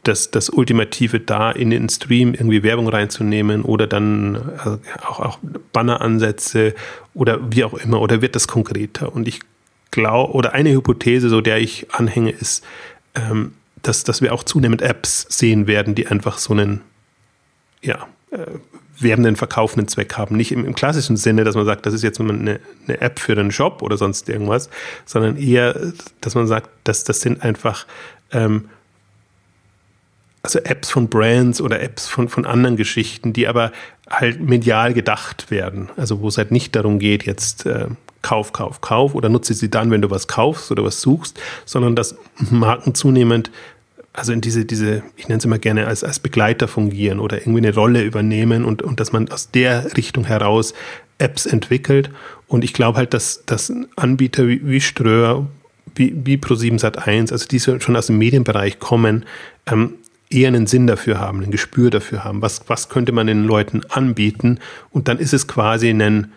das, 0.04 0.30
das 0.30 0.50
Ultimative 0.50 1.20
da 1.20 1.50
in 1.50 1.70
den 1.70 1.88
Stream 1.88 2.34
irgendwie 2.34 2.62
Werbung 2.62 2.88
reinzunehmen 2.88 3.62
oder 3.62 3.86
dann 3.86 4.36
also 4.58 4.78
auch, 5.06 5.20
auch 5.20 5.38
Banneransätze 5.72 6.74
oder 7.14 7.40
wie 7.50 7.64
auch 7.64 7.74
immer 7.74 8.00
oder 8.00 8.22
wird 8.22 8.36
das 8.36 8.48
konkreter? 8.48 9.14
Und 9.14 9.26
ich 9.28 9.40
glaube, 9.90 10.32
oder 10.34 10.52
eine 10.52 10.72
Hypothese, 10.72 11.28
so 11.28 11.40
der 11.40 11.58
ich 11.58 11.92
anhänge, 11.92 12.30
ist, 12.30 12.64
ähm, 13.14 13.54
dass, 13.82 14.04
dass 14.04 14.22
wir 14.22 14.32
auch 14.32 14.44
zunehmend 14.44 14.82
Apps 14.82 15.26
sehen 15.28 15.66
werden, 15.66 15.94
die 15.94 16.06
einfach 16.06 16.38
so 16.38 16.52
einen 16.52 16.80
ja, 17.82 18.06
äh, 18.30 18.38
werbenden, 18.98 19.36
verkaufenden 19.36 19.88
Zweck 19.88 20.16
haben. 20.16 20.36
Nicht 20.36 20.52
im, 20.52 20.64
im, 20.64 20.74
klassischen 20.74 21.16
Sinne, 21.16 21.44
dass 21.44 21.54
man 21.54 21.64
sagt, 21.64 21.86
das 21.86 21.94
ist 21.94 22.02
jetzt 22.02 22.20
eine, 22.20 22.60
eine 22.86 23.00
App 23.00 23.18
für 23.18 23.32
einen 23.32 23.50
Shop 23.50 23.82
oder 23.82 23.96
sonst 23.96 24.28
irgendwas, 24.28 24.70
sondern 25.04 25.36
eher, 25.36 25.92
dass 26.20 26.34
man 26.34 26.46
sagt, 26.46 26.70
dass 26.84 27.04
das 27.04 27.20
sind 27.20 27.42
einfach 27.42 27.86
ähm, 28.32 28.68
also 30.44 30.58
Apps 30.60 30.90
von 30.90 31.08
Brands 31.08 31.62
oder 31.62 31.80
Apps 31.80 32.06
von, 32.06 32.28
von 32.28 32.44
anderen 32.44 32.76
Geschichten, 32.76 33.32
die 33.32 33.48
aber 33.48 33.72
halt 34.08 34.40
medial 34.40 34.92
gedacht 34.92 35.50
werden. 35.50 35.88
Also 35.96 36.20
wo 36.20 36.28
es 36.28 36.36
halt 36.36 36.50
nicht 36.50 36.76
darum 36.76 36.98
geht, 36.98 37.24
jetzt 37.24 37.64
äh, 37.64 37.86
Kauf, 38.20 38.52
Kauf, 38.52 38.82
Kauf 38.82 39.14
oder 39.14 39.30
nutze 39.30 39.54
sie 39.54 39.70
dann, 39.70 39.90
wenn 39.90 40.02
du 40.02 40.10
was 40.10 40.28
kaufst 40.28 40.70
oder 40.70 40.84
was 40.84 41.00
suchst, 41.00 41.40
sondern 41.64 41.96
dass 41.96 42.14
Marken 42.50 42.94
zunehmend 42.94 43.50
also 44.12 44.32
in 44.32 44.40
diese, 44.40 44.64
diese, 44.64 45.02
ich 45.16 45.26
nenne 45.26 45.38
es 45.38 45.44
immer 45.44 45.58
gerne 45.58 45.88
als, 45.88 46.04
als 46.04 46.20
Begleiter 46.20 46.68
fungieren 46.68 47.18
oder 47.18 47.38
irgendwie 47.38 47.58
eine 47.58 47.74
Rolle 47.74 48.02
übernehmen 48.02 48.64
und, 48.64 48.80
und 48.80 49.00
dass 49.00 49.10
man 49.10 49.28
aus 49.30 49.50
der 49.50 49.96
Richtung 49.96 50.24
heraus 50.24 50.72
Apps 51.18 51.46
entwickelt. 51.46 52.10
Und 52.46 52.62
ich 52.62 52.74
glaube 52.74 52.98
halt, 52.98 53.12
dass, 53.12 53.42
dass 53.44 53.72
Anbieter 53.96 54.46
wie, 54.46 54.64
wie 54.64 54.80
Ströer, 54.80 55.48
wie, 55.96 56.14
wie 56.24 56.36
Pro7 56.36 56.78
Sat1, 56.80 57.32
also 57.32 57.48
die 57.48 57.58
schon 57.58 57.96
aus 57.96 58.06
dem 58.06 58.18
Medienbereich 58.18 58.78
kommen, 58.78 59.24
ähm, 59.66 59.94
eher 60.34 60.48
einen 60.48 60.66
Sinn 60.66 60.86
dafür 60.86 61.20
haben, 61.20 61.42
ein 61.42 61.50
Gespür 61.50 61.90
dafür 61.90 62.24
haben. 62.24 62.42
Was, 62.42 62.62
was 62.66 62.88
könnte 62.88 63.12
man 63.12 63.26
den 63.26 63.44
Leuten 63.44 63.82
anbieten? 63.88 64.58
Und 64.90 65.08
dann 65.08 65.18
ist 65.18 65.32
es 65.32 65.46
quasi 65.46 65.90
ein, 65.90 66.32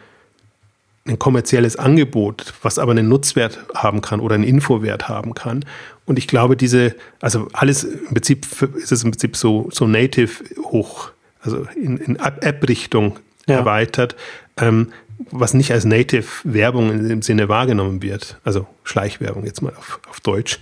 ein 1.07 1.19
kommerzielles 1.19 1.77
Angebot, 1.77 2.53
was 2.61 2.79
aber 2.79 2.91
einen 2.91 3.09
Nutzwert 3.09 3.59
haben 3.73 4.01
kann 4.01 4.19
oder 4.19 4.35
einen 4.35 4.43
Infowert 4.43 5.09
haben 5.09 5.33
kann. 5.33 5.65
Und 6.05 6.19
ich 6.19 6.27
glaube, 6.27 6.55
diese, 6.55 6.95
also 7.21 7.47
alles 7.53 7.83
im 7.83 8.13
Prinzip 8.13 8.45
ist 8.75 8.91
es 8.91 9.03
im 9.03 9.11
Prinzip 9.11 9.35
so, 9.35 9.69
so 9.71 9.87
native 9.87 10.43
hoch, 10.63 11.11
also 11.41 11.65
in, 11.75 11.97
in 11.97 12.15
App-Richtung 12.17 13.19
ja. 13.47 13.57
erweitert, 13.57 14.15
ähm, 14.57 14.91
was 15.31 15.53
nicht 15.53 15.71
als 15.71 15.83
native 15.83 16.27
Werbung 16.43 16.91
in 16.91 17.09
dem 17.09 17.21
Sinne 17.21 17.49
wahrgenommen 17.49 18.01
wird. 18.01 18.39
Also 18.43 18.67
Schleichwerbung 18.83 19.45
jetzt 19.45 19.61
mal 19.61 19.73
auf, 19.75 19.99
auf 20.09 20.19
Deutsch. 20.19 20.59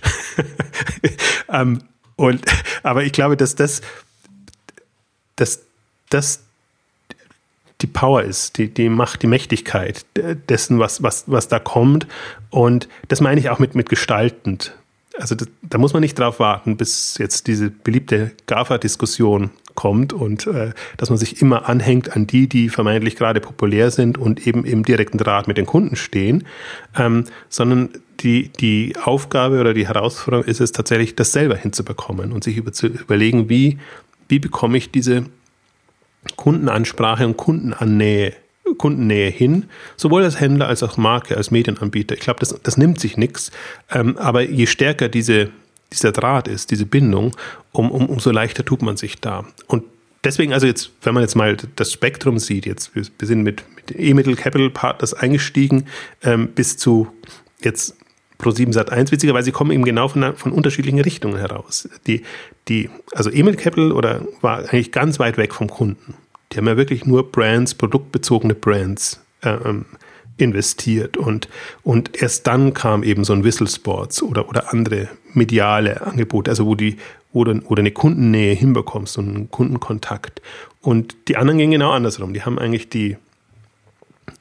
ähm, 1.52 1.82
und, 2.16 2.44
aber 2.82 3.04
ich 3.04 3.12
glaube, 3.12 3.36
dass 3.36 3.54
das, 3.54 3.82
dass 5.36 5.62
das 6.10 6.40
die 7.82 7.86
Power 7.86 8.22
ist, 8.22 8.56
die, 8.56 8.72
die 8.72 8.88
Macht, 8.88 9.22
die 9.22 9.26
Mächtigkeit 9.26 10.06
dessen, 10.48 10.78
was, 10.78 11.02
was, 11.02 11.24
was 11.26 11.48
da 11.48 11.58
kommt. 11.58 12.06
Und 12.50 12.88
das 13.08 13.20
meine 13.20 13.38
ich 13.38 13.50
auch 13.50 13.58
mit, 13.58 13.74
mit 13.74 13.90
gestaltend. 13.90 14.74
Also 15.18 15.34
das, 15.34 15.48
da 15.62 15.78
muss 15.78 15.92
man 15.92 16.00
nicht 16.00 16.18
drauf 16.18 16.40
warten, 16.40 16.76
bis 16.76 17.18
jetzt 17.18 17.46
diese 17.46 17.70
beliebte 17.70 18.32
GAFA-Diskussion 18.46 19.50
kommt 19.74 20.14
und 20.14 20.46
äh, 20.46 20.72
dass 20.96 21.10
man 21.10 21.18
sich 21.18 21.42
immer 21.42 21.68
anhängt 21.68 22.16
an 22.16 22.26
die, 22.26 22.48
die 22.48 22.70
vermeintlich 22.70 23.14
gerade 23.16 23.40
populär 23.40 23.90
sind 23.90 24.16
und 24.16 24.46
eben 24.46 24.64
im 24.64 24.84
direkten 24.84 25.18
Draht 25.18 25.48
mit 25.48 25.58
den 25.58 25.66
Kunden 25.66 25.96
stehen, 25.96 26.44
ähm, 26.96 27.24
sondern 27.50 27.90
die, 28.20 28.48
die 28.48 28.94
Aufgabe 29.02 29.60
oder 29.60 29.74
die 29.74 29.86
Herausforderung 29.86 30.44
ist 30.46 30.60
es 30.60 30.72
tatsächlich, 30.72 31.14
das 31.14 31.32
selber 31.32 31.56
hinzubekommen 31.56 32.32
und 32.32 32.44
sich 32.44 32.56
über, 32.56 32.72
zu 32.72 32.86
überlegen, 32.86 33.48
wie, 33.48 33.78
wie 34.28 34.38
bekomme 34.38 34.78
ich 34.78 34.90
diese 34.90 35.26
Kundenansprache 36.36 37.26
und 37.26 37.36
Kundenannähe, 37.36 38.34
Kundennähe 38.78 39.30
hin, 39.30 39.66
sowohl 39.96 40.24
als 40.24 40.40
Händler 40.40 40.68
als 40.68 40.82
auch 40.82 40.96
Marke, 40.96 41.36
als 41.36 41.50
Medienanbieter. 41.50 42.14
Ich 42.14 42.20
glaube, 42.20 42.40
das, 42.40 42.58
das 42.62 42.76
nimmt 42.76 43.00
sich 43.00 43.16
nichts. 43.16 43.52
Ähm, 43.90 44.16
aber 44.18 44.42
je 44.42 44.66
stärker 44.66 45.08
diese, 45.08 45.50
dieser 45.92 46.12
Draht 46.12 46.48
ist, 46.48 46.70
diese 46.70 46.86
Bindung, 46.86 47.36
um, 47.72 47.90
um, 47.90 48.06
umso 48.06 48.30
leichter 48.30 48.64
tut 48.64 48.82
man 48.82 48.96
sich 48.96 49.20
da. 49.20 49.46
Und 49.68 49.84
deswegen, 50.24 50.52
also 50.52 50.66
jetzt, 50.66 50.90
wenn 51.02 51.14
man 51.14 51.22
jetzt 51.22 51.36
mal 51.36 51.56
das 51.76 51.92
Spektrum 51.92 52.38
sieht, 52.38 52.66
jetzt, 52.66 52.94
wir, 52.94 53.04
wir 53.18 53.28
sind 53.28 53.42
mit, 53.42 53.62
mit 53.76 53.98
E-Mittel 53.98 54.34
Capital 54.34 54.70
Partners 54.70 55.14
eingestiegen, 55.14 55.86
ähm, 56.22 56.48
bis 56.48 56.76
zu 56.76 57.08
jetzt 57.62 57.96
Pro7 58.40 58.72
Sat 58.72 58.90
1, 58.90 59.12
witzigerweise, 59.12 59.52
kommen 59.52 59.70
eben 59.70 59.84
genau 59.84 60.08
von, 60.08 60.36
von 60.36 60.52
unterschiedlichen 60.52 61.00
Richtungen 61.00 61.38
heraus. 61.38 61.88
Die, 62.06 62.22
die, 62.68 62.90
also 63.14 63.30
Emil 63.30 63.56
Capital 63.56 63.92
oder 63.92 64.20
war 64.40 64.58
eigentlich 64.58 64.92
ganz 64.92 65.18
weit 65.18 65.38
weg 65.38 65.54
vom 65.54 65.68
Kunden. 65.68 66.14
Die 66.52 66.58
haben 66.58 66.66
ja 66.66 66.76
wirklich 66.76 67.06
nur 67.06 67.30
Brands, 67.30 67.74
produktbezogene 67.74 68.54
Brands 68.54 69.20
ähm, 69.42 69.86
investiert 70.38 71.16
und, 71.16 71.48
und 71.82 72.20
erst 72.20 72.46
dann 72.46 72.74
kam 72.74 73.02
eben 73.02 73.24
so 73.24 73.32
ein 73.32 73.42
Whistle 73.42 73.66
Sports 73.66 74.22
oder, 74.22 74.48
oder 74.48 74.72
andere 74.72 75.08
mediale 75.32 76.02
Angebote, 76.02 76.50
also 76.50 76.66
wo 76.66 76.74
die, 76.74 76.96
du, 77.32 77.44
du 77.44 77.74
eine 77.74 77.90
Kundennähe 77.90 78.54
hinbekommst, 78.54 79.14
so 79.14 79.22
einen 79.22 79.50
Kundenkontakt. 79.50 80.42
Und 80.80 81.16
die 81.28 81.36
anderen 81.36 81.58
gehen 81.58 81.70
genau 81.70 81.90
andersrum. 81.90 82.32
Die 82.32 82.42
haben 82.42 82.58
eigentlich 82.58 82.88
die, 82.88 83.16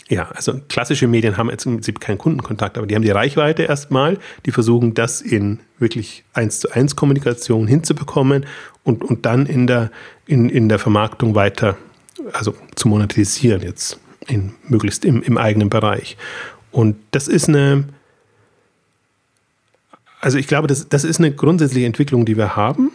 ja, 0.08 0.30
also 0.32 0.60
klassische 0.70 1.08
Medien 1.08 1.38
haben 1.38 1.50
jetzt 1.50 1.66
im 1.66 1.74
Prinzip 1.74 2.00
keinen 2.00 2.20
Kundenkontakt, 2.20 2.78
aber 2.78 2.86
die 2.86 2.96
haben 2.96 3.02
die 3.02 3.12
Reichweite 3.12 3.64
erstmal, 3.64 4.20
die 4.46 4.52
versuchen 4.52 4.94
das 4.94 5.22
in 5.22 5.60
wirklich 5.80 6.24
eins 6.34 6.60
zu 6.60 6.72
eins 6.72 6.96
Kommunikation 6.96 7.68
hinzubekommen 7.68 8.46
und, 8.84 9.04
und 9.04 9.26
dann 9.26 9.48
in 9.48 9.66
der, 9.66 9.92
in, 10.28 10.50
in 10.50 10.70
der 10.70 10.78
Vermarktung 10.78 11.34
weiter, 11.34 11.76
also 12.34 12.56
zu 12.76 12.88
monetarisieren 12.88 13.62
jetzt, 13.64 14.00
in, 14.28 14.54
möglichst 14.68 15.06
im, 15.06 15.24
im 15.24 15.40
eigenen 15.40 15.70
Bereich. 15.70 16.18
Und 16.72 16.98
das 17.10 17.28
ist 17.28 17.50
eine, 17.50 17.86
also 20.22 20.38
ich 20.38 20.48
glaube, 20.48 20.68
das, 20.68 20.88
das 20.88 21.04
ist 21.04 21.20
eine 21.20 21.32
grundsätzliche 21.32 21.88
Entwicklung, 21.88 22.26
die 22.26 22.38
wir 22.38 22.56
haben 22.56 22.92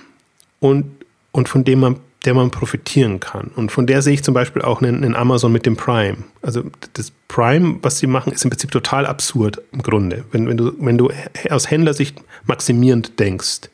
und, 0.61 0.85
und 1.33 1.49
von 1.49 1.64
dem 1.64 1.81
man 1.81 1.96
der 2.25 2.35
man 2.35 2.51
profitieren 2.51 3.19
kann. 3.19 3.51
Und 3.57 3.73
von 3.73 3.87
der 3.87 4.03
sehe 4.03 4.15
ich 4.15 4.23
zum 4.23 4.35
Beispiel 4.35 4.63
auch 4.63 4.83
einen, 4.83 5.03
einen, 5.03 5.17
Amazon 5.17 5.53
mit 5.53 5.65
dem 5.65 5.77
Prime. 5.77 6.19
Also 6.43 6.65
das 6.93 7.13
Prime, 7.29 7.79
was 7.83 7.99
sie 7.99 8.07
machen, 8.07 8.33
ist 8.33 8.45
im 8.45 8.51
Prinzip 8.51 8.71
total 8.71 9.07
absurd 9.07 9.63
im 9.73 9.83
Grunde. 9.83 10.25
Wenn, 10.31 10.47
wenn, 10.47 10.57
du, 10.57 10.73
wenn 10.79 10.99
du 10.99 11.11
aus 11.49 11.71
Händlersicht 11.71 12.21
maximierend 12.47 13.19
denkst, 13.19 13.71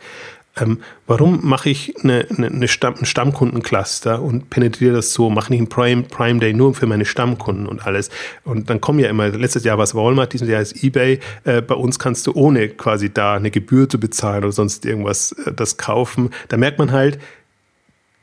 ähm, 0.59 0.79
warum 1.07 1.41
mache 1.43 1.69
ich 1.69 1.95
eine, 2.03 2.27
eine, 2.35 2.47
eine 2.47 2.69
Stamm, 2.69 2.95
einen 2.95 3.05
Stammkundencluster 3.05 4.23
und 4.23 4.49
penetriere 4.49 4.95
das 4.95 5.13
so, 5.13 5.29
mache 5.29 5.53
nicht 5.53 5.61
einen 5.61 5.69
Prime, 5.69 6.03
Prime 6.05 6.41
Day 6.41 6.55
nur 6.55 6.75
für 6.75 6.87
meine 6.87 7.05
Stammkunden 7.05 7.67
und 7.67 7.87
alles. 7.87 8.11
Und 8.45 8.71
dann 8.71 8.81
kommen 8.81 8.99
ja 8.99 9.11
immer, 9.11 9.29
letztes 9.29 9.65
Jahr 9.65 9.77
war 9.77 9.85
es 9.85 9.95
Walmart, 9.95 10.33
dieses 10.33 10.49
Jahr 10.49 10.63
ist 10.63 10.83
Ebay. 10.83 11.21
Äh, 11.45 11.61
bei 11.61 11.75
uns 11.75 11.99
kannst 11.99 12.27
du 12.27 12.33
ohne 12.33 12.69
quasi 12.69 13.13
da 13.13 13.35
eine 13.35 13.51
Gebühr 13.51 13.89
zu 13.89 14.01
bezahlen 14.01 14.45
oder 14.45 14.53
sonst 14.53 14.87
irgendwas 14.87 15.33
äh, 15.33 15.53
das 15.53 15.77
kaufen. 15.77 16.31
Da 16.49 16.57
merkt 16.57 16.79
man 16.79 16.91
halt, 16.91 17.19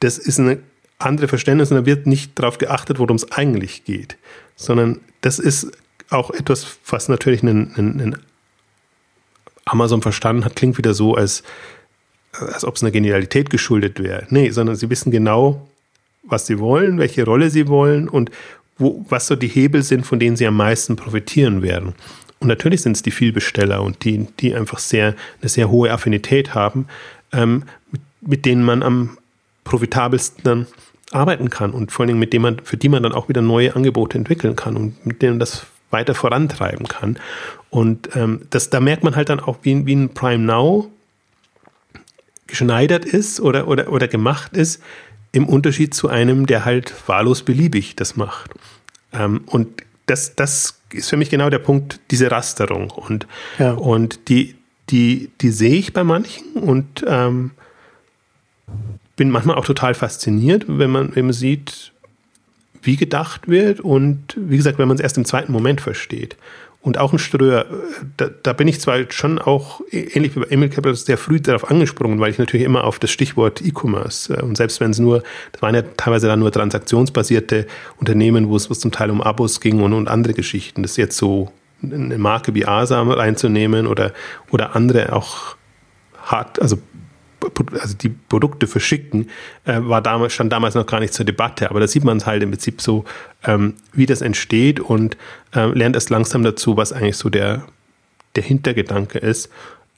das 0.04 0.18
ist 0.18 0.40
eine 0.40 0.60
andere 1.00 1.28
Verständnis 1.28 1.72
und 1.72 1.78
da 1.78 1.86
wird 1.86 2.08
nicht 2.08 2.38
darauf 2.38 2.58
geachtet, 2.58 3.00
worum 3.00 3.16
es 3.16 3.32
eigentlich 3.32 3.86
geht, 3.86 4.18
sondern 4.56 5.00
das 5.22 5.40
ist 5.40 5.72
auch 6.10 6.32
etwas, 6.32 6.78
was 6.88 7.10
natürlich 7.10 7.42
einen, 7.42 7.74
einen, 7.76 8.02
einen 8.02 8.18
Amazon 9.66 10.02
verstanden 10.02 10.46
hat, 10.46 10.56
klingt 10.56 10.78
wieder 10.78 10.94
so, 10.94 11.16
als, 11.16 11.44
als 12.34 12.66
ob 12.66 12.76
es 12.76 12.84
einer 12.84 12.92
Genialität 12.92 13.50
geschuldet 13.50 14.02
wäre. 14.02 14.28
Nee, 14.30 14.50
sondern 14.52 14.76
sie 14.76 14.90
wissen 14.90 15.12
genau, 15.12 15.68
was 16.24 16.48
sie 16.48 16.60
wollen, 16.60 16.98
welche 17.00 17.26
Rolle 17.26 17.50
sie 17.50 17.68
wollen 17.68 18.08
und 18.10 18.30
wo, 18.78 19.06
was 19.10 19.28
so 19.28 19.36
die 19.36 19.48
Hebel 19.48 19.84
sind, 19.84 20.06
von 20.06 20.20
denen 20.20 20.36
sie 20.36 20.48
am 20.48 20.58
meisten 20.58 20.96
profitieren 20.96 21.62
werden. 21.62 21.94
Und 22.40 22.48
natürlich 22.48 22.82
sind 22.82 22.94
es 22.94 23.02
die 23.02 23.12
Vielbesteller 23.12 23.82
und 23.82 24.04
die, 24.04 24.28
die 24.40 24.54
einfach 24.54 24.80
sehr, 24.80 25.16
eine 25.42 25.50
sehr 25.50 25.70
hohe 25.70 25.92
Affinität 25.92 26.54
haben, 26.54 26.88
ähm, 27.32 27.64
mit, 27.92 28.02
mit 28.22 28.46
denen 28.46 28.64
man 28.64 28.84
am 28.84 29.18
profitabelsten 29.64 30.68
arbeiten 31.12 31.50
kann 31.50 31.72
und 31.72 31.92
vor 31.92 32.04
allen 32.04 32.08
Dingen 32.08 32.20
mit 32.20 32.34
dem 32.34 32.42
man, 32.42 32.60
für 32.64 32.78
die 32.78 32.90
man 32.90 33.04
dann 33.04 33.14
auch 33.14 33.30
wieder 33.30 33.42
neue 33.42 33.76
Angebote 33.76 34.18
entwickeln 34.18 34.56
kann 34.56 34.76
und 34.76 35.06
mit 35.06 35.22
denen 35.22 35.40
das 35.40 35.66
weiter 35.92 36.16
vorantreiben 36.16 36.88
kann. 36.88 37.20
Und 37.70 38.16
ähm, 38.16 38.42
das, 38.50 38.70
da 38.70 38.80
merkt 38.80 39.04
man 39.04 39.16
halt 39.16 39.30
dann 39.30 39.40
auch, 39.40 39.60
wie, 39.62 39.86
wie 39.86 39.96
ein 39.96 40.10
Prime 40.10 40.44
Now 40.44 40.92
geschneidert 42.48 43.06
ist 43.06 43.40
oder, 43.40 43.68
oder, 43.68 43.92
oder 43.92 44.08
gemacht 44.08 44.58
ist, 44.58 44.82
im 45.32 45.48
Unterschied 45.48 45.94
zu 45.94 46.10
einem, 46.10 46.46
der 46.46 46.66
halt 46.66 46.94
wahllos 47.08 47.44
beliebig 47.44 47.96
das 47.96 48.16
macht. 48.16 48.52
Ähm, 49.14 49.42
und 49.46 49.84
das, 50.06 50.36
das 50.36 50.80
ist 50.92 51.10
für 51.10 51.18
mich 51.18 51.30
genau 51.30 51.50
der 51.50 51.60
Punkt, 51.60 52.00
diese 52.12 52.30
Rasterung. 52.30 52.92
Und, 52.92 53.28
ja. 53.58 53.72
und 53.72 54.30
die, 54.30 54.56
die, 54.90 55.32
die 55.42 55.50
sehe 55.50 55.76
ich 55.76 55.94
bei 55.94 56.04
manchen 56.04 56.54
und 56.54 57.04
ähm, 57.08 57.52
bin 59.16 59.30
manchmal 59.30 59.56
auch 59.56 59.66
total 59.66 59.94
fasziniert, 59.94 60.66
wenn 60.68 60.90
man 60.90 61.16
eben 61.16 61.34
sieht, 61.34 61.92
wie 62.82 62.96
gedacht 62.98 63.48
wird 63.48 63.80
und 63.80 64.36
wie 64.36 64.58
gesagt, 64.58 64.78
wenn 64.78 64.88
man 64.88 64.96
es 64.96 65.04
erst 65.04 65.18
im 65.18 65.26
zweiten 65.26 65.52
Moment 65.52 65.82
versteht. 65.82 66.36
Und 66.82 66.98
auch 66.98 67.14
ein 67.14 67.20
Ströer, 67.20 67.66
da, 68.18 68.28
da, 68.44 68.52
bin 68.52 68.68
ich 68.68 68.82
zwar 68.82 69.00
schon 69.10 69.40
auch, 69.40 69.80
ähnlich 69.90 70.36
wie 70.36 70.42
bei 70.42 70.48
Emil 70.48 70.68
Capital, 70.68 70.96
sehr 70.96 71.18
früh 71.18 71.40
darauf 71.40 71.72
angesprungen, 71.72 72.20
weil 72.20 72.32
ich 72.32 72.40
natürlich 72.40 72.66
immer 72.66 72.84
auf 72.84 73.00
das 73.00 73.10
Stichwort 73.10 73.62
E-Commerce 73.62 74.34
äh, 74.34 74.42
und 74.42 74.58
selbst 74.58 74.82
wenn 74.82 74.92
es 74.92 75.00
nur, 75.00 75.24
das 75.54 75.62
waren 75.62 75.76
ja 75.76 75.84
teilweise 75.96 76.28
dann 76.28 76.40
nur 76.40 76.52
transaktionsbasierte 76.52 77.68
Unternehmen, 78.00 78.50
wo 78.50 78.58
es, 78.58 78.70
wo 78.70 78.74
es 78.74 78.82
zum 78.82 78.92
Teil 78.92 79.12
um 79.12 79.22
Abos 79.22 79.62
ging 79.62 79.82
und, 79.82 79.94
und 79.94 80.10
andere 80.10 80.34
Geschichten, 80.34 80.82
das 80.82 80.98
jetzt 80.98 81.16
so 81.16 81.54
eine 81.82 82.18
Marke 82.18 82.54
wie 82.54 82.66
Asam 82.66 83.10
reinzunehmen 83.12 83.88
oder, 83.88 84.12
oder 84.52 84.76
andere 84.76 85.14
auch 85.14 85.56
hart, 86.22 86.62
also 86.62 86.78
also 87.80 87.96
die 87.96 88.10
Produkte 88.10 88.68
verschicken, 88.68 89.30
äh, 89.66 89.80
war 89.82 90.02
damals, 90.02 90.34
stand 90.34 90.52
damals 90.52 90.76
noch 90.76 90.86
gar 90.86 91.00
nicht 91.00 91.14
zur 91.14 91.26
Debatte. 91.26 91.70
Aber 91.70 91.80
da 91.80 91.88
sieht 91.88 92.04
man 92.04 92.18
es 92.18 92.26
halt 92.26 92.44
im 92.44 92.52
Prinzip 92.52 92.82
so, 92.82 93.06
ähm, 93.44 93.76
wie 93.94 94.06
das 94.06 94.22
entsteht 94.22 94.80
und 94.80 95.18
äh, 95.56 95.66
lernt 95.68 95.96
erst 95.96 96.10
langsam 96.10 96.44
dazu, 96.44 96.78
was 96.78 96.94
eigentlich 96.94 97.18
so 97.18 97.30
der, 97.30 97.64
der 98.36 98.44
Hintergedanke 98.44 99.20
ist. 99.20 99.50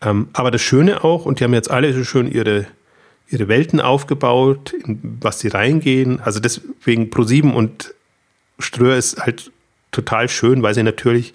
Ähm, 0.02 0.28
aber 0.34 0.52
das 0.52 0.62
Schöne 0.62 1.04
auch, 1.04 1.26
und 1.26 1.40
die 1.40 1.44
haben 1.44 1.54
jetzt 1.54 1.72
alle 1.72 1.94
so 1.94 2.04
schön 2.04 2.32
ihre, 2.32 2.68
ihre 3.30 3.48
Welten 3.48 3.80
aufgebaut, 3.80 4.74
in 4.74 5.18
was 5.22 5.40
sie 5.40 5.48
reingehen. 5.48 6.20
Also 6.20 6.40
deswegen 6.40 7.10
Pro7 7.10 7.52
und 7.52 7.94
Ströer 8.60 8.98
ist 8.98 9.20
halt 9.22 9.52
total 9.92 10.30
schön, 10.30 10.62
weil 10.62 10.74
sie 10.74 10.84
natürlich 10.84 11.34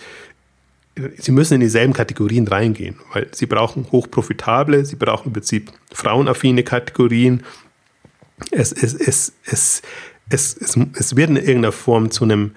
sie 1.18 1.32
müssen 1.32 1.54
in 1.54 1.60
dieselben 1.60 1.92
Kategorien 1.92 2.46
reingehen, 2.48 2.96
weil 3.12 3.28
sie 3.32 3.46
brauchen 3.46 3.86
hochprofitable, 3.90 4.84
sie 4.84 4.96
brauchen 4.96 5.28
im 5.28 5.32
Prinzip 5.32 5.70
frauenaffine 5.92 6.62
Kategorien. 6.62 7.42
Es, 8.50 8.72
es, 8.72 8.94
es, 8.94 9.32
es, 9.44 9.82
es, 10.28 10.56
es, 10.56 10.78
es 10.94 11.16
wird 11.16 11.30
in 11.30 11.36
irgendeiner 11.36 11.72
Form 11.72 12.10
zu 12.10 12.24
einem 12.24 12.52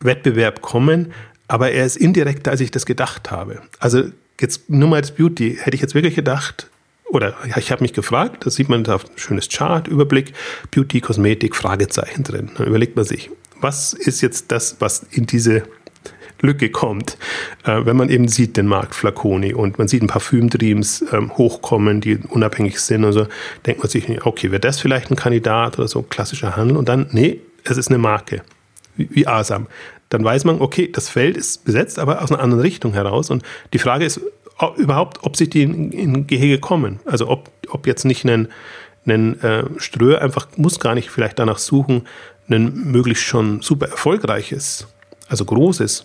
Wettbewerb 0.00 0.62
kommen, 0.62 1.12
aber 1.48 1.70
er 1.70 1.86
ist 1.86 1.96
indirekter, 1.96 2.50
als 2.50 2.60
ich 2.60 2.70
das 2.70 2.86
gedacht 2.86 3.30
habe. 3.30 3.62
Also 3.78 4.04
jetzt 4.40 4.68
nur 4.68 4.88
mal 4.88 4.96
als 4.96 5.12
Beauty, 5.12 5.58
hätte 5.60 5.74
ich 5.74 5.82
jetzt 5.82 5.94
wirklich 5.94 6.14
gedacht, 6.14 6.68
oder 7.04 7.36
ich 7.56 7.70
habe 7.70 7.82
mich 7.82 7.92
gefragt, 7.92 8.46
da 8.46 8.50
sieht 8.50 8.70
man 8.70 8.84
da 8.84 8.96
ein 8.96 9.00
schönes 9.16 9.48
Chart, 9.50 9.86
Überblick, 9.86 10.32
Beauty, 10.70 11.02
Kosmetik, 11.02 11.54
Fragezeichen 11.54 12.24
drin. 12.24 12.50
Dann 12.56 12.66
überlegt 12.66 12.96
man 12.96 13.04
sich, 13.04 13.30
was 13.60 13.92
ist 13.92 14.22
jetzt 14.22 14.50
das, 14.50 14.76
was 14.80 15.04
in 15.10 15.26
diese 15.26 15.62
Lücke 16.42 16.70
kommt, 16.70 17.16
äh, 17.64 17.84
wenn 17.84 17.96
man 17.96 18.08
eben 18.08 18.28
sieht 18.28 18.56
den 18.56 18.66
Markt 18.66 18.94
Flaconi 18.94 19.54
und 19.54 19.78
man 19.78 19.88
sieht 19.88 20.02
ein 20.02 20.08
Parfümdreams 20.08 21.04
ähm, 21.12 21.36
hochkommen, 21.36 22.00
die 22.00 22.18
unabhängig 22.28 22.78
sind 22.80 23.04
und 23.04 23.12
so, 23.12 23.26
denkt 23.64 23.80
man 23.82 23.88
sich, 23.88 24.26
okay, 24.26 24.50
wäre 24.50 24.60
das 24.60 24.80
vielleicht 24.80 25.10
ein 25.10 25.16
Kandidat 25.16 25.78
oder 25.78 25.88
so 25.88 26.02
klassischer 26.02 26.56
Handel? 26.56 26.76
Und 26.76 26.88
dann, 26.88 27.06
nee, 27.12 27.40
es 27.64 27.76
ist 27.78 27.88
eine 27.88 27.98
Marke, 27.98 28.42
wie, 28.96 29.08
wie 29.12 29.26
Asam. 29.26 29.68
Dann 30.08 30.24
weiß 30.24 30.44
man, 30.44 30.60
okay, 30.60 30.90
das 30.92 31.08
Feld 31.08 31.36
ist 31.36 31.64
besetzt, 31.64 31.98
aber 31.98 32.22
aus 32.22 32.30
einer 32.30 32.42
anderen 32.42 32.60
Richtung 32.60 32.92
heraus. 32.92 33.30
Und 33.30 33.42
die 33.72 33.78
Frage 33.78 34.04
ist 34.04 34.20
ob, 34.58 34.76
überhaupt, 34.76 35.20
ob 35.22 35.36
sich 35.36 35.48
die 35.48 35.62
in, 35.62 35.92
in 35.92 36.26
Gehege 36.26 36.58
kommen, 36.58 37.00
also 37.06 37.28
ob, 37.28 37.50
ob 37.70 37.86
jetzt 37.86 38.04
nicht 38.04 38.24
ein 38.26 38.48
ein 39.06 39.40
äh, 39.42 39.64
Ströer 39.78 40.22
einfach 40.22 40.46
muss 40.56 40.78
gar 40.78 40.94
nicht 40.94 41.10
vielleicht 41.10 41.38
danach 41.38 41.58
suchen, 41.58 42.06
ein 42.48 42.72
möglichst 42.72 43.24
schon 43.24 43.62
super 43.62 43.88
erfolgreiches, 43.88 44.86
also 45.28 45.44
großes 45.44 46.04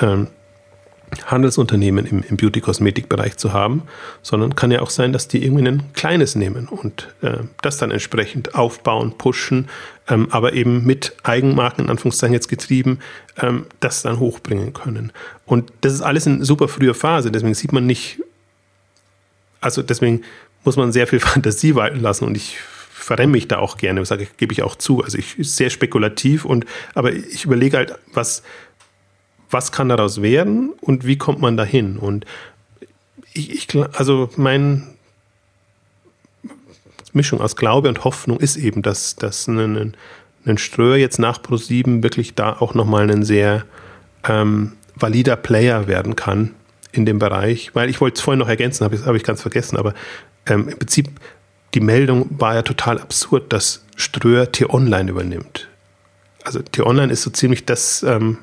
ähm, 0.00 0.28
Handelsunternehmen 1.24 2.04
im, 2.06 2.22
im 2.28 2.36
Beauty-Kosmetik-Bereich 2.36 3.36
zu 3.36 3.52
haben, 3.52 3.82
sondern 4.22 4.56
kann 4.56 4.70
ja 4.70 4.80
auch 4.80 4.90
sein, 4.90 5.12
dass 5.12 5.28
die 5.28 5.42
irgendwie 5.44 5.66
ein 5.66 5.92
kleines 5.92 6.34
nehmen 6.34 6.68
und 6.68 7.14
äh, 7.22 7.38
das 7.62 7.78
dann 7.78 7.90
entsprechend 7.90 8.54
aufbauen, 8.54 9.16
pushen, 9.16 9.68
ähm, 10.08 10.28
aber 10.30 10.52
eben 10.52 10.84
mit 10.84 11.16
Eigenmarken, 11.22 11.84
in 11.84 11.90
Anführungszeichen 11.90 12.34
jetzt 12.34 12.48
getrieben, 12.48 12.98
ähm, 13.40 13.66
das 13.80 14.02
dann 14.02 14.18
hochbringen 14.18 14.72
können. 14.72 15.12
Und 15.46 15.72
das 15.82 15.92
ist 15.92 16.02
alles 16.02 16.26
in 16.26 16.42
super 16.44 16.68
früher 16.68 16.94
Phase, 16.94 17.30
deswegen 17.30 17.54
sieht 17.54 17.72
man 17.72 17.86
nicht, 17.86 18.20
also 19.60 19.82
deswegen 19.82 20.22
muss 20.64 20.76
man 20.76 20.92
sehr 20.92 21.06
viel 21.06 21.20
Fantasie 21.20 21.76
walten 21.76 22.00
lassen 22.00 22.24
und 22.24 22.36
ich 22.36 22.58
verrenne 23.06 23.32
mich 23.32 23.46
da 23.46 23.58
auch 23.58 23.76
gerne, 23.76 24.04
sage 24.04 24.26
gebe 24.36 24.52
ich 24.52 24.64
auch 24.64 24.74
zu. 24.74 25.04
Also 25.04 25.16
ich 25.18 25.36
sehr 25.38 25.70
spekulativ 25.70 26.44
und 26.44 26.66
aber 26.94 27.12
ich 27.12 27.44
überlege 27.44 27.76
halt, 27.76 27.94
was 28.12 28.42
was 29.50 29.72
kann 29.72 29.88
daraus 29.88 30.22
werden 30.22 30.70
und 30.80 31.06
wie 31.06 31.18
kommt 31.18 31.40
man 31.40 31.56
dahin? 31.56 31.98
Und 31.98 32.24
ich, 33.32 33.52
ich 33.52 33.68
also 33.92 34.30
mein 34.36 34.86
Mischung 37.12 37.40
aus 37.40 37.56
Glaube 37.56 37.88
und 37.88 38.04
Hoffnung 38.04 38.38
ist 38.38 38.56
eben, 38.56 38.82
dass, 38.82 39.16
dass 39.16 39.46
ein, 39.48 39.94
ein 40.44 40.58
Ströer 40.58 40.96
jetzt 40.96 41.18
nach 41.18 41.40
Pro7 41.40 42.02
wirklich 42.02 42.34
da 42.34 42.56
auch 42.58 42.74
nochmal 42.74 43.10
ein 43.10 43.24
sehr 43.24 43.64
ähm, 44.28 44.72
valider 44.94 45.36
Player 45.36 45.86
werden 45.86 46.16
kann 46.16 46.54
in 46.92 47.06
dem 47.06 47.18
Bereich, 47.18 47.74
weil 47.74 47.90
ich 47.90 48.00
wollte 48.00 48.16
es 48.16 48.20
vorhin 48.22 48.38
noch 48.38 48.48
ergänzen, 48.48 48.84
habe 48.84 48.94
ich, 48.94 49.04
hab 49.04 49.14
ich 49.14 49.24
ganz 49.24 49.42
vergessen, 49.42 49.76
aber 49.76 49.94
ähm, 50.46 50.68
im 50.68 50.78
Prinzip 50.78 51.10
die 51.74 51.80
Meldung 51.80 52.26
war 52.30 52.54
ja 52.54 52.62
total 52.62 52.98
absurd, 52.98 53.52
dass 53.52 53.84
Ströer 53.96 54.50
T-Online 54.50 55.10
übernimmt. 55.10 55.68
Also 56.42 56.60
T-Online 56.60 57.12
ist 57.12 57.22
so 57.22 57.30
ziemlich 57.30 57.66
das 57.66 58.02
ähm, 58.02 58.38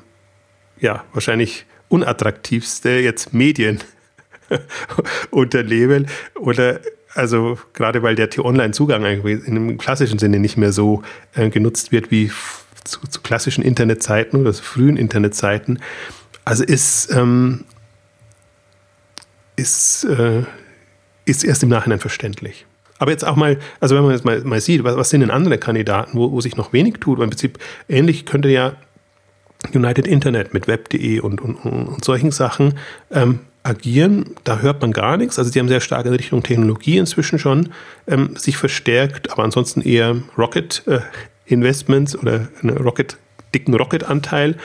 ja, 0.84 1.04
wahrscheinlich 1.14 1.64
unattraktivste 1.88 2.90
jetzt 2.90 3.32
Medienunternehmen 3.32 6.08
oder 6.38 6.80
also 7.14 7.58
gerade 7.72 8.02
weil 8.02 8.16
der 8.16 8.28
T-Online-Zugang 8.28 9.02
in 9.04 9.46
einem 9.46 9.78
klassischen 9.78 10.18
Sinne 10.18 10.40
nicht 10.40 10.58
mehr 10.58 10.72
so 10.72 11.02
äh, 11.34 11.48
genutzt 11.48 11.90
wird 11.90 12.10
wie 12.10 12.30
zu, 12.84 13.00
zu, 13.08 13.22
klassischen 13.22 13.64
Internetzeiten 13.64 14.38
oder 14.40 14.52
zu 14.52 14.62
frühen 14.62 14.98
Internetzeiten. 14.98 15.80
Also 16.44 16.64
ist, 16.64 17.10
ähm, 17.12 17.64
ist, 19.56 20.04
äh, 20.04 20.42
ist 21.24 21.44
erst 21.44 21.62
im 21.62 21.70
Nachhinein 21.70 22.00
verständlich. 22.00 22.66
Aber 22.98 23.10
jetzt 23.10 23.24
auch 23.24 23.36
mal, 23.36 23.58
also 23.80 23.96
wenn 23.96 24.02
man 24.02 24.12
jetzt 24.12 24.26
mal, 24.26 24.38
mal 24.42 24.60
sieht, 24.60 24.84
was, 24.84 24.96
was 24.96 25.08
sind 25.08 25.22
denn 25.22 25.30
andere 25.30 25.56
Kandidaten, 25.56 26.18
wo, 26.18 26.30
wo 26.30 26.42
sich 26.42 26.56
noch 26.56 26.74
wenig 26.74 26.96
tut, 27.00 27.18
weil 27.18 27.24
im 27.24 27.30
Prinzip 27.30 27.58
ähnlich 27.88 28.26
könnte 28.26 28.50
ja 28.50 28.76
United 29.72 30.06
Internet 30.06 30.54
mit 30.54 30.66
web.de 30.66 31.20
und, 31.20 31.40
und, 31.40 31.56
und 31.56 32.04
solchen 32.04 32.30
Sachen 32.30 32.74
ähm, 33.10 33.40
agieren. 33.62 34.26
Da 34.44 34.58
hört 34.58 34.82
man 34.82 34.92
gar 34.92 35.16
nichts. 35.16 35.38
Also 35.38 35.50
die 35.50 35.58
haben 35.58 35.68
sehr 35.68 35.80
stark 35.80 36.06
in 36.06 36.12
Richtung 36.12 36.42
Technologie 36.42 36.98
inzwischen 36.98 37.38
schon 37.38 37.70
ähm, 38.06 38.36
sich 38.36 38.56
verstärkt, 38.56 39.32
aber 39.32 39.42
ansonsten 39.42 39.80
eher 39.80 40.16
Rocket 40.36 40.82
äh, 40.86 41.00
Investments 41.46 42.16
oder 42.16 42.48
einen 42.62 42.76
Rocket, 42.76 43.16
dicken 43.54 43.74
Rocket-Anteil 43.74 44.56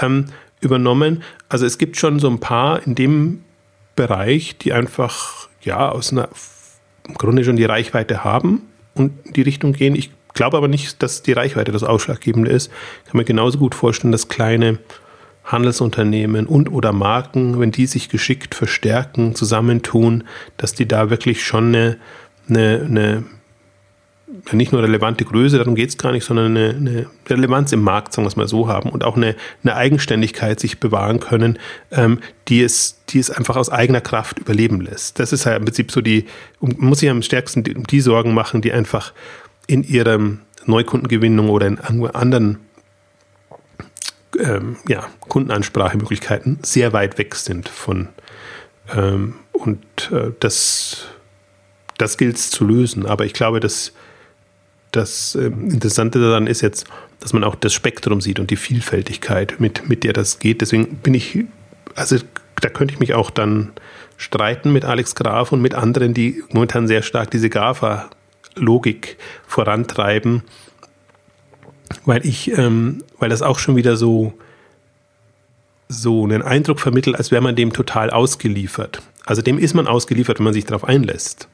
ähm, 0.00 0.26
übernommen. 0.60 1.22
Also 1.48 1.66
es 1.66 1.78
gibt 1.78 1.96
schon 1.96 2.18
so 2.18 2.28
ein 2.28 2.40
paar 2.40 2.86
in 2.86 2.94
dem 2.94 3.44
Bereich, 3.96 4.56
die 4.58 4.72
einfach 4.72 5.48
ja 5.62 5.88
aus 5.88 6.12
einer 6.12 6.28
im 7.06 7.14
Grunde 7.14 7.44
schon 7.44 7.56
die 7.56 7.64
Reichweite 7.64 8.24
haben 8.24 8.62
und 8.94 9.12
die 9.36 9.42
Richtung 9.42 9.72
gehen. 9.72 9.94
Ich 9.94 10.10
glaube 10.34 10.56
aber 10.56 10.68
nicht, 10.68 11.02
dass 11.02 11.22
die 11.22 11.32
Reichweite 11.32 11.72
das 11.72 11.84
Ausschlaggebende 11.84 12.50
ist. 12.50 12.70
Ich 13.04 13.10
kann 13.10 13.18
mir 13.18 13.24
genauso 13.24 13.58
gut 13.58 13.74
vorstellen, 13.74 14.12
dass 14.12 14.28
kleine 14.28 14.78
Handelsunternehmen 15.44 16.46
und 16.46 16.72
oder 16.72 16.92
Marken, 16.92 17.60
wenn 17.60 17.70
die 17.70 17.86
sich 17.86 18.08
geschickt 18.08 18.54
verstärken, 18.54 19.34
zusammentun, 19.34 20.24
dass 20.56 20.74
die 20.74 20.88
da 20.88 21.10
wirklich 21.10 21.44
schon 21.44 21.68
eine, 21.68 21.96
eine, 22.48 22.86
eine 22.88 23.24
nicht 24.52 24.72
nur 24.72 24.82
relevante 24.82 25.24
Größe, 25.24 25.58
darum 25.58 25.74
geht 25.74 25.90
es 25.90 25.98
gar 25.98 26.12
nicht, 26.12 26.24
sondern 26.24 26.56
eine, 26.56 26.70
eine, 26.70 27.06
Relevanz 27.28 27.72
im 27.72 27.82
Markt, 27.82 28.12
sagen 28.12 28.24
wir 28.24 28.28
es 28.28 28.36
mal 28.36 28.48
so, 28.48 28.68
haben 28.68 28.90
und 28.90 29.04
auch 29.04 29.16
eine, 29.16 29.36
eine 29.62 29.76
Eigenständigkeit 29.76 30.58
sich 30.60 30.80
bewahren 30.80 31.20
können, 31.20 31.58
ähm, 31.90 32.20
die, 32.48 32.62
es, 32.62 33.00
die 33.08 33.18
es 33.18 33.30
einfach 33.30 33.56
aus 33.56 33.70
eigener 33.70 34.00
Kraft 34.00 34.38
überleben 34.38 34.80
lässt. 34.80 35.18
Das 35.18 35.32
ist 35.32 35.46
halt 35.46 35.58
im 35.58 35.64
Prinzip 35.64 35.92
so 35.92 36.00
die, 36.00 36.26
man 36.60 36.88
muss 36.88 37.00
sich 37.00 37.10
am 37.10 37.22
stärksten 37.22 37.64
um 37.76 37.86
die 37.86 38.00
Sorgen 38.00 38.34
machen, 38.34 38.60
die 38.60 38.72
einfach 38.72 39.12
in 39.66 39.82
ihrer 39.82 40.18
Neukundengewinnung 40.66 41.48
oder 41.50 41.66
in 41.66 41.78
anderen 41.78 42.58
ähm, 44.38 44.76
ja, 44.88 45.06
Kundenansprachemöglichkeiten 45.20 46.58
sehr 46.62 46.92
weit 46.92 47.18
weg 47.18 47.34
sind 47.34 47.68
von 47.68 48.08
ähm, 48.94 49.34
und 49.52 50.10
äh, 50.12 50.32
das, 50.40 51.06
das 51.98 52.16
gilt 52.18 52.36
es 52.36 52.50
zu 52.50 52.64
lösen. 52.64 53.06
Aber 53.06 53.24
ich 53.24 53.32
glaube, 53.32 53.60
dass 53.60 53.92
das 54.90 55.34
äh, 55.34 55.46
Interessante 55.46 56.20
daran 56.20 56.46
ist 56.46 56.60
jetzt, 56.60 56.86
dass 57.20 57.32
man 57.32 57.44
auch 57.44 57.54
das 57.54 57.72
Spektrum 57.72 58.20
sieht 58.20 58.38
und 58.38 58.50
die 58.50 58.56
Vielfältigkeit, 58.56 59.60
mit, 59.60 59.88
mit 59.88 60.04
der 60.04 60.12
das 60.12 60.38
geht. 60.38 60.60
Deswegen 60.60 60.96
bin 60.96 61.14
ich, 61.14 61.44
also 61.94 62.16
da 62.60 62.68
könnte 62.68 62.92
ich 62.92 63.00
mich 63.00 63.14
auch 63.14 63.30
dann 63.30 63.72
streiten 64.16 64.72
mit 64.72 64.84
Alex 64.84 65.14
Graf 65.14 65.52
und 65.52 65.62
mit 65.62 65.74
anderen, 65.74 66.14
die 66.14 66.42
momentan 66.50 66.86
sehr 66.86 67.02
stark 67.02 67.30
diese 67.30 67.50
GAFA 67.50 68.10
Logik 68.56 69.16
vorantreiben, 69.46 70.42
weil 72.04 72.24
ich, 72.26 72.56
ähm, 72.56 73.02
weil 73.18 73.28
das 73.28 73.42
auch 73.42 73.58
schon 73.58 73.76
wieder 73.76 73.96
so, 73.96 74.32
so 75.88 76.24
einen 76.24 76.42
Eindruck 76.42 76.80
vermittelt, 76.80 77.16
als 77.16 77.30
wäre 77.30 77.42
man 77.42 77.56
dem 77.56 77.72
total 77.72 78.10
ausgeliefert. 78.10 79.02
Also 79.26 79.42
dem 79.42 79.58
ist 79.58 79.74
man 79.74 79.86
ausgeliefert, 79.86 80.38
wenn 80.38 80.44
man 80.44 80.54
sich 80.54 80.64
darauf 80.64 80.84
einlässt. 80.84 81.48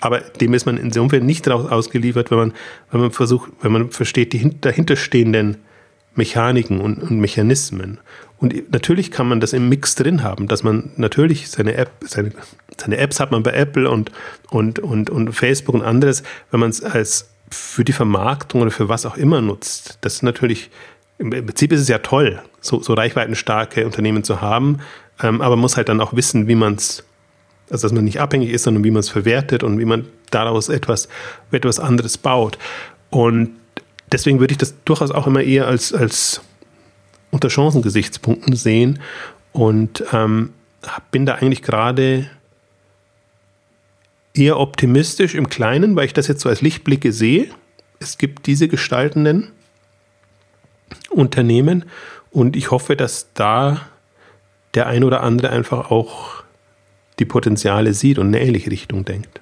Aber 0.00 0.20
dem 0.20 0.52
ist 0.54 0.66
man 0.66 0.76
insofern 0.76 1.24
nicht 1.24 1.46
darauf 1.46 1.70
ausgeliefert, 1.70 2.30
wenn 2.30 2.38
man, 2.38 2.52
wenn 2.90 3.00
man 3.00 3.10
versucht, 3.10 3.50
wenn 3.62 3.72
man 3.72 3.90
versteht 3.90 4.32
die 4.32 4.60
dahinterstehenden 4.60 5.58
Mechaniken 6.14 6.80
und, 6.80 7.02
und, 7.02 7.18
Mechanismen. 7.20 7.98
Und 8.38 8.72
natürlich 8.72 9.10
kann 9.10 9.28
man 9.28 9.40
das 9.40 9.52
im 9.52 9.68
Mix 9.68 9.94
drin 9.94 10.22
haben, 10.22 10.48
dass 10.48 10.62
man 10.62 10.90
natürlich 10.96 11.48
seine 11.50 11.74
App, 11.74 11.90
seine, 12.00 12.32
seine 12.76 12.98
Apps 12.98 13.20
hat 13.20 13.30
man 13.30 13.42
bei 13.42 13.52
Apple 13.52 13.90
und, 13.90 14.10
und, 14.50 14.78
und, 14.80 15.08
und 15.08 15.32
Facebook 15.32 15.74
und 15.74 15.82
anderes, 15.82 16.22
wenn 16.50 16.60
man 16.60 16.70
es 16.70 16.82
als 16.82 17.30
für 17.50 17.84
die 17.84 17.92
Vermarktung 17.92 18.62
oder 18.62 18.70
für 18.70 18.88
was 18.88 19.06
auch 19.06 19.16
immer 19.16 19.40
nutzt. 19.40 19.98
Das 20.00 20.14
ist 20.14 20.22
natürlich, 20.22 20.70
im 21.18 21.30
Prinzip 21.30 21.72
ist 21.72 21.80
es 21.80 21.88
ja 21.88 21.98
toll, 21.98 22.42
so, 22.60 22.82
so 22.82 22.94
reichweitenstarke 22.94 23.86
Unternehmen 23.86 24.24
zu 24.24 24.40
haben, 24.40 24.78
ähm, 25.22 25.40
aber 25.40 25.56
man 25.56 25.60
muss 25.60 25.76
halt 25.76 25.88
dann 25.88 26.00
auch 26.00 26.14
wissen, 26.14 26.48
wie 26.48 26.56
man 26.56 26.74
es 26.74 27.04
Also 27.70 27.86
dass 27.86 27.92
man 27.92 28.04
nicht 28.04 28.20
abhängig 28.20 28.50
ist, 28.50 28.64
sondern 28.64 28.84
wie 28.84 28.90
man 28.90 29.00
es 29.00 29.08
verwertet 29.08 29.62
und 29.62 29.78
wie 29.78 29.84
man 29.84 30.06
daraus 30.30 30.68
etwas, 30.68 31.08
etwas 31.52 31.78
anderes 31.78 32.18
baut. 32.18 32.58
Und 33.10 33.50
deswegen 34.10 34.40
würde 34.40 34.52
ich 34.52 34.58
das 34.58 34.74
durchaus 34.84 35.12
auch 35.12 35.26
immer 35.26 35.42
eher 35.42 35.66
als, 35.66 35.92
als 35.94 36.40
unter 37.34 37.50
Chancengesichtspunkten 37.50 38.54
sehen 38.54 39.00
und 39.52 40.04
ähm, 40.12 40.52
bin 41.10 41.26
da 41.26 41.34
eigentlich 41.34 41.62
gerade 41.62 42.30
eher 44.34 44.58
optimistisch 44.58 45.34
im 45.34 45.48
Kleinen, 45.48 45.96
weil 45.96 46.06
ich 46.06 46.12
das 46.12 46.28
jetzt 46.28 46.40
so 46.40 46.48
als 46.48 46.62
Lichtblicke 46.62 47.12
sehe. 47.12 47.48
Es 47.98 48.18
gibt 48.18 48.46
diese 48.46 48.68
gestaltenden 48.68 49.50
Unternehmen 51.10 51.84
und 52.30 52.56
ich 52.56 52.70
hoffe, 52.70 52.96
dass 52.96 53.32
da 53.34 53.80
der 54.74 54.86
ein 54.86 55.04
oder 55.04 55.22
andere 55.22 55.50
einfach 55.50 55.90
auch 55.90 56.42
die 57.18 57.24
Potenziale 57.24 57.94
sieht 57.94 58.18
und 58.18 58.28
in 58.28 58.34
eine 58.34 58.44
ähnliche 58.44 58.70
Richtung 58.70 59.04
denkt. 59.04 59.40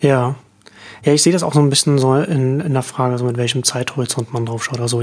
Ja. 0.00 0.36
Ja, 1.04 1.12
ich 1.12 1.22
sehe 1.22 1.32
das 1.32 1.42
auch 1.42 1.52
so 1.52 1.60
ein 1.60 1.68
bisschen 1.68 1.98
so 1.98 2.14
in, 2.14 2.60
in 2.60 2.72
der 2.72 2.82
Frage, 2.82 3.18
so 3.18 3.24
mit 3.24 3.36
welchem 3.36 3.64
Zeithorizont 3.64 4.32
man 4.32 4.46
drauf 4.46 4.64
schaut. 4.64 4.80
Also 4.80 5.02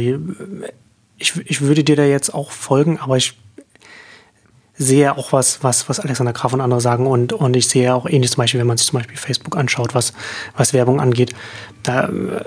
ich, 1.19 1.35
ich 1.45 1.61
würde 1.61 1.83
dir 1.83 1.95
da 1.95 2.03
jetzt 2.03 2.33
auch 2.33 2.51
folgen, 2.51 2.99
aber 2.99 3.17
ich 3.17 3.37
sehe 4.77 5.15
auch 5.15 5.33
was, 5.33 5.61
was, 5.61 5.89
was 5.89 5.99
Alexander 5.99 6.31
Graf 6.31 6.53
und 6.53 6.61
andere 6.61 6.79
sagen 6.79 7.05
und, 7.05 7.33
und 7.33 7.55
ich 7.55 7.67
sehe 7.67 7.93
auch 7.93 8.07
ähnlich 8.07 8.31
zum 8.31 8.41
Beispiel, 8.41 8.61
wenn 8.61 8.67
man 8.67 8.77
sich 8.77 8.87
zum 8.87 8.99
Beispiel 8.99 9.17
Facebook 9.17 9.57
anschaut, 9.57 9.93
was, 9.93 10.13
was 10.55 10.73
Werbung 10.73 11.01
angeht, 11.01 11.35
da 11.83 12.07
äh, 12.07 12.45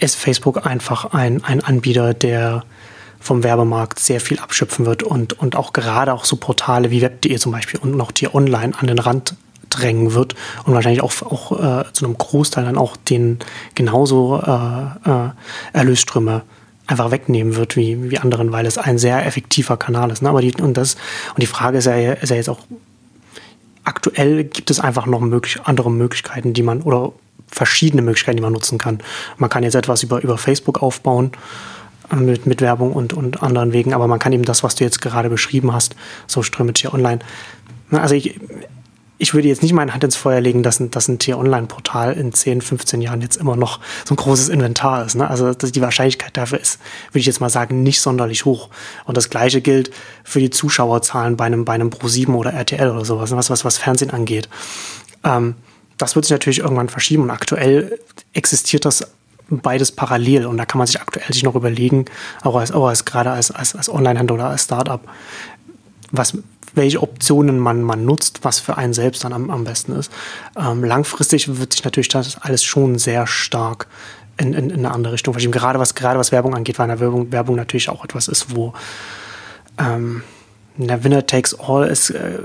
ist 0.00 0.16
Facebook 0.16 0.66
einfach 0.66 1.12
ein, 1.12 1.44
ein 1.44 1.62
Anbieter, 1.62 2.12
der 2.12 2.64
vom 3.20 3.44
Werbemarkt 3.44 4.00
sehr 4.00 4.20
viel 4.20 4.40
abschöpfen 4.40 4.86
wird 4.86 5.02
und, 5.02 5.38
und 5.38 5.54
auch 5.54 5.72
gerade 5.72 6.12
auch 6.12 6.24
so 6.24 6.36
Portale 6.36 6.90
wie 6.90 7.02
web.de 7.02 7.36
zum 7.36 7.52
Beispiel 7.52 7.78
und 7.78 7.96
noch 7.96 8.10
die 8.10 8.34
online 8.34 8.72
an 8.76 8.86
den 8.88 8.98
Rand 8.98 9.36
drängen 9.68 10.14
wird 10.14 10.34
und 10.64 10.74
wahrscheinlich 10.74 11.02
auch, 11.02 11.12
auch 11.22 11.52
äh, 11.52 11.92
zu 11.92 12.04
einem 12.04 12.18
Großteil 12.18 12.64
dann 12.64 12.76
auch 12.76 12.96
den 12.96 13.38
genauso 13.76 14.40
äh, 14.44 15.08
äh, 15.08 15.30
Erlösströme 15.72 16.42
einfach 16.90 17.10
wegnehmen 17.10 17.56
wird 17.56 17.76
wie, 17.76 18.10
wie 18.10 18.18
anderen, 18.18 18.52
weil 18.52 18.66
es 18.66 18.76
ein 18.76 18.98
sehr 18.98 19.24
effektiver 19.24 19.76
Kanal 19.76 20.10
ist. 20.10 20.22
Ne? 20.22 20.28
Aber 20.28 20.40
die, 20.40 20.52
und, 20.60 20.76
das, 20.76 20.94
und 21.30 21.40
die 21.40 21.46
Frage 21.46 21.78
ist 21.78 21.86
ja, 21.86 21.94
ist 21.94 22.30
ja 22.30 22.36
jetzt 22.36 22.48
auch, 22.48 22.58
aktuell 23.84 24.44
gibt 24.44 24.70
es 24.70 24.80
einfach 24.80 25.06
noch 25.06 25.20
möglich, 25.20 25.60
andere 25.64 25.90
Möglichkeiten, 25.90 26.52
die 26.52 26.62
man, 26.62 26.82
oder 26.82 27.12
verschiedene 27.46 28.02
Möglichkeiten, 28.02 28.36
die 28.36 28.42
man 28.42 28.52
nutzen 28.52 28.78
kann. 28.78 28.98
Man 29.38 29.50
kann 29.50 29.62
jetzt 29.62 29.74
etwas 29.74 30.02
über, 30.02 30.20
über 30.22 30.36
Facebook 30.36 30.82
aufbauen 30.82 31.32
äh, 32.10 32.16
mit, 32.16 32.46
mit 32.46 32.60
Werbung 32.60 32.92
und, 32.92 33.12
und 33.12 33.42
anderen 33.42 33.72
Wegen, 33.72 33.94
aber 33.94 34.08
man 34.08 34.18
kann 34.18 34.32
eben 34.32 34.44
das, 34.44 34.62
was 34.64 34.74
du 34.74 34.84
jetzt 34.84 35.00
gerade 35.00 35.30
beschrieben 35.30 35.72
hast, 35.72 35.94
so 36.26 36.42
Ströme 36.42 36.72
hier 36.76 36.92
online. 36.92 37.20
Ne, 37.90 38.00
also 38.00 38.14
ich, 38.16 38.38
ich 39.20 39.34
würde 39.34 39.48
jetzt 39.48 39.62
nicht 39.62 39.74
meine 39.74 39.92
Hand 39.92 40.02
ins 40.02 40.16
Feuer 40.16 40.40
legen, 40.40 40.62
dass 40.62 40.80
ein, 40.80 40.90
dass 40.90 41.06
ein 41.06 41.18
Tier-Online-Portal 41.18 42.14
in 42.14 42.32
10, 42.32 42.62
15 42.62 43.02
Jahren 43.02 43.20
jetzt 43.20 43.36
immer 43.36 43.54
noch 43.54 43.78
so 44.06 44.14
ein 44.14 44.16
großes 44.16 44.48
Inventar 44.48 45.04
ist. 45.04 45.14
Ne? 45.14 45.28
Also 45.28 45.52
die 45.52 45.82
Wahrscheinlichkeit 45.82 46.34
dafür 46.38 46.58
ist, 46.58 46.80
würde 47.08 47.20
ich 47.20 47.26
jetzt 47.26 47.38
mal 47.38 47.50
sagen, 47.50 47.82
nicht 47.82 48.00
sonderlich 48.00 48.46
hoch. 48.46 48.70
Und 49.04 49.18
das 49.18 49.28
Gleiche 49.28 49.60
gilt 49.60 49.90
für 50.24 50.40
die 50.40 50.48
Zuschauerzahlen 50.48 51.36
bei 51.36 51.44
einem, 51.44 51.66
bei 51.66 51.74
einem 51.74 51.90
Pro7 51.90 52.32
oder 52.32 52.54
RTL 52.54 52.90
oder 52.90 53.04
sowas, 53.04 53.30
ne? 53.30 53.36
was, 53.36 53.50
was, 53.50 53.62
was 53.62 53.76
Fernsehen 53.76 54.10
angeht. 54.10 54.48
Ähm, 55.22 55.54
das 55.98 56.14
wird 56.14 56.24
sich 56.24 56.32
natürlich 56.32 56.60
irgendwann 56.60 56.88
verschieben 56.88 57.24
und 57.24 57.30
aktuell 57.30 57.98
existiert 58.32 58.86
das 58.86 59.06
beides 59.50 59.92
parallel 59.92 60.46
und 60.46 60.56
da 60.56 60.64
kann 60.64 60.78
man 60.78 60.86
sich 60.86 61.00
aktuell 61.00 61.32
sich 61.32 61.42
noch 61.42 61.54
überlegen, 61.54 62.06
auch 62.42 62.56
als, 62.56 62.72
auch 62.72 62.86
als 62.86 63.04
gerade 63.04 63.30
als, 63.30 63.50
als, 63.50 63.74
als 63.74 63.88
Online-Händler 63.88 64.34
oder 64.34 64.46
als 64.46 64.64
Startup, 64.64 65.00
was, 66.10 66.36
welche 66.74 67.02
Optionen 67.02 67.58
man, 67.58 67.82
man 67.82 68.04
nutzt, 68.04 68.40
was 68.42 68.58
für 68.60 68.76
einen 68.76 68.92
selbst 68.92 69.24
dann 69.24 69.32
am, 69.32 69.50
am 69.50 69.64
besten 69.64 69.92
ist. 69.92 70.10
Ähm, 70.56 70.84
langfristig 70.84 71.58
wird 71.58 71.72
sich 71.72 71.84
natürlich 71.84 72.08
das 72.08 72.40
alles 72.40 72.64
schon 72.64 72.98
sehr 72.98 73.26
stark 73.26 73.86
in, 74.36 74.54
in, 74.54 74.70
in 74.70 74.78
eine 74.80 74.92
andere 74.92 75.14
Richtung 75.14 75.34
verschieben. 75.34 75.52
Gerade 75.52 75.78
was, 75.78 75.94
gerade 75.94 76.18
was 76.18 76.32
Werbung 76.32 76.54
angeht, 76.54 76.78
weil 76.78 76.84
in 76.84 76.96
der 76.96 77.00
Werbung, 77.00 77.32
Werbung 77.32 77.56
natürlich 77.56 77.88
auch 77.88 78.04
etwas 78.04 78.28
ist, 78.28 78.54
wo 78.54 78.72
ähm, 79.78 80.22
der 80.76 81.04
Winner 81.04 81.26
takes 81.26 81.58
all 81.58 81.88
ist, 81.88 82.10
äh, 82.10 82.38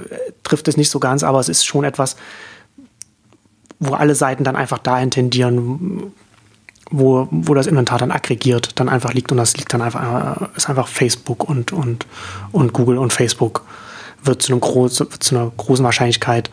trifft 0.44 0.68
es 0.68 0.78
nicht 0.78 0.90
so 0.90 1.00
ganz, 1.00 1.24
aber 1.24 1.40
es 1.40 1.50
ist 1.50 1.66
schon 1.66 1.84
etwas, 1.84 2.16
wo 3.80 3.94
alle 3.94 4.16
Seiten 4.16 4.44
dann 4.44 4.56
einfach 4.56 4.80
dahin 4.80 5.12
tendieren, 5.12 6.14
wo, 6.92 7.28
wo 7.32 7.54
das 7.54 7.68
Inventar 7.68 7.98
dann 7.98 8.12
aggregiert, 8.12 8.80
dann 8.80 8.90
einfach 8.90 9.14
liegt 9.14 9.32
und 9.32 9.38
das 9.38 9.58
liegt 9.58 9.74
dann 9.74 9.82
einfach, 9.82 10.42
äh, 10.42 10.58
ist 10.58 10.70
einfach 10.70 10.88
Facebook 10.88 11.44
und, 11.44 11.74
und, 11.74 12.06
und 12.52 12.74
Google 12.74 12.98
und 12.98 13.14
Facebook 13.14 13.64
wird 14.24 14.42
zu, 14.42 14.52
einem 14.52 14.62
groß, 14.62 15.04
zu 15.20 15.36
einer 15.36 15.52
großen 15.56 15.84
Wahrscheinlichkeit 15.86 16.50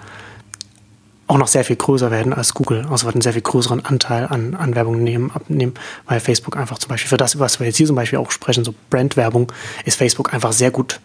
auch 1.27 1.39
noch 1.39 1.49
sehr 1.49 1.65
viel 1.65 1.77
größer 1.77 2.11
werden 2.11 2.35
als 2.35 2.53
Google. 2.53 2.87
Also 2.91 3.07
wird 3.07 3.15
einen 3.15 3.23
sehr 3.23 3.33
viel 3.33 3.43
größeren 3.43 3.85
Anteil 3.85 4.27
an, 4.27 4.55
an 4.55 4.75
Werbung 4.75 5.03
nehmen, 5.03 5.31
abnehmen, 5.31 5.75
weil 6.07 6.21
Facebook 6.21 6.57
einfach 6.57 6.79
zum 6.79 6.91
Beispiel 6.91 7.09
für 7.09 7.17
das, 7.17 7.39
was 7.39 7.59
wir 7.59 7.67
jetzt 7.67 7.77
hier 7.77 7.87
zum 7.87 7.97
Beispiel 7.97 8.19
auch 8.19 8.31
sprechen, 8.31 8.65
so 8.65 8.75
Brandwerbung, 8.91 9.51
ist 9.85 9.97
Facebook 9.97 10.35
einfach 10.35 10.53
sehr 10.53 10.71
gut 10.71 11.01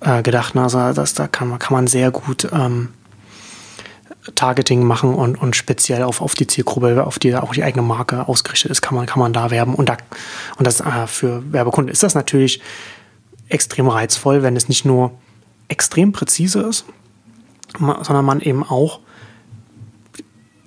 äh, 0.00 0.22
gedacht. 0.22 0.54
Ne? 0.54 0.62
Also 0.62 0.92
das, 0.92 1.14
da 1.14 1.26
kann 1.28 1.48
man, 1.48 1.58
kann 1.58 1.74
man 1.74 1.86
sehr 1.86 2.10
gut 2.10 2.48
ähm, 2.52 2.90
Targeting 4.34 4.84
machen 4.84 5.14
und, 5.14 5.36
und 5.36 5.56
speziell 5.56 6.02
auf, 6.02 6.20
auf 6.20 6.34
die 6.34 6.46
Zielgruppe, 6.46 7.06
auf 7.06 7.18
die 7.18 7.34
auch 7.34 7.52
die 7.52 7.62
eigene 7.62 7.82
Marke 7.82 8.28
ausgerichtet 8.28 8.70
ist, 8.70 8.82
kann 8.82 8.94
man, 8.94 9.06
kann 9.06 9.20
man 9.20 9.32
da 9.32 9.50
werben. 9.50 9.74
Und, 9.74 9.88
da, 9.88 9.96
und 10.56 10.66
das 10.66 10.80
äh, 10.80 11.06
für 11.06 11.52
Werbekunden 11.52 11.92
ist 11.92 12.02
das 12.02 12.14
natürlich 12.14 12.60
extrem 13.48 13.88
reizvoll, 13.88 14.42
wenn 14.42 14.56
es 14.56 14.68
nicht 14.68 14.84
nur 14.84 15.12
extrem 15.68 16.12
präzise 16.12 16.60
ist, 16.60 16.84
sondern 17.78 18.24
man 18.24 18.40
eben 18.40 18.64
auch 18.64 19.00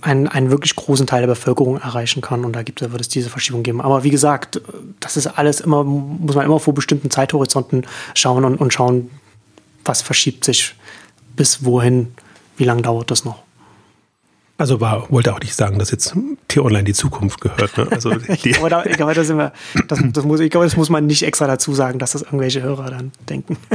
einen, 0.02 0.28
einen 0.28 0.52
wirklich 0.52 0.76
großen 0.76 1.08
Teil 1.08 1.22
der 1.22 1.28
Bevölkerung 1.28 1.78
erreichen 1.78 2.22
kann. 2.22 2.46
Und 2.46 2.54
da 2.54 2.64
gibt, 2.64 2.82
wird 2.82 3.02
es 3.02 3.08
diese 3.08 3.30
Verschiebung 3.30 3.64
geben. 3.64 3.82
Aber 3.82 4.04
wie 4.04 4.10
gesagt, 4.10 4.62
das 5.00 5.18
ist 5.18 5.28
alles 5.28 5.62
immer, 5.62 5.84
muss 5.84 6.36
man 6.36 6.46
immer 6.46 6.60
vor 6.60 6.74
bestimmten 6.74 7.10
Zeithorizonten 7.10 7.86
schauen 8.14 8.46
und, 8.46 8.58
und 8.58 8.74
schauen, 8.74 9.10
was 9.86 10.02
verschiebt 10.02 10.46
sich 10.46 10.76
bis 11.36 11.66
wohin, 11.66 12.14
wie 12.58 12.66
lange 12.66 12.82
dauert 12.82 13.12
das 13.12 13.26
noch. 13.26 13.44
Also 14.64 14.80
war, 14.80 15.12
wollte 15.12 15.34
auch 15.34 15.42
nicht 15.42 15.56
sagen, 15.56 15.78
dass 15.78 15.92
jetzt 15.92 16.16
T-Online 16.48 16.86
die 16.86 16.94
Zukunft 16.94 17.42
gehört. 17.42 17.78
Ne? 17.78 17.86
Also 17.92 18.12
die 18.16 18.32
ich, 18.32 18.42
glaube, 18.44 18.70
da, 18.70 18.86
ich, 18.86 18.96
glaube, 18.96 19.14
da 19.14 19.22
sind 19.26 19.36
wir, 19.36 19.52
das, 19.90 20.00
das 20.14 20.24
muss, 20.24 20.40
ich 20.40 20.50
glaube, 20.50 20.66
das 20.66 20.78
muss 20.78 20.90
man 20.90 21.06
nicht 21.06 21.24
extra 21.24 21.48
dazu 21.48 21.74
sagen, 21.74 22.00
dass 22.00 22.14
das 22.14 22.22
irgendwelche 22.22 22.62
Hörer 22.62 22.90
dann 22.90 23.12
denken. 23.28 23.58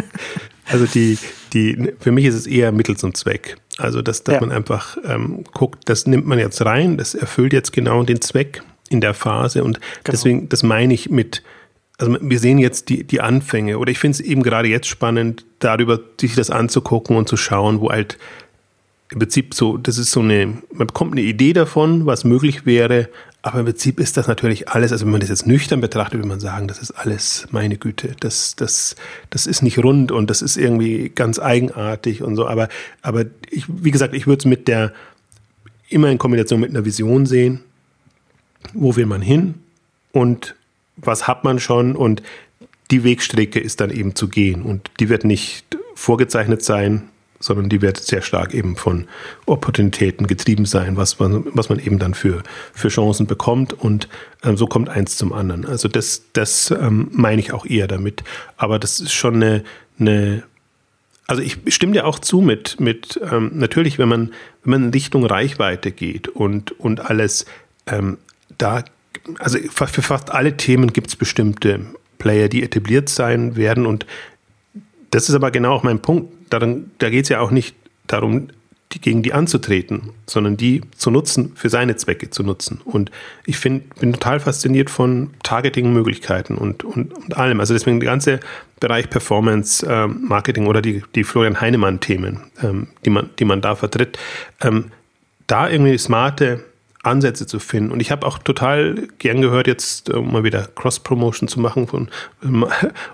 Also 0.70 0.84
die, 0.84 1.16
die, 1.54 1.94
für 1.98 2.12
mich 2.12 2.26
ist 2.26 2.34
es 2.34 2.46
eher 2.46 2.72
Mittel 2.72 2.94
zum 2.94 3.14
Zweck. 3.14 3.56
Also 3.78 4.02
dass, 4.02 4.22
dass 4.22 4.34
ja. 4.34 4.40
man 4.42 4.52
einfach 4.52 4.98
ähm, 5.02 5.44
guckt, 5.54 5.88
das 5.88 6.06
nimmt 6.06 6.26
man 6.26 6.38
jetzt 6.38 6.62
rein, 6.62 6.98
das 6.98 7.14
erfüllt 7.14 7.54
jetzt 7.54 7.72
genau 7.72 8.02
den 8.02 8.20
Zweck 8.20 8.62
in 8.90 9.00
der 9.00 9.14
Phase 9.14 9.64
und 9.64 9.80
genau. 9.80 9.90
deswegen, 10.10 10.48
das 10.50 10.62
meine 10.62 10.92
ich 10.92 11.08
mit, 11.08 11.42
also 11.96 12.18
wir 12.20 12.38
sehen 12.38 12.58
jetzt 12.58 12.90
die, 12.90 13.04
die 13.04 13.22
Anfänge 13.22 13.78
oder 13.78 13.90
ich 13.90 13.98
finde 13.98 14.16
es 14.16 14.20
eben 14.20 14.42
gerade 14.42 14.68
jetzt 14.68 14.88
spannend, 14.88 15.46
darüber 15.58 16.00
sich 16.20 16.34
das 16.34 16.50
anzugucken 16.50 17.16
und 17.16 17.30
zu 17.30 17.38
schauen, 17.38 17.80
wo 17.80 17.88
halt 17.88 18.18
im 19.10 19.18
Prinzip 19.20 19.54
so, 19.54 19.78
das 19.78 19.96
ist 19.96 20.10
so 20.10 20.20
eine, 20.20 20.58
man 20.72 20.86
bekommt 20.86 21.12
eine 21.12 21.22
Idee 21.22 21.52
davon, 21.52 22.04
was 22.04 22.24
möglich 22.24 22.66
wäre, 22.66 23.08
aber 23.40 23.60
im 23.60 23.64
Prinzip 23.64 24.00
ist 24.00 24.16
das 24.16 24.26
natürlich 24.26 24.68
alles, 24.68 24.92
also 24.92 25.06
wenn 25.06 25.12
man 25.12 25.20
das 25.20 25.30
jetzt 25.30 25.46
nüchtern 25.46 25.80
betrachtet, 25.80 26.18
würde 26.18 26.28
man 26.28 26.40
sagen, 26.40 26.68
das 26.68 26.78
ist 26.78 26.90
alles 26.90 27.46
meine 27.50 27.78
Güte, 27.78 28.14
das, 28.20 28.54
das, 28.56 28.96
das 29.30 29.46
ist 29.46 29.62
nicht 29.62 29.78
rund 29.78 30.12
und 30.12 30.28
das 30.28 30.42
ist 30.42 30.56
irgendwie 30.56 31.10
ganz 31.14 31.38
eigenartig 31.38 32.22
und 32.22 32.36
so, 32.36 32.46
aber, 32.46 32.68
aber 33.00 33.24
ich, 33.50 33.64
wie 33.68 33.90
gesagt, 33.90 34.14
ich 34.14 34.26
würde 34.26 34.40
es 34.40 34.44
mit 34.44 34.68
der, 34.68 34.92
immer 35.88 36.10
in 36.10 36.18
Kombination 36.18 36.60
mit 36.60 36.70
einer 36.70 36.84
Vision 36.84 37.24
sehen, 37.24 37.60
wo 38.74 38.96
will 38.96 39.06
man 39.06 39.22
hin 39.22 39.54
und 40.12 40.54
was 40.96 41.26
hat 41.26 41.44
man 41.44 41.60
schon 41.60 41.96
und 41.96 42.22
die 42.90 43.04
Wegstrecke 43.04 43.60
ist 43.60 43.80
dann 43.80 43.90
eben 43.90 44.14
zu 44.14 44.28
gehen 44.28 44.62
und 44.62 44.90
die 45.00 45.08
wird 45.08 45.24
nicht 45.24 45.78
vorgezeichnet 45.94 46.62
sein, 46.62 47.08
sondern 47.40 47.68
die 47.68 47.82
wird 47.82 47.98
sehr 47.98 48.22
stark 48.22 48.54
eben 48.54 48.76
von 48.76 49.06
Opportunitäten 49.46 50.26
getrieben 50.26 50.64
sein, 50.64 50.96
was 50.96 51.18
man, 51.18 51.44
was 51.52 51.68
man 51.68 51.78
eben 51.78 51.98
dann 51.98 52.14
für, 52.14 52.42
für 52.72 52.88
Chancen 52.88 53.26
bekommt 53.26 53.72
und 53.72 54.08
ähm, 54.42 54.56
so 54.56 54.66
kommt 54.66 54.88
eins 54.88 55.16
zum 55.16 55.32
anderen. 55.32 55.64
Also 55.64 55.88
das, 55.88 56.22
das 56.32 56.70
ähm, 56.70 57.08
meine 57.12 57.40
ich 57.40 57.52
auch 57.52 57.64
eher 57.64 57.86
damit. 57.86 58.24
Aber 58.56 58.78
das 58.78 59.00
ist 59.00 59.12
schon 59.12 59.36
eine, 59.36 59.64
eine 59.98 60.42
also 61.26 61.42
ich 61.42 61.58
stimme 61.68 61.92
dir 61.92 62.06
auch 62.06 62.18
zu 62.18 62.40
mit, 62.40 62.80
mit 62.80 63.20
ähm, 63.30 63.52
natürlich, 63.54 63.98
wenn 63.98 64.08
man, 64.08 64.32
wenn 64.64 64.70
man 64.70 64.84
in 64.84 64.90
Richtung 64.90 65.24
Reichweite 65.24 65.92
geht 65.92 66.26
und, 66.28 66.72
und 66.80 67.00
alles, 67.00 67.44
ähm, 67.86 68.16
da, 68.56 68.82
also 69.38 69.58
für 69.58 70.02
fast 70.02 70.30
alle 70.30 70.56
Themen 70.56 70.92
gibt 70.92 71.08
es 71.08 71.16
bestimmte 71.16 71.80
Player, 72.18 72.48
die 72.48 72.62
etabliert 72.62 73.10
sein 73.10 73.56
werden 73.56 73.86
und 73.86 74.06
das 75.10 75.28
ist 75.28 75.34
aber 75.34 75.50
genau 75.50 75.72
auch 75.72 75.82
mein 75.82 76.00
Punkt 76.00 76.32
darin, 76.50 76.90
da 76.98 77.10
geht 77.10 77.24
es 77.24 77.28
ja 77.28 77.40
auch 77.40 77.50
nicht 77.50 77.76
darum, 78.06 78.48
die, 78.92 79.00
gegen 79.00 79.22
die 79.22 79.32
anzutreten, 79.32 80.10
sondern 80.26 80.56
die 80.56 80.80
zu 80.96 81.10
nutzen, 81.10 81.52
für 81.54 81.68
seine 81.68 81.96
Zwecke 81.96 82.30
zu 82.30 82.42
nutzen. 82.42 82.80
Und 82.84 83.10
ich 83.44 83.58
find, 83.58 83.94
bin 83.96 84.12
total 84.14 84.40
fasziniert 84.40 84.88
von 84.88 85.30
Targeting-Möglichkeiten 85.42 86.56
und, 86.56 86.84
und, 86.84 87.12
und 87.12 87.36
allem. 87.36 87.60
Also 87.60 87.74
deswegen 87.74 88.00
der 88.00 88.08
ganze 88.08 88.40
Bereich 88.80 89.10
Performance 89.10 89.86
ähm, 89.88 90.24
Marketing 90.26 90.66
oder 90.66 90.80
die, 90.80 91.02
die 91.14 91.24
Florian 91.24 91.60
Heinemann-Themen, 91.60 92.40
ähm, 92.62 92.88
die, 93.04 93.10
man, 93.10 93.30
die 93.38 93.44
man 93.44 93.60
da 93.60 93.74
vertritt, 93.74 94.18
ähm, 94.62 94.90
da 95.46 95.68
irgendwie 95.68 95.98
smarte 95.98 96.64
Ansätze 97.02 97.46
zu 97.46 97.58
finden. 97.58 97.90
Und 97.92 98.00
ich 98.00 98.10
habe 98.10 98.26
auch 98.26 98.38
total 98.38 99.08
gern 99.18 99.40
gehört, 99.40 99.66
jetzt 99.66 100.10
um 100.10 100.32
mal 100.32 100.44
wieder 100.44 100.66
Cross-Promotion 100.74 101.48
zu 101.48 101.60
machen 101.60 101.86
von 101.86 102.08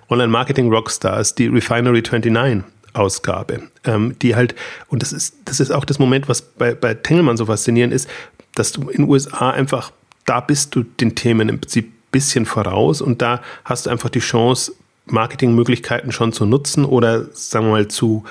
Online-Marketing-Rockstars, 0.09 1.35
die 1.35 1.49
Refinery 1.49 2.03
29 2.03 2.64
Ausgabe, 2.95 3.63
ähm, 3.85 4.17
die 4.23 4.35
halt, 4.35 4.55
und 4.89 5.03
das 5.03 5.13
ist, 5.13 5.37
das 5.45 5.61
ist 5.61 5.71
auch 5.71 5.85
das 5.85 5.99
Moment, 5.99 6.29
was 6.29 6.43
bei, 6.43 6.75
bei 6.75 6.95
Tengelmann 6.95 7.37
so 7.37 7.47
faszinierend 7.47 7.93
ist, 7.93 8.09
dass 8.55 8.73
du 8.73 8.89
in 8.89 9.03
den 9.03 9.11
USA 9.11 9.51
einfach, 9.51 9.93
da 10.25 10.41
bist 10.41 10.75
du 10.75 10.83
den 10.83 11.15
Themen 11.15 11.49
im 11.49 11.61
Prinzip 11.61 11.87
ein 11.89 12.11
bisschen 12.13 12.47
voraus 12.47 13.03
und 13.03 13.21
da 13.21 13.43
hast 13.65 13.87
du 13.87 13.91
einfach 13.91 14.11
die 14.11 14.21
Chance, 14.21 14.73
Marketingmöglichkeiten 15.07 16.13
schon 16.13 16.33
zu 16.33 16.47
nutzen 16.47 16.85
oder 16.85 17.27
sagen 17.33 17.67
wir 17.67 17.73
mal 17.73 17.89
zu 17.89 18.25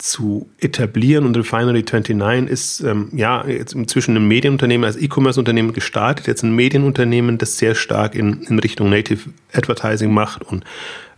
zu 0.00 0.48
etablieren. 0.58 1.26
Und 1.26 1.36
Refinery 1.36 1.84
29 1.84 2.48
ist 2.48 2.80
ähm, 2.80 3.10
ja 3.12 3.46
jetzt 3.46 3.74
inzwischen 3.74 4.16
ein 4.16 4.26
Medienunternehmen, 4.26 4.84
als 4.84 4.96
E-Commerce-Unternehmen 4.96 5.72
gestartet, 5.72 6.26
jetzt 6.26 6.42
ein 6.42 6.54
Medienunternehmen, 6.54 7.38
das 7.38 7.58
sehr 7.58 7.74
stark 7.74 8.14
in, 8.14 8.42
in 8.42 8.58
Richtung 8.58 8.88
Native 8.88 9.30
Advertising 9.52 10.12
macht 10.12 10.42
und 10.42 10.64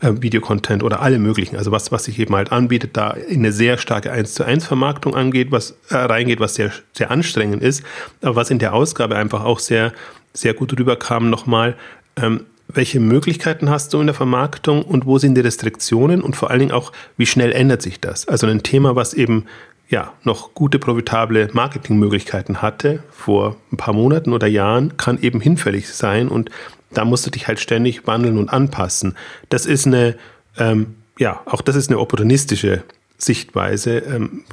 äh, 0.00 0.12
Videocontent 0.20 0.82
oder 0.82 1.00
alle 1.00 1.18
möglichen, 1.18 1.56
also 1.56 1.70
was, 1.70 1.92
was 1.92 2.04
sich 2.04 2.18
eben 2.18 2.34
halt 2.34 2.50
anbietet, 2.50 2.96
da 2.96 3.10
in 3.10 3.40
eine 3.40 3.52
sehr 3.52 3.78
starke 3.78 4.10
1 4.10 4.34
zu 4.34 4.44
1 4.44 4.66
Vermarktung 4.66 5.14
angeht, 5.14 5.52
was 5.52 5.76
äh, 5.90 5.96
reingeht, 5.96 6.40
was 6.40 6.56
sehr, 6.56 6.72
sehr 6.92 7.10
anstrengend 7.10 7.62
ist, 7.62 7.84
aber 8.20 8.36
was 8.36 8.50
in 8.50 8.58
der 8.58 8.74
Ausgabe 8.74 9.16
einfach 9.16 9.44
auch 9.44 9.60
sehr, 9.60 9.92
sehr 10.32 10.54
gut 10.54 10.78
rüberkam 10.78 11.30
nochmal, 11.30 11.76
ähm, 12.16 12.46
welche 12.74 13.00
Möglichkeiten 13.00 13.70
hast 13.70 13.92
du 13.92 14.00
in 14.00 14.06
der 14.06 14.14
Vermarktung 14.14 14.82
und 14.82 15.06
wo 15.06 15.18
sind 15.18 15.34
die 15.34 15.40
Restriktionen 15.40 16.22
und 16.22 16.36
vor 16.36 16.50
allen 16.50 16.60
Dingen 16.60 16.72
auch, 16.72 16.92
wie 17.16 17.26
schnell 17.26 17.52
ändert 17.52 17.82
sich 17.82 18.00
das? 18.00 18.28
Also 18.28 18.46
ein 18.46 18.62
Thema, 18.62 18.96
was 18.96 19.14
eben 19.14 19.46
ja 19.88 20.12
noch 20.24 20.54
gute, 20.54 20.78
profitable 20.78 21.48
Marketingmöglichkeiten 21.52 22.62
hatte 22.62 23.02
vor 23.10 23.56
ein 23.70 23.76
paar 23.76 23.94
Monaten 23.94 24.32
oder 24.32 24.46
Jahren, 24.46 24.96
kann 24.96 25.20
eben 25.20 25.40
hinfällig 25.40 25.88
sein 25.88 26.28
und 26.28 26.50
da 26.90 27.04
musst 27.04 27.26
du 27.26 27.30
dich 27.30 27.48
halt 27.48 27.60
ständig 27.60 28.06
wandeln 28.06 28.38
und 28.38 28.48
anpassen. 28.48 29.16
Das 29.48 29.66
ist 29.66 29.86
eine, 29.86 30.16
ähm, 30.58 30.94
ja, 31.18 31.40
auch 31.46 31.60
das 31.60 31.76
ist 31.76 31.88
eine 31.88 31.98
opportunistische 31.98 32.82
Sichtweise. 33.18 33.98
Ähm, 33.98 34.44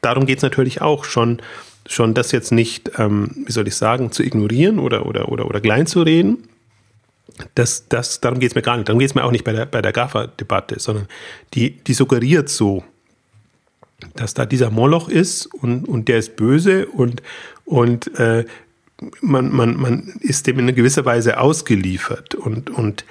darum 0.00 0.26
geht 0.26 0.38
es 0.38 0.42
natürlich 0.42 0.82
auch 0.82 1.04
schon, 1.04 1.40
schon 1.86 2.14
das 2.14 2.32
jetzt 2.32 2.52
nicht, 2.52 2.92
ähm, 2.98 3.44
wie 3.46 3.52
soll 3.52 3.66
ich 3.68 3.76
sagen, 3.76 4.12
zu 4.12 4.22
ignorieren 4.22 4.78
oder, 4.78 5.06
oder, 5.06 5.28
oder, 5.30 5.46
oder 5.46 5.60
klein 5.60 5.86
zu 5.86 6.02
reden, 6.02 6.48
das, 7.54 7.88
das, 7.88 8.20
darum 8.20 8.38
geht 8.38 8.50
es 8.50 8.54
mir 8.54 8.62
gar 8.62 8.76
nicht. 8.76 8.88
Darum 8.88 8.98
geht 8.98 9.10
es 9.10 9.14
mir 9.14 9.24
auch 9.24 9.30
nicht 9.30 9.44
bei 9.44 9.52
der, 9.52 9.66
bei 9.66 9.82
der 9.82 9.92
GAFA-Debatte, 9.92 10.78
sondern 10.78 11.06
die, 11.54 11.70
die 11.70 11.94
suggeriert 11.94 12.48
so, 12.48 12.84
dass 14.14 14.34
da 14.34 14.46
dieser 14.46 14.70
Moloch 14.70 15.08
ist 15.08 15.46
und, 15.46 15.88
und 15.88 16.08
der 16.08 16.18
ist 16.18 16.36
böse 16.36 16.86
und, 16.86 17.22
und 17.64 18.18
äh, 18.18 18.44
man, 19.20 19.54
man, 19.54 19.76
man 19.76 20.14
ist 20.20 20.46
dem 20.46 20.58
in 20.58 20.74
gewisser 20.74 21.04
Weise 21.04 21.38
ausgeliefert. 21.38 22.34
Und, 22.34 22.70
und 22.70 23.04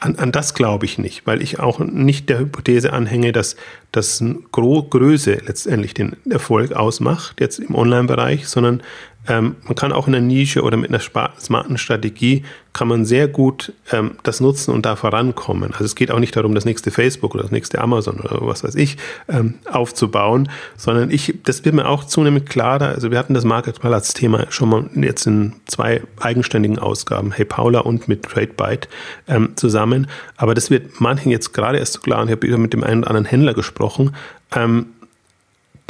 an, 0.00 0.16
an 0.16 0.32
das 0.32 0.54
glaube 0.54 0.84
ich 0.84 0.98
nicht, 0.98 1.26
weil 1.26 1.42
ich 1.42 1.60
auch 1.60 1.78
nicht 1.78 2.28
der 2.28 2.38
Hypothese 2.38 2.92
anhänge, 2.92 3.32
dass, 3.32 3.56
dass 3.92 4.22
Größe 4.52 5.40
letztendlich 5.46 5.94
den 5.94 6.16
Erfolg 6.28 6.72
ausmacht, 6.72 7.40
jetzt 7.40 7.58
im 7.58 7.74
Online-Bereich, 7.74 8.48
sondern 8.48 8.82
ähm, 9.26 9.56
man 9.64 9.74
kann 9.74 9.92
auch 9.92 10.06
in 10.06 10.12
der 10.12 10.20
Nische 10.20 10.62
oder 10.62 10.76
mit 10.76 10.90
einer 10.90 11.00
smarten 11.00 11.78
Strategie 11.78 12.44
kann 12.74 12.88
man 12.88 13.04
sehr 13.04 13.28
gut 13.28 13.72
ähm, 13.92 14.16
das 14.24 14.40
nutzen 14.40 14.74
und 14.74 14.84
da 14.84 14.96
vorankommen. 14.96 15.72
Also 15.72 15.84
es 15.84 15.94
geht 15.94 16.10
auch 16.10 16.18
nicht 16.18 16.36
darum, 16.36 16.54
das 16.54 16.64
nächste 16.64 16.90
Facebook 16.90 17.34
oder 17.34 17.44
das 17.44 17.52
nächste 17.52 17.80
Amazon 17.80 18.20
oder 18.20 18.46
was 18.46 18.64
weiß 18.64 18.74
ich 18.74 18.98
ähm, 19.28 19.54
aufzubauen, 19.70 20.50
sondern 20.76 21.10
ich, 21.10 21.38
das 21.44 21.64
wird 21.64 21.74
mir 21.74 21.88
auch 21.88 22.04
zunehmend 22.04 22.50
klarer. 22.50 22.88
Also 22.88 23.10
wir 23.10 23.18
hatten 23.18 23.32
das 23.32 23.44
Marketplatz-Thema 23.44 24.46
schon 24.50 24.68
mal 24.68 24.90
jetzt 24.96 25.26
in 25.26 25.54
zwei 25.66 26.02
eigenständigen 26.20 26.78
Ausgaben, 26.78 27.32
Hey 27.32 27.44
Paula 27.44 27.80
und 27.80 28.08
mit 28.08 28.24
TradeByte 28.24 28.88
ähm, 29.28 29.52
zusammen. 29.54 30.08
Aber 30.36 30.54
das 30.54 30.70
wird 30.70 31.00
manchen 31.00 31.30
jetzt 31.30 31.54
gerade 31.54 31.78
erst 31.78 31.94
so 31.94 32.00
klar 32.00 32.22
und 32.22 32.28
ich 32.28 32.32
habe 32.32 32.46
wieder 32.46 32.58
mit 32.58 32.72
dem 32.72 32.82
einen 32.82 33.02
oder 33.02 33.10
anderen 33.10 33.26
Händler 33.26 33.54
gesprochen, 33.54 34.14
ähm, 34.54 34.86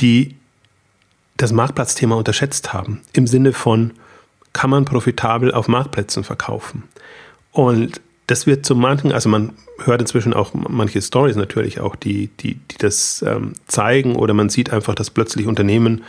die 0.00 0.36
das 1.36 1.52
Marktplatzthema 1.52 2.14
unterschätzt 2.14 2.72
haben. 2.72 3.00
Im 3.12 3.26
Sinne 3.26 3.52
von, 3.52 3.92
kann 4.52 4.70
man 4.70 4.84
profitabel 4.84 5.52
auf 5.52 5.68
Marktplätzen 5.68 6.24
verkaufen? 6.24 6.84
Und 7.52 8.00
das 8.26 8.46
wird 8.46 8.64
zu 8.64 8.74
manchen, 8.74 9.12
also 9.12 9.28
man 9.28 9.52
hört 9.84 10.00
inzwischen 10.00 10.32
auch 10.32 10.52
manche 10.54 11.02
Stories 11.02 11.36
natürlich 11.36 11.80
auch, 11.80 11.96
die, 11.96 12.28
die, 12.40 12.54
die 12.54 12.78
das 12.78 13.24
ähm, 13.26 13.54
zeigen 13.66 14.16
oder 14.16 14.34
man 14.34 14.48
sieht 14.48 14.72
einfach, 14.72 14.94
dass 14.94 15.10
plötzlich 15.10 15.46
Unternehmen, 15.46 16.04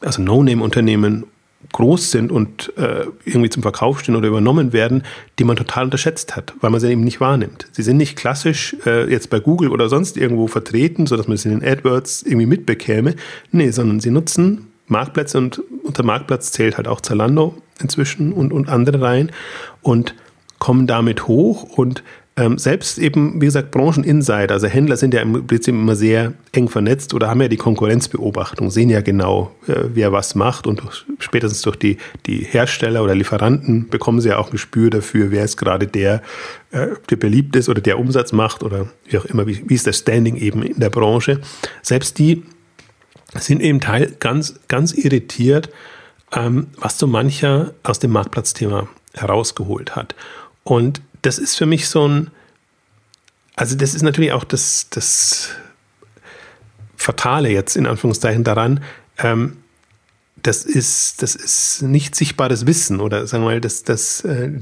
also 0.00 0.22
No-Name-Unternehmen 0.22 1.24
groß 1.72 2.10
sind 2.10 2.30
und 2.30 2.72
äh, 2.76 3.06
irgendwie 3.24 3.50
zum 3.50 3.62
Verkauf 3.62 4.00
stehen 4.00 4.16
oder 4.16 4.28
übernommen 4.28 4.72
werden, 4.72 5.02
die 5.38 5.44
man 5.44 5.56
total 5.56 5.84
unterschätzt 5.84 6.36
hat, 6.36 6.54
weil 6.60 6.70
man 6.70 6.80
sie 6.80 6.90
eben 6.90 7.02
nicht 7.02 7.20
wahrnimmt. 7.20 7.66
Sie 7.72 7.82
sind 7.82 7.96
nicht 7.96 8.16
klassisch 8.16 8.76
äh, 8.86 9.10
jetzt 9.10 9.30
bei 9.30 9.40
Google 9.40 9.70
oder 9.70 9.88
sonst 9.88 10.16
irgendwo 10.16 10.46
vertreten, 10.46 11.06
sodass 11.06 11.28
man 11.28 11.36
sie 11.36 11.50
in 11.50 11.60
den 11.60 11.68
AdWords 11.68 12.22
irgendwie 12.22 12.46
mitbekäme. 12.46 13.14
Nee, 13.50 13.70
sondern 13.70 14.00
sie 14.00 14.10
nutzen 14.10 14.68
Marktplätze 14.86 15.38
und 15.38 15.60
unter 15.82 16.04
Marktplatz 16.04 16.52
zählt 16.52 16.76
halt 16.76 16.88
auch 16.88 17.00
Zalando 17.00 17.56
inzwischen 17.80 18.32
und, 18.32 18.52
und 18.52 18.68
andere 18.68 19.00
rein 19.00 19.32
und 19.82 20.14
kommen 20.58 20.86
damit 20.86 21.26
hoch 21.26 21.64
und 21.64 22.02
ähm, 22.38 22.58
selbst 22.58 22.98
eben, 22.98 23.40
wie 23.40 23.46
gesagt, 23.46 23.70
Brancheninsider, 23.70 24.52
also 24.52 24.66
Händler 24.66 24.98
sind 24.98 25.14
ja 25.14 25.22
im 25.22 25.46
Prinzip 25.46 25.74
immer 25.74 25.96
sehr 25.96 26.34
eng 26.52 26.68
vernetzt 26.68 27.14
oder 27.14 27.30
haben 27.30 27.40
ja 27.40 27.48
die 27.48 27.56
Konkurrenzbeobachtung, 27.56 28.70
sehen 28.70 28.90
ja 28.90 29.00
genau, 29.00 29.52
äh, 29.66 29.84
wer 29.94 30.12
was 30.12 30.34
macht 30.34 30.66
und 30.66 30.82
spätestens 31.18 31.62
durch 31.62 31.76
die, 31.76 31.96
die 32.26 32.44
Hersteller 32.44 33.02
oder 33.02 33.14
Lieferanten 33.14 33.88
bekommen 33.88 34.20
sie 34.20 34.28
ja 34.28 34.36
auch 34.36 34.48
ein 34.48 34.52
Gespür 34.52 34.90
dafür, 34.90 35.30
wer 35.30 35.44
ist 35.44 35.56
gerade 35.56 35.86
der, 35.86 36.22
äh, 36.72 36.88
der 37.08 37.16
beliebt 37.16 37.56
ist 37.56 37.70
oder 37.70 37.80
der 37.80 37.98
Umsatz 37.98 38.32
macht 38.32 38.62
oder 38.62 38.88
wie 39.08 39.16
auch 39.16 39.24
immer, 39.24 39.46
wie, 39.46 39.64
wie 39.66 39.74
ist 39.74 39.86
das 39.86 39.96
Standing 39.96 40.36
eben 40.36 40.62
in 40.62 40.78
der 40.78 40.90
Branche. 40.90 41.40
Selbst 41.80 42.18
die 42.18 42.42
sind 43.34 43.62
eben 43.62 43.80
Teil 43.80 44.14
ganz, 44.20 44.60
ganz 44.68 44.92
irritiert, 44.92 45.70
ähm, 46.34 46.66
was 46.76 46.98
so 46.98 47.06
mancher 47.06 47.72
aus 47.82 47.98
dem 47.98 48.10
Marktplatzthema 48.12 48.88
herausgeholt 49.14 49.96
hat. 49.96 50.14
Und 50.64 51.00
das 51.22 51.38
ist 51.38 51.56
für 51.56 51.66
mich 51.66 51.88
so 51.88 52.08
ein, 52.08 52.30
also 53.54 53.76
das 53.76 53.94
ist 53.94 54.02
natürlich 54.02 54.32
auch 54.32 54.44
das, 54.44 54.88
das 54.90 55.50
Fatale 56.96 57.50
jetzt 57.50 57.76
in 57.76 57.86
Anführungszeichen 57.86 58.44
daran, 58.44 58.82
ähm, 59.18 59.58
das 60.42 60.64
ist, 60.64 61.22
das 61.22 61.34
ist 61.34 61.82
nicht 61.82 62.14
sichtbares 62.14 62.66
Wissen 62.66 63.00
oder 63.00 63.26
sagen 63.26 63.42
wir 63.44 63.50
mal, 63.50 63.60
das, 63.60 63.82
das, 63.82 64.20
äh, 64.24 64.60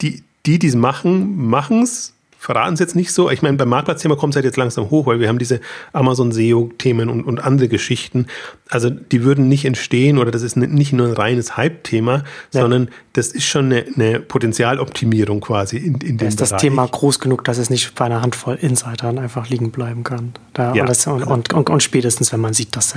die, 0.00 0.24
die, 0.46 0.58
die 0.58 0.66
es 0.66 0.74
machen, 0.74 1.36
machen 1.36 1.82
es 1.82 2.14
verraten 2.40 2.72
es 2.72 2.80
jetzt 2.80 2.96
nicht 2.96 3.12
so. 3.12 3.30
Ich 3.30 3.42
meine, 3.42 3.58
beim 3.58 3.68
Marktplatzthema 3.68 4.16
kommt 4.16 4.32
es 4.32 4.36
halt 4.36 4.46
jetzt 4.46 4.56
langsam 4.56 4.88
hoch, 4.88 5.04
weil 5.04 5.20
wir 5.20 5.28
haben 5.28 5.38
diese 5.38 5.60
Amazon 5.92 6.32
SEO-Themen 6.32 7.10
und, 7.10 7.22
und 7.24 7.38
andere 7.38 7.68
Geschichten. 7.68 8.28
Also 8.70 8.88
die 8.88 9.24
würden 9.24 9.46
nicht 9.48 9.66
entstehen 9.66 10.16
oder 10.16 10.30
das 10.30 10.40
ist 10.40 10.56
nicht 10.56 10.94
nur 10.94 11.08
ein 11.08 11.12
reines 11.12 11.58
Hype-Thema, 11.58 12.24
ja. 12.54 12.62
sondern 12.62 12.88
das 13.12 13.28
ist 13.28 13.44
schon 13.44 13.66
eine, 13.66 13.84
eine 13.94 14.20
Potenzialoptimierung 14.20 15.42
quasi 15.42 15.76
in, 15.76 15.96
in 15.96 16.16
dem 16.16 16.28
ist 16.28 16.40
das 16.40 16.48
Bereich. 16.48 16.62
Thema 16.62 16.86
groß 16.86 17.20
genug, 17.20 17.44
dass 17.44 17.58
es 17.58 17.68
nicht 17.68 17.94
bei 17.94 18.06
einer 18.06 18.22
Handvoll 18.22 18.54
Insidern 18.54 19.18
einfach 19.18 19.50
liegen 19.50 19.70
bleiben 19.70 20.02
kann. 20.02 20.32
Da, 20.54 20.74
ja. 20.74 20.86
und, 20.86 21.22
und, 21.26 21.52
und, 21.52 21.68
und, 21.68 21.82
spätestens, 21.82 22.32
wenn 22.32 22.40
man 22.40 22.54
sieht, 22.54 22.74
dass 22.74 22.94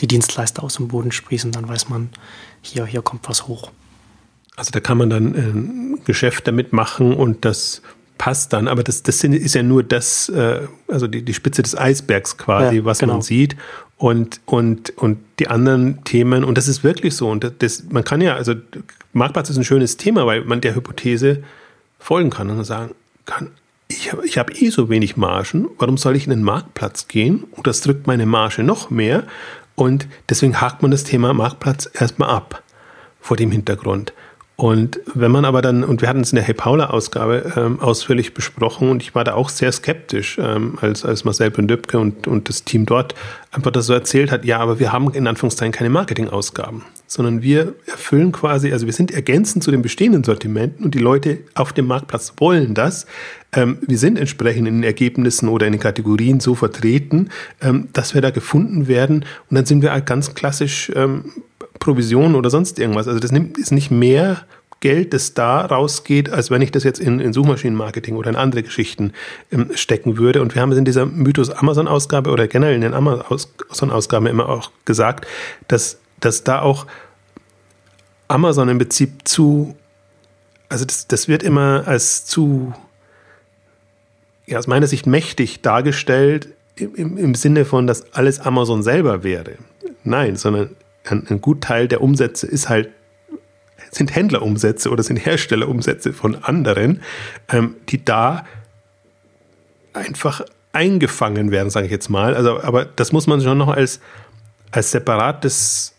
die 0.00 0.06
Dienstleister 0.06 0.64
aus 0.64 0.76
dem 0.76 0.88
Boden 0.88 1.12
sprießen, 1.12 1.52
dann 1.52 1.68
weiß 1.68 1.90
man, 1.90 2.08
hier, 2.62 2.86
hier 2.86 3.02
kommt 3.02 3.28
was 3.28 3.46
hoch. 3.46 3.72
Also 4.56 4.70
da 4.70 4.80
kann 4.80 4.96
man 4.96 5.10
dann 5.10 5.34
ein 5.34 5.94
äh, 5.98 6.04
Geschäft 6.06 6.48
damit 6.48 6.72
machen 6.72 7.12
und 7.12 7.44
das 7.44 7.82
passt 8.20 8.52
dann, 8.52 8.68
aber 8.68 8.82
das, 8.82 9.02
das 9.02 9.24
ist 9.24 9.54
ja 9.54 9.62
nur 9.62 9.82
das, 9.82 10.28
äh, 10.28 10.68
also 10.88 11.06
die, 11.06 11.22
die 11.22 11.32
Spitze 11.32 11.62
des 11.62 11.74
Eisbergs 11.74 12.36
quasi, 12.36 12.76
ja, 12.76 12.84
was 12.84 12.98
genau. 12.98 13.14
man 13.14 13.22
sieht. 13.22 13.56
Und, 13.96 14.42
und, 14.44 14.90
und 14.98 15.20
die 15.38 15.48
anderen 15.48 16.04
Themen, 16.04 16.44
und 16.44 16.58
das 16.58 16.68
ist 16.68 16.84
wirklich 16.84 17.16
so, 17.16 17.30
und 17.30 17.50
das, 17.60 17.84
man 17.88 18.04
kann 18.04 18.20
ja, 18.20 18.34
also 18.34 18.52
Marktplatz 19.14 19.48
ist 19.48 19.56
ein 19.56 19.64
schönes 19.64 19.96
Thema, 19.96 20.26
weil 20.26 20.44
man 20.44 20.60
der 20.60 20.74
Hypothese 20.74 21.42
folgen 21.98 22.28
kann 22.28 22.50
und 22.50 22.62
sagen 22.64 22.94
kann, 23.24 23.52
ich, 23.88 24.12
ich 24.22 24.36
habe 24.36 24.52
eh 24.52 24.68
so 24.68 24.90
wenig 24.90 25.16
Margen, 25.16 25.68
warum 25.78 25.96
soll 25.96 26.14
ich 26.14 26.24
in 26.24 26.30
den 26.30 26.42
Marktplatz 26.42 27.08
gehen? 27.08 27.44
Und 27.52 27.66
das 27.66 27.80
drückt 27.80 28.06
meine 28.06 28.26
Marge 28.26 28.62
noch 28.62 28.90
mehr. 28.90 29.24
Und 29.76 30.06
deswegen 30.28 30.60
hakt 30.60 30.82
man 30.82 30.90
das 30.90 31.04
Thema 31.04 31.32
Marktplatz 31.32 31.88
erstmal 31.94 32.28
ab 32.28 32.62
vor 33.18 33.38
dem 33.38 33.50
Hintergrund. 33.50 34.12
Und 34.60 35.00
wenn 35.14 35.30
man 35.30 35.46
aber 35.46 35.62
dann, 35.62 35.82
und 35.82 36.02
wir 36.02 36.08
hatten 36.10 36.20
es 36.20 36.32
in 36.32 36.36
der 36.36 36.44
Hey 36.44 36.52
Paula-Ausgabe 36.52 37.54
ähm, 37.56 37.80
ausführlich 37.80 38.34
besprochen 38.34 38.90
und 38.90 39.02
ich 39.02 39.14
war 39.14 39.24
da 39.24 39.32
auch 39.32 39.48
sehr 39.48 39.72
skeptisch, 39.72 40.36
ähm, 40.38 40.76
als, 40.82 41.02
als 41.02 41.24
Marcel 41.24 41.50
Pendöpke 41.50 41.98
und, 41.98 42.26
und 42.26 42.50
das 42.50 42.64
Team 42.64 42.84
dort 42.84 43.14
einfach 43.52 43.70
das 43.70 43.86
so 43.86 43.94
erzählt 43.94 44.30
hat, 44.30 44.44
ja, 44.44 44.58
aber 44.58 44.78
wir 44.78 44.92
haben 44.92 45.14
in 45.14 45.26
Anführungszeichen 45.26 45.72
keine 45.72 45.88
Marketingausgaben, 45.88 46.82
sondern 47.06 47.40
wir 47.40 47.72
erfüllen 47.86 48.32
quasi, 48.32 48.70
also 48.70 48.84
wir 48.84 48.92
sind 48.92 49.12
ergänzend 49.12 49.64
zu 49.64 49.70
den 49.70 49.80
bestehenden 49.80 50.24
Sortimenten 50.24 50.84
und 50.84 50.94
die 50.94 50.98
Leute 50.98 51.38
auf 51.54 51.72
dem 51.72 51.86
Marktplatz 51.86 52.34
wollen 52.36 52.74
das. 52.74 53.06
Ähm, 53.52 53.78
wir 53.80 53.96
sind 53.96 54.18
entsprechend 54.18 54.68
in 54.68 54.74
den 54.74 54.84
Ergebnissen 54.84 55.48
oder 55.48 55.68
in 55.68 55.72
den 55.72 55.80
Kategorien 55.80 56.38
so 56.38 56.54
vertreten, 56.54 57.30
ähm, 57.62 57.88
dass 57.94 58.12
wir 58.12 58.20
da 58.20 58.28
gefunden 58.28 58.88
werden 58.88 59.24
und 59.48 59.54
dann 59.56 59.64
sind 59.64 59.80
wir 59.80 59.92
halt 59.92 60.04
ganz 60.04 60.34
klassisch 60.34 60.92
ähm, 61.80 61.84
Provision 61.84 62.34
oder 62.34 62.50
sonst 62.50 62.78
irgendwas. 62.78 63.08
Also 63.08 63.20
das 63.20 63.32
nimmt, 63.32 63.58
ist 63.58 63.72
nicht 63.72 63.90
mehr 63.90 64.44
Geld, 64.80 65.12
das 65.12 65.34
da 65.34 65.60
rausgeht, 65.66 66.30
als 66.30 66.50
wenn 66.50 66.62
ich 66.62 66.72
das 66.72 66.84
jetzt 66.84 67.00
in, 67.00 67.20
in 67.20 67.34
Suchmaschinenmarketing 67.34 68.16
oder 68.16 68.30
in 68.30 68.36
andere 68.36 68.62
Geschichten 68.62 69.12
ähm, 69.52 69.70
stecken 69.74 70.16
würde. 70.16 70.40
Und 70.40 70.54
wir 70.54 70.62
haben 70.62 70.72
es 70.72 70.78
in 70.78 70.84
dieser 70.84 71.06
Mythos 71.06 71.50
Amazon-Ausgabe 71.50 72.30
oder 72.30 72.48
generell 72.48 72.74
in 72.74 72.80
den 72.80 72.94
Amazon-Ausgaben 72.94 74.26
immer 74.26 74.48
auch 74.48 74.70
gesagt, 74.86 75.26
dass, 75.68 75.98
dass 76.20 76.44
da 76.44 76.62
auch 76.62 76.86
Amazon 78.28 78.68
im 78.68 78.78
Prinzip 78.78 79.28
zu, 79.28 79.76
also 80.68 80.84
das, 80.84 81.08
das 81.08 81.28
wird 81.28 81.42
immer 81.42 81.82
als 81.86 82.24
zu, 82.24 82.72
ja, 84.46 84.58
aus 84.58 84.66
meiner 84.66 84.86
Sicht 84.86 85.06
mächtig 85.06 85.60
dargestellt, 85.60 86.48
im, 86.76 87.18
im 87.18 87.34
Sinne 87.34 87.66
von, 87.66 87.86
dass 87.86 88.14
alles 88.14 88.40
Amazon 88.40 88.82
selber 88.82 89.22
wäre. 89.22 89.56
Nein, 90.04 90.36
sondern 90.36 90.70
ein, 91.04 91.26
ein 91.28 91.40
Gutteil 91.40 91.88
der 91.88 92.02
Umsätze 92.02 92.46
ist 92.46 92.68
halt 92.68 92.90
sind 93.90 94.14
Händlerumsätze 94.14 94.90
oder 94.90 95.02
sind 95.02 95.16
Herstellerumsätze 95.16 96.12
von 96.12 96.36
anderen, 96.36 97.02
ähm, 97.48 97.76
die 97.88 98.04
da 98.04 98.44
einfach 99.92 100.42
eingefangen 100.72 101.50
werden, 101.50 101.70
sage 101.70 101.86
ich 101.86 101.92
jetzt 101.92 102.08
mal. 102.08 102.34
Also, 102.34 102.60
aber 102.62 102.84
das 102.84 103.12
muss 103.12 103.26
man 103.26 103.40
schon 103.40 103.58
noch 103.58 103.68
als, 103.68 104.00
als 104.70 104.92
separates, 104.92 105.94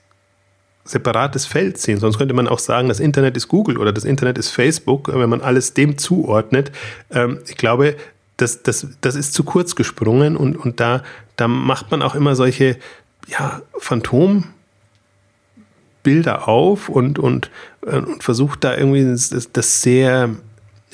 separates 0.86 1.46
Feld 1.46 1.78
sehen. 1.78 2.00
Sonst 2.00 2.18
könnte 2.18 2.34
man 2.34 2.48
auch 2.48 2.60
sagen, 2.60 2.88
das 2.88 3.00
Internet 3.00 3.36
ist 3.36 3.50
Google 3.50 3.78
oder 3.78 3.92
das 3.92 4.06
Internet 4.06 4.38
ist 4.38 4.50
Facebook, 4.50 5.14
wenn 5.14 5.30
man 5.30 5.42
alles 5.42 5.74
dem 5.74 5.98
zuordnet. 5.98 6.72
Ähm, 7.12 7.40
ich 7.48 7.58
glaube, 7.58 7.98
das, 8.38 8.64
das, 8.64 8.88
das 9.02 9.16
ist 9.16 9.34
zu 9.34 9.44
kurz 9.44 9.76
gesprungen 9.76 10.38
und, 10.38 10.56
und 10.56 10.80
da, 10.80 11.04
da 11.36 11.48
macht 11.48 11.92
man 11.92 12.02
auch 12.02 12.16
immer 12.16 12.36
solche 12.36 12.78
ja, 13.28 13.62
Phantom- 13.78 14.46
Bilder 16.04 16.48
auf 16.48 16.90
und, 16.90 17.20
und, 17.20 17.52
äh, 17.86 17.98
und 17.98 18.24
versucht 18.24 18.64
da 18.64 18.76
irgendwie 18.76 19.04
das, 19.04 19.50
das 19.52 19.82
sehr 19.82 20.30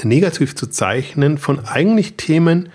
negativ 0.04 0.56
zu 0.56 0.68
zeichnen 0.68 1.38
von 1.38 1.66
eigentlich 1.66 2.16
Themen, 2.16 2.70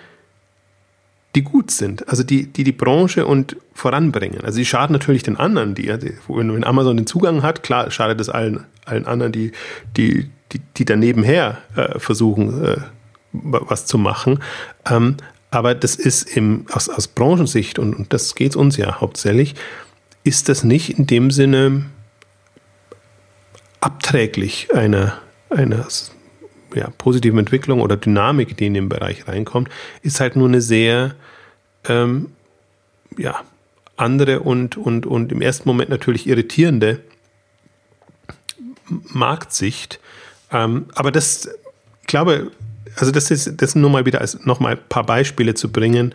die 1.35 1.43
gut 1.43 1.71
sind, 1.71 2.09
also 2.09 2.23
die, 2.23 2.47
die 2.47 2.65
die 2.65 2.73
Branche 2.73 3.27
und 3.27 3.57
voranbringen. 3.73 4.43
Also 4.43 4.57
sie 4.57 4.67
schaden 4.67 4.93
natürlich 4.93 5.23
den 5.23 5.39
anderen, 5.39 5.75
die, 5.75 5.89
wenn 6.29 6.65
Amazon 6.65 6.97
den 6.97 7.07
Zugang 7.07 7.43
hat, 7.43 7.63
klar 7.63 7.91
schadet 7.91 8.21
es 8.21 8.29
allen, 8.29 8.65
allen 8.85 9.07
anderen, 9.07 9.33
die, 9.33 9.53
die, 9.97 10.31
die, 10.53 10.61
die 10.77 10.85
daneben 10.85 11.23
her 11.23 11.59
äh, 11.75 11.99
versuchen, 11.99 12.65
äh, 12.65 12.77
was 13.33 13.87
zu 13.87 13.97
machen. 13.97 14.41
Ähm, 14.91 15.17
aber 15.51 15.75
das 15.75 15.97
ist 15.97 16.37
im, 16.37 16.67
aus, 16.71 16.91
aus 16.91 17.09
Branchensicht, 17.09 17.79
und, 17.79 17.95
und 17.95 18.13
das 18.13 18.35
geht 18.35 18.55
uns 18.55 18.77
ja 18.77 19.01
hauptsächlich, 19.01 19.55
ist 20.25 20.51
das 20.51 20.65
nicht 20.65 20.99
in 20.99 21.07
dem 21.07 21.31
Sinne 21.31 21.87
abträglich 23.83 24.69
einer, 24.75 25.21
einer 25.51 25.87
ja, 26.75 26.89
positiven 26.99 27.39
Entwicklung 27.39 27.81
oder 27.81 27.97
Dynamik, 27.97 28.57
die 28.57 28.67
in 28.67 28.75
den 28.75 28.89
Bereich 28.89 29.29
reinkommt, 29.29 29.69
ist 30.03 30.21
halt 30.21 30.37
nur 30.37 30.49
eine 30.49 30.61
sehr 30.61 31.15
ähm, 31.89 32.31
ja, 33.19 33.41
andere 33.97 34.41
und, 34.41 34.77
und, 34.77 35.05
und 35.05 35.33
im 35.33 35.43
ersten 35.43 35.69
Moment 35.69 35.91
natürlich 35.91 36.27
irritierende 36.27 37.01
Marktsicht. 38.89 39.99
Ähm, 40.51 40.87
aber 40.95 41.11
das, 41.11 41.49
ich 42.03 42.07
glaube, 42.07 42.53
also 42.97 43.11
das 43.11 43.31
ist, 43.31 43.61
das 43.61 43.75
nur 43.75 43.91
mal 43.91 44.07
wieder 44.07 44.21
als 44.21 44.45
nochmal 44.45 44.75
ein 44.75 44.89
paar 44.89 45.05
Beispiele 45.05 45.55
zu 45.55 45.73
bringen, 45.73 46.15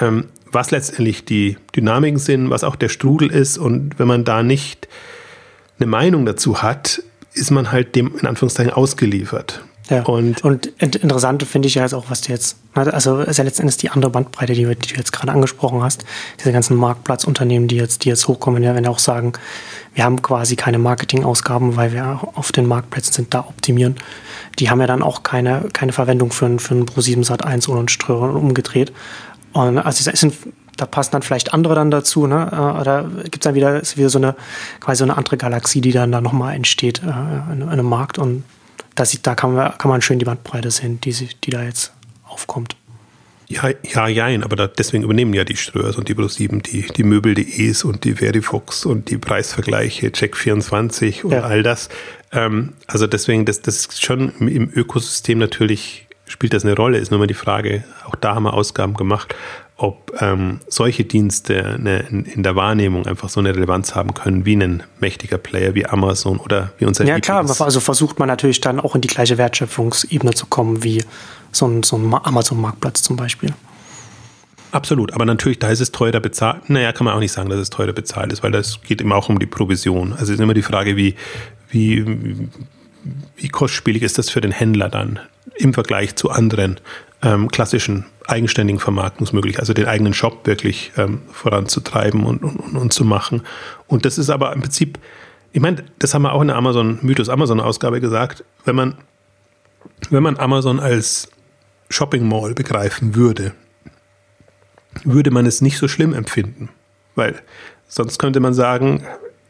ähm, 0.00 0.28
was 0.50 0.70
letztendlich 0.70 1.24
die 1.24 1.56
Dynamiken 1.74 2.18
sind, 2.18 2.48
was 2.48 2.64
auch 2.64 2.76
der 2.76 2.88
Strudel 2.88 3.30
ist 3.30 3.58
und 3.58 3.98
wenn 3.98 4.06
man 4.06 4.24
da 4.24 4.42
nicht 4.42 4.88
eine 5.78 5.88
Meinung 5.88 6.26
dazu 6.26 6.62
hat, 6.62 7.02
ist 7.38 7.50
man 7.50 7.72
halt 7.72 7.94
dem 7.94 8.16
in 8.18 8.26
Anführungszeichen 8.26 8.72
ausgeliefert. 8.72 9.62
Ja. 9.90 10.02
Und, 10.02 10.44
und 10.44 10.66
interessant 10.66 11.42
finde 11.44 11.66
ich 11.66 11.74
ja 11.76 11.82
jetzt 11.82 11.94
auch, 11.94 12.10
was 12.10 12.20
du 12.20 12.32
jetzt, 12.32 12.58
also 12.74 13.20
ist 13.20 13.38
ja 13.38 13.44
letztendlich 13.44 13.78
die 13.78 13.88
andere 13.88 14.10
Bandbreite, 14.10 14.52
die, 14.52 14.66
die 14.66 14.88
du 14.88 14.94
jetzt 14.94 15.12
gerade 15.12 15.32
angesprochen 15.32 15.82
hast, 15.82 16.04
diese 16.38 16.52
ganzen 16.52 16.76
Marktplatzunternehmen, 16.76 17.68
die 17.68 17.76
jetzt, 17.76 18.04
die 18.04 18.10
jetzt 18.10 18.28
hochkommen, 18.28 18.62
ja, 18.62 18.74
wenn 18.74 18.86
auch 18.86 18.98
sagen, 18.98 19.32
wir 19.94 20.04
haben 20.04 20.20
quasi 20.20 20.56
keine 20.56 20.78
Marketingausgaben, 20.78 21.76
weil 21.76 21.92
wir 21.92 22.20
auf 22.34 22.52
den 22.52 22.66
Marktplätzen 22.66 23.14
sind, 23.14 23.34
da 23.34 23.40
optimieren. 23.40 23.96
Die 24.58 24.68
haben 24.68 24.80
ja 24.80 24.86
dann 24.86 25.02
auch 25.02 25.22
keine, 25.22 25.68
keine 25.72 25.92
Verwendung 25.92 26.32
für, 26.32 26.46
einen, 26.46 26.58
für 26.58 26.74
einen 26.74 26.84
Pro7 26.84 27.24
Sat 27.24 27.44
1 27.44 27.68
oder 27.68 27.78
einen 27.78 27.88
Ströer 27.88 28.34
umgedreht. 28.34 28.92
Und 29.52 29.78
also 29.78 30.10
es 30.10 30.20
sind 30.20 30.34
da 30.78 30.86
passen 30.86 31.12
dann 31.12 31.22
vielleicht 31.22 31.52
andere 31.52 31.74
dann 31.74 31.90
dazu, 31.90 32.26
ne? 32.26 32.48
Äh, 32.50 32.80
oder 32.80 33.10
gibt 33.24 33.36
es 33.36 33.40
dann 33.40 33.54
wieder, 33.54 33.80
ist 33.80 33.98
wieder 33.98 34.08
so 34.08 34.18
eine, 34.18 34.34
quasi 34.80 35.00
so 35.00 35.04
eine 35.04 35.16
andere 35.16 35.36
Galaxie, 35.36 35.80
die 35.80 35.92
dann 35.92 36.10
da 36.10 36.20
nochmal 36.20 36.54
entsteht 36.54 37.02
äh, 37.02 37.52
in, 37.52 37.60
in, 37.60 37.68
einem 37.68 37.86
Markt. 37.86 38.18
Und 38.18 38.44
das, 38.94 39.20
da 39.22 39.34
kann 39.34 39.54
man, 39.54 39.76
kann 39.76 39.90
man 39.90 40.00
schön 40.00 40.18
die 40.18 40.24
Bandbreite 40.24 40.70
sehen, 40.70 41.00
die, 41.00 41.12
die 41.12 41.50
da 41.50 41.62
jetzt 41.62 41.92
aufkommt. 42.26 42.76
Ja, 43.48 43.70
ja, 43.82 44.08
jein, 44.08 44.44
aber 44.44 44.56
da, 44.56 44.66
deswegen 44.66 45.04
übernehmen 45.04 45.32
ja 45.32 45.42
die 45.42 45.56
Ströers 45.56 45.96
und 45.96 46.08
die 46.08 46.14
Pro7 46.14 46.62
die, 46.62 46.82
die 46.82 47.02
Möbel.de's 47.02 47.82
und 47.82 48.04
die 48.04 48.14
Verifox 48.14 48.84
und 48.84 49.08
die 49.10 49.16
Preisvergleiche, 49.16 50.08
Check24 50.08 51.24
und 51.24 51.32
ja. 51.32 51.40
all 51.40 51.62
das. 51.62 51.88
Ähm, 52.30 52.74
also 52.86 53.06
deswegen, 53.06 53.46
das, 53.46 53.62
das 53.62 53.86
ist 53.86 54.04
schon 54.04 54.32
im 54.40 54.70
Ökosystem 54.74 55.38
natürlich 55.38 56.08
spielt 56.28 56.52
das 56.52 56.64
eine 56.64 56.76
Rolle, 56.76 56.98
ist 56.98 57.10
nur 57.10 57.18
mal 57.18 57.26
die 57.26 57.34
Frage, 57.34 57.84
auch 58.06 58.14
da 58.14 58.34
haben 58.34 58.44
wir 58.44 58.54
Ausgaben 58.54 58.94
gemacht, 58.94 59.34
ob 59.78 60.12
ähm, 60.20 60.58
solche 60.66 61.04
Dienste 61.04 61.64
eine, 61.64 62.00
in 62.00 62.42
der 62.42 62.56
Wahrnehmung 62.56 63.06
einfach 63.06 63.28
so 63.28 63.38
eine 63.38 63.54
Relevanz 63.54 63.94
haben 63.94 64.12
können 64.12 64.44
wie 64.44 64.56
ein 64.56 64.82
mächtiger 64.98 65.38
Player 65.38 65.74
wie 65.76 65.86
Amazon 65.86 66.38
oder 66.38 66.72
wie 66.78 66.84
unser 66.84 67.04
Ja 67.04 67.20
klar, 67.20 67.48
also 67.48 67.80
versucht 67.80 68.18
man 68.18 68.26
natürlich 68.26 68.60
dann 68.60 68.80
auch 68.80 68.96
in 68.96 69.00
die 69.00 69.08
gleiche 69.08 69.38
Wertschöpfungsebene 69.38 70.34
zu 70.34 70.46
kommen 70.46 70.82
wie 70.82 71.04
so 71.52 71.66
ein, 71.66 71.84
so 71.84 71.96
ein 71.96 72.12
Amazon-Marktplatz 72.12 73.02
zum 73.02 73.16
Beispiel. 73.16 73.54
Absolut, 74.72 75.14
aber 75.14 75.24
natürlich, 75.24 75.60
da 75.60 75.70
ist 75.70 75.80
es 75.80 75.92
teurer 75.92 76.20
bezahlt. 76.20 76.68
Naja, 76.68 76.92
kann 76.92 77.04
man 77.04 77.14
auch 77.14 77.20
nicht 77.20 77.32
sagen, 77.32 77.48
dass 77.48 77.60
es 77.60 77.70
teurer 77.70 77.92
bezahlt 77.92 78.32
ist, 78.32 78.42
weil 78.42 78.50
das 78.50 78.82
geht 78.82 79.00
immer 79.00 79.14
auch 79.14 79.28
um 79.28 79.38
die 79.38 79.46
Provision. 79.46 80.12
Also 80.12 80.32
ist 80.32 80.40
immer 80.40 80.54
die 80.54 80.62
Frage, 80.62 80.96
wie, 80.96 81.14
wie, 81.70 82.48
wie 83.36 83.48
kostspielig 83.48 84.02
ist 84.02 84.18
das 84.18 84.28
für 84.28 84.40
den 84.40 84.50
Händler 84.50 84.88
dann 84.88 85.20
im 85.56 85.72
Vergleich 85.72 86.16
zu 86.16 86.30
anderen 86.30 86.80
ähm, 87.22 87.48
klassischen 87.48 88.06
eigenständigen 88.26 88.80
Vermarktungsmöglichkeiten, 88.80 89.62
also 89.62 89.72
den 89.72 89.86
eigenen 89.86 90.14
Shop 90.14 90.46
wirklich 90.46 90.92
ähm, 90.96 91.22
voranzutreiben 91.32 92.24
und, 92.24 92.42
und, 92.42 92.76
und, 92.76 92.92
zu 92.92 93.04
machen. 93.04 93.42
Und 93.86 94.04
das 94.04 94.18
ist 94.18 94.30
aber 94.30 94.52
im 94.52 94.60
Prinzip, 94.60 94.98
ich 95.52 95.60
meine, 95.60 95.84
das 95.98 96.14
haben 96.14 96.22
wir 96.22 96.32
auch 96.32 96.42
in 96.42 96.48
der 96.48 96.56
Amazon, 96.56 96.98
Mythos 97.02 97.28
Amazon-Ausgabe 97.28 98.00
gesagt, 98.00 98.44
wenn 98.64 98.76
man, 98.76 98.94
wenn 100.10 100.22
man 100.22 100.36
Amazon 100.36 100.78
als 100.78 101.28
Shopping 101.90 102.28
Mall 102.28 102.54
begreifen 102.54 103.14
würde, 103.14 103.52
würde 105.04 105.30
man 105.30 105.46
es 105.46 105.60
nicht 105.60 105.78
so 105.78 105.88
schlimm 105.88 106.12
empfinden. 106.12 106.68
Weil 107.14 107.40
sonst 107.88 108.18
könnte 108.18 108.40
man 108.40 108.54
sagen, 108.54 109.04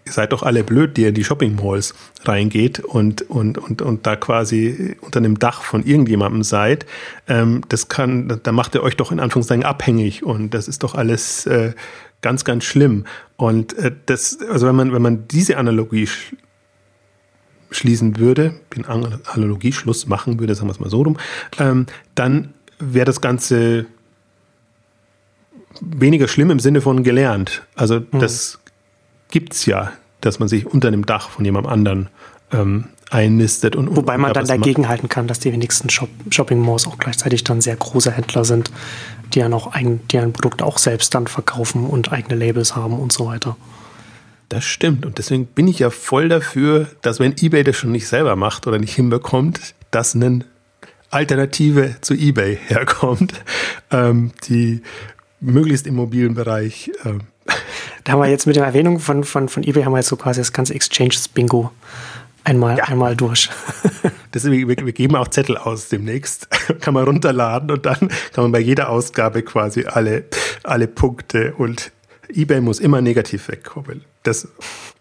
ihr 0.09 0.13
seid 0.13 0.33
doch 0.33 0.43
alle 0.43 0.65
blöd, 0.65 0.97
die 0.97 1.05
in 1.05 1.15
die 1.15 1.25
Shopping 1.25 1.57
Malls 1.57 1.95
reingeht 2.25 2.81
und, 2.81 3.23
und, 3.23 3.59
und, 3.59 3.83
und 3.83 4.07
da 4.07 4.17
quasi 4.17 4.97
unter 5.01 5.19
einem 5.19 5.39
Dach 5.39 5.63
von 5.63 5.85
irgendjemandem 5.85 6.43
seid. 6.43 6.87
Ähm, 7.29 7.63
das 7.69 7.89
kann, 7.89 8.41
da 8.43 8.53
macht 8.53 8.75
ihr 8.75 8.83
euch 8.83 8.97
doch 8.97 9.13
in 9.13 9.21
Anführungszeichen 9.21 9.65
abhängig 9.65 10.25
und 10.25 10.55
das 10.55 10.69
ist 10.69 10.83
doch 10.83 10.95
alles 10.95 11.47
äh, 11.47 11.73
ganz, 12.23 12.45
ganz 12.45 12.65
schlimm. 12.65 13.05
Und 13.37 13.77
äh, 13.79 13.93
das, 14.07 14.39
also 14.51 14.67
wenn 14.67 14.77
man, 14.77 14.93
wenn 14.93 15.03
man 15.03 15.29
diese 15.29 15.57
Analogie 15.57 16.07
sch 16.07 16.35
schließen 17.71 18.17
würde, 18.17 18.55
den 18.75 18.87
Analogieschluss 18.87 20.07
machen 20.07 20.41
würde, 20.41 20.55
sagen 20.55 20.69
wir 20.69 20.73
es 20.73 20.81
mal 20.81 20.89
so 20.89 21.03
rum, 21.03 21.19
ähm, 21.59 21.85
dann 22.15 22.55
wäre 22.79 23.05
das 23.05 23.21
Ganze 23.21 23.85
weniger 25.81 26.29
schlimm 26.29 26.51
im 26.51 26.61
Sinne 26.61 26.81
von 26.81 27.03
gelernt. 27.03 27.67
Also 27.75 28.01
mhm. 28.01 28.21
das 28.21 28.59
gibt 29.31 29.55
es 29.55 29.67
ja, 29.67 29.93
dass 30.21 30.39
man 30.39 30.49
sich 30.49 30.67
unter 30.67 30.91
dem 30.91 31.07
Dach 31.07 31.31
von 31.31 31.45
jemand 31.45 31.67
anderen 31.67 32.09
ähm, 32.53 32.87
einnistet. 33.11 33.77
Und, 33.77 33.97
Wobei 33.97 34.19
man 34.19 34.33
dann 34.33 34.47
dagegen 34.47 34.89
halten 34.89 35.09
kann, 35.09 35.27
dass 35.27 35.39
die 35.39 35.53
wenigsten 35.53 35.91
Shop 35.91 36.09
Shopping 36.31 36.61
Malls 36.61 36.87
auch 36.87 36.99
gleichzeitig 36.99 37.45
dann 37.45 37.61
sehr 37.61 37.77
große 37.77 38.11
Händler 38.11 38.45
sind, 38.45 38.71
die 39.33 39.41
ja 39.41 39.49
noch 39.49 39.73
ein, 39.73 40.01
die 40.11 40.19
ein 40.19 40.33
Produkt 40.33 40.63
auch 40.63 40.79
selbst 40.79 41.15
dann 41.15 41.27
verkaufen 41.27 41.87
und 41.87 42.13
eigene 42.13 42.35
Labels 42.35 42.77
haben 42.77 42.99
und 42.99 43.13
so 43.13 43.27
weiter. 43.27 43.57
Das 44.49 44.65
stimmt. 44.65 45.05
Und 45.05 45.19
deswegen 45.19 45.47
bin 45.47 45.69
ich 45.69 45.79
ja 45.79 45.91
voll 45.91 46.29
dafür, 46.29 46.89
dass 47.03 47.21
wenn 47.21 47.35
eBay 47.39 47.65
das 47.65 47.77
schon 47.77 47.93
nicht 47.93 48.09
selber 48.09 48.35
macht 48.37 48.67
oder 48.67 48.79
nicht 48.79 48.95
hinbekommt, 48.95 49.75
dass 49.91 50.15
eine 50.15 50.45
Alternative 51.11 51.97
zu 52.01 52.15
eBay 52.15 52.59
herkommt, 52.67 53.35
ähm, 53.91 54.33
die 54.49 54.83
möglichst 55.41 55.87
im 55.87 55.97
mobilen 55.97 56.35
Bereich. 56.35 56.91
Ähm, 57.05 57.23
da 58.05 58.13
haben 58.13 58.21
wir 58.21 58.29
jetzt 58.29 58.47
mit 58.47 58.57
der 58.57 58.65
Erwähnung 58.65 58.99
von, 59.01 59.25
von, 59.25 59.49
von 59.49 59.63
eBay 59.63 59.85
haben 59.85 59.93
wir 59.93 59.99
jetzt 59.99 60.09
so 60.09 60.17
quasi 60.17 60.41
das 60.41 60.53
ganze 60.53 60.75
Exchanges-Bingo 60.75 61.71
einmal, 62.45 62.79
ja. 62.79 62.85
einmal 62.85 63.17
durch. 63.17 63.51
Deswegen, 64.35 64.69
wir, 64.69 64.77
wir, 64.77 64.93
geben 64.93 65.17
auch 65.17 65.29
Zettel 65.29 65.57
aus 65.57 65.89
demnächst. 65.89 66.49
kann 66.81 66.95
man 66.95 67.05
runterladen 67.05 67.71
und 67.71 67.87
dann 67.87 67.99
kann 67.99 68.45
man 68.45 68.53
bei 68.53 68.61
jeder 68.61 68.89
Ausgabe 68.89 69.43
quasi 69.43 69.85
alle, 69.85 70.25
alle 70.65 70.89
Punkte 70.89 71.55
und 71.57 71.93
eBay 72.29 72.61
muss 72.61 72.81
immer 72.81 73.01
negativ 73.01 73.49
wegkommen. 73.49 74.05
Das 74.23 74.49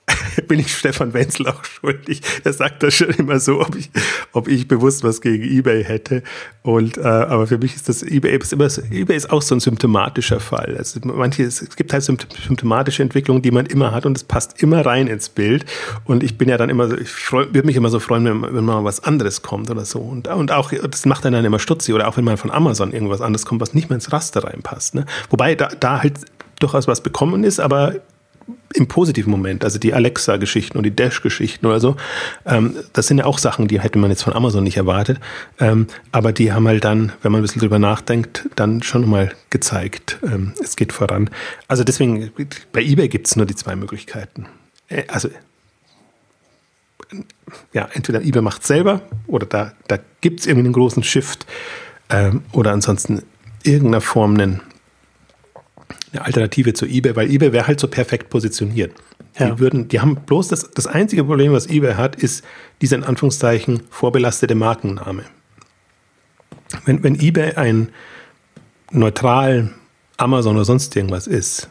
bin 0.47 0.59
ich 0.59 0.73
Stefan 0.73 1.13
Wenzel 1.13 1.47
auch 1.47 1.63
schuldig. 1.63 2.21
Er 2.43 2.53
sagt 2.53 2.83
das 2.83 2.95
schon 2.95 3.09
immer 3.09 3.39
so, 3.39 3.61
ob 3.61 3.75
ich, 3.75 3.89
ob 4.31 4.47
ich 4.47 4.67
bewusst 4.67 5.03
was 5.03 5.21
gegen 5.21 5.43
eBay 5.43 5.83
hätte. 5.83 6.23
Und, 6.63 6.97
äh, 6.97 7.01
aber 7.01 7.47
für 7.47 7.57
mich 7.57 7.75
ist 7.75 7.89
das 7.89 8.03
eBay 8.03 8.37
ist 8.37 8.53
immer, 8.53 8.67
eBay 8.91 9.15
ist 9.15 9.29
auch 9.29 9.41
so 9.41 9.55
ein 9.55 9.59
symptomatischer 9.59 10.39
Fall. 10.39 10.75
Also 10.77 10.99
manche, 11.03 11.43
es 11.43 11.75
gibt 11.75 11.91
halt 11.91 12.03
symptomatische 12.03 13.03
Entwicklungen, 13.03 13.41
die 13.41 13.51
man 13.51 13.65
immer 13.65 13.91
hat 13.91 14.05
und 14.05 14.15
es 14.17 14.23
passt 14.23 14.61
immer 14.61 14.85
rein 14.85 15.07
ins 15.07 15.29
Bild. 15.29 15.65
Und 16.05 16.23
ich 16.23 16.37
bin 16.37 16.49
ja 16.49 16.57
dann 16.57 16.69
immer 16.69 16.87
so, 16.87 16.97
ich 16.97 17.31
würde 17.31 17.63
mich 17.63 17.75
immer 17.75 17.89
so 17.89 17.99
freuen, 17.99 18.25
wenn, 18.25 18.41
wenn 18.41 18.65
mal 18.65 18.83
was 18.83 19.03
anderes 19.03 19.41
kommt 19.41 19.69
oder 19.69 19.85
so. 19.85 19.99
Und, 19.99 20.27
und 20.27 20.51
auch, 20.51 20.71
das 20.71 21.05
macht 21.05 21.25
dann, 21.25 21.33
dann 21.33 21.45
immer 21.45 21.59
stutzig 21.59 21.93
oder 21.93 22.07
auch 22.07 22.17
wenn 22.17 22.23
mal 22.23 22.37
von 22.37 22.51
Amazon 22.51 22.93
irgendwas 22.93 23.21
anderes 23.21 23.45
kommt, 23.45 23.59
was 23.61 23.73
nicht 23.73 23.89
mehr 23.89 23.95
ins 23.95 24.11
Raster 24.13 24.43
reinpasst. 24.43 24.95
Ne? 24.95 25.05
Wobei 25.29 25.55
da, 25.55 25.69
da 25.79 26.01
halt 26.01 26.19
durchaus 26.59 26.87
was 26.87 27.01
bekommen 27.01 27.43
ist, 27.43 27.59
aber 27.59 27.95
im 28.73 28.87
positiven 28.87 29.31
Moment, 29.31 29.63
also 29.63 29.79
die 29.79 29.93
Alexa-Geschichten 29.93 30.77
und 30.77 30.83
die 30.83 30.95
Dash-Geschichten 30.95 31.65
oder 31.65 31.79
so, 31.79 31.95
ähm, 32.45 32.75
das 32.93 33.07
sind 33.07 33.17
ja 33.17 33.25
auch 33.25 33.39
Sachen, 33.39 33.67
die 33.67 33.81
hätte 33.81 33.99
man 33.99 34.09
jetzt 34.09 34.23
von 34.23 34.33
Amazon 34.33 34.63
nicht 34.63 34.77
erwartet, 34.77 35.19
ähm, 35.59 35.87
aber 36.11 36.31
die 36.31 36.53
haben 36.53 36.67
halt 36.67 36.83
dann, 36.83 37.11
wenn 37.21 37.31
man 37.31 37.39
ein 37.39 37.41
bisschen 37.43 37.61
drüber 37.61 37.79
nachdenkt, 37.79 38.47
dann 38.55 38.83
schon 38.83 39.09
mal 39.09 39.31
gezeigt, 39.49 40.19
ähm, 40.23 40.53
es 40.61 40.75
geht 40.75 40.93
voran. 40.93 41.29
Also 41.67 41.83
deswegen, 41.83 42.31
bei 42.71 42.81
eBay 42.81 43.09
gibt 43.09 43.27
es 43.27 43.35
nur 43.35 43.45
die 43.45 43.55
zwei 43.55 43.75
Möglichkeiten. 43.75 44.47
Äh, 44.89 45.03
also 45.07 45.29
ja, 47.73 47.87
entweder 47.93 48.21
eBay 48.21 48.41
macht 48.41 48.61
es 48.61 48.67
selber 48.67 49.01
oder 49.27 49.45
da, 49.45 49.73
da 49.87 49.97
gibt 50.21 50.41
es 50.41 50.45
irgendwie 50.45 50.65
einen 50.65 50.73
großen 50.73 51.03
Shift 51.03 51.45
ähm, 52.09 52.43
oder 52.51 52.71
ansonsten 52.71 53.23
irgendeiner 53.63 54.01
Form 54.01 54.33
einen 54.33 54.61
eine 56.11 56.25
Alternative 56.25 56.73
zu 56.73 56.85
eBay, 56.85 57.15
weil 57.15 57.29
eBay 57.29 57.51
wäre 57.51 57.67
halt 57.67 57.79
so 57.79 57.87
perfekt 57.87 58.29
positioniert. 58.29 58.93
Ja. 59.37 59.51
Die, 59.51 59.59
würden, 59.59 59.87
die 59.87 59.99
haben 59.99 60.15
bloß 60.15 60.47
das, 60.47 60.71
das 60.71 60.87
einzige 60.87 61.23
Problem, 61.23 61.51
was 61.51 61.67
eBay 61.67 61.95
hat, 61.95 62.15
ist 62.15 62.43
dieser 62.81 62.97
in 62.97 63.03
Anführungszeichen 63.03 63.83
vorbelastete 63.89 64.55
Markenname. 64.55 65.23
Wenn, 66.85 67.03
wenn 67.03 67.19
eBay 67.19 67.53
ein 67.53 67.89
neutral 68.91 69.73
Amazon 70.17 70.55
oder 70.55 70.65
sonst 70.65 70.95
irgendwas 70.95 71.27
ist, 71.27 71.69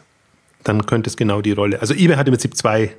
dann 0.63 0.85
könnte 0.85 1.09
es 1.09 1.17
genau 1.17 1.41
die 1.41 1.51
Rolle. 1.51 1.81
Also 1.81 1.93
eBay 1.93 2.15
hat 2.15 2.27
im 2.27 2.33
Prinzip 2.33 2.55
zwei, 2.55 2.95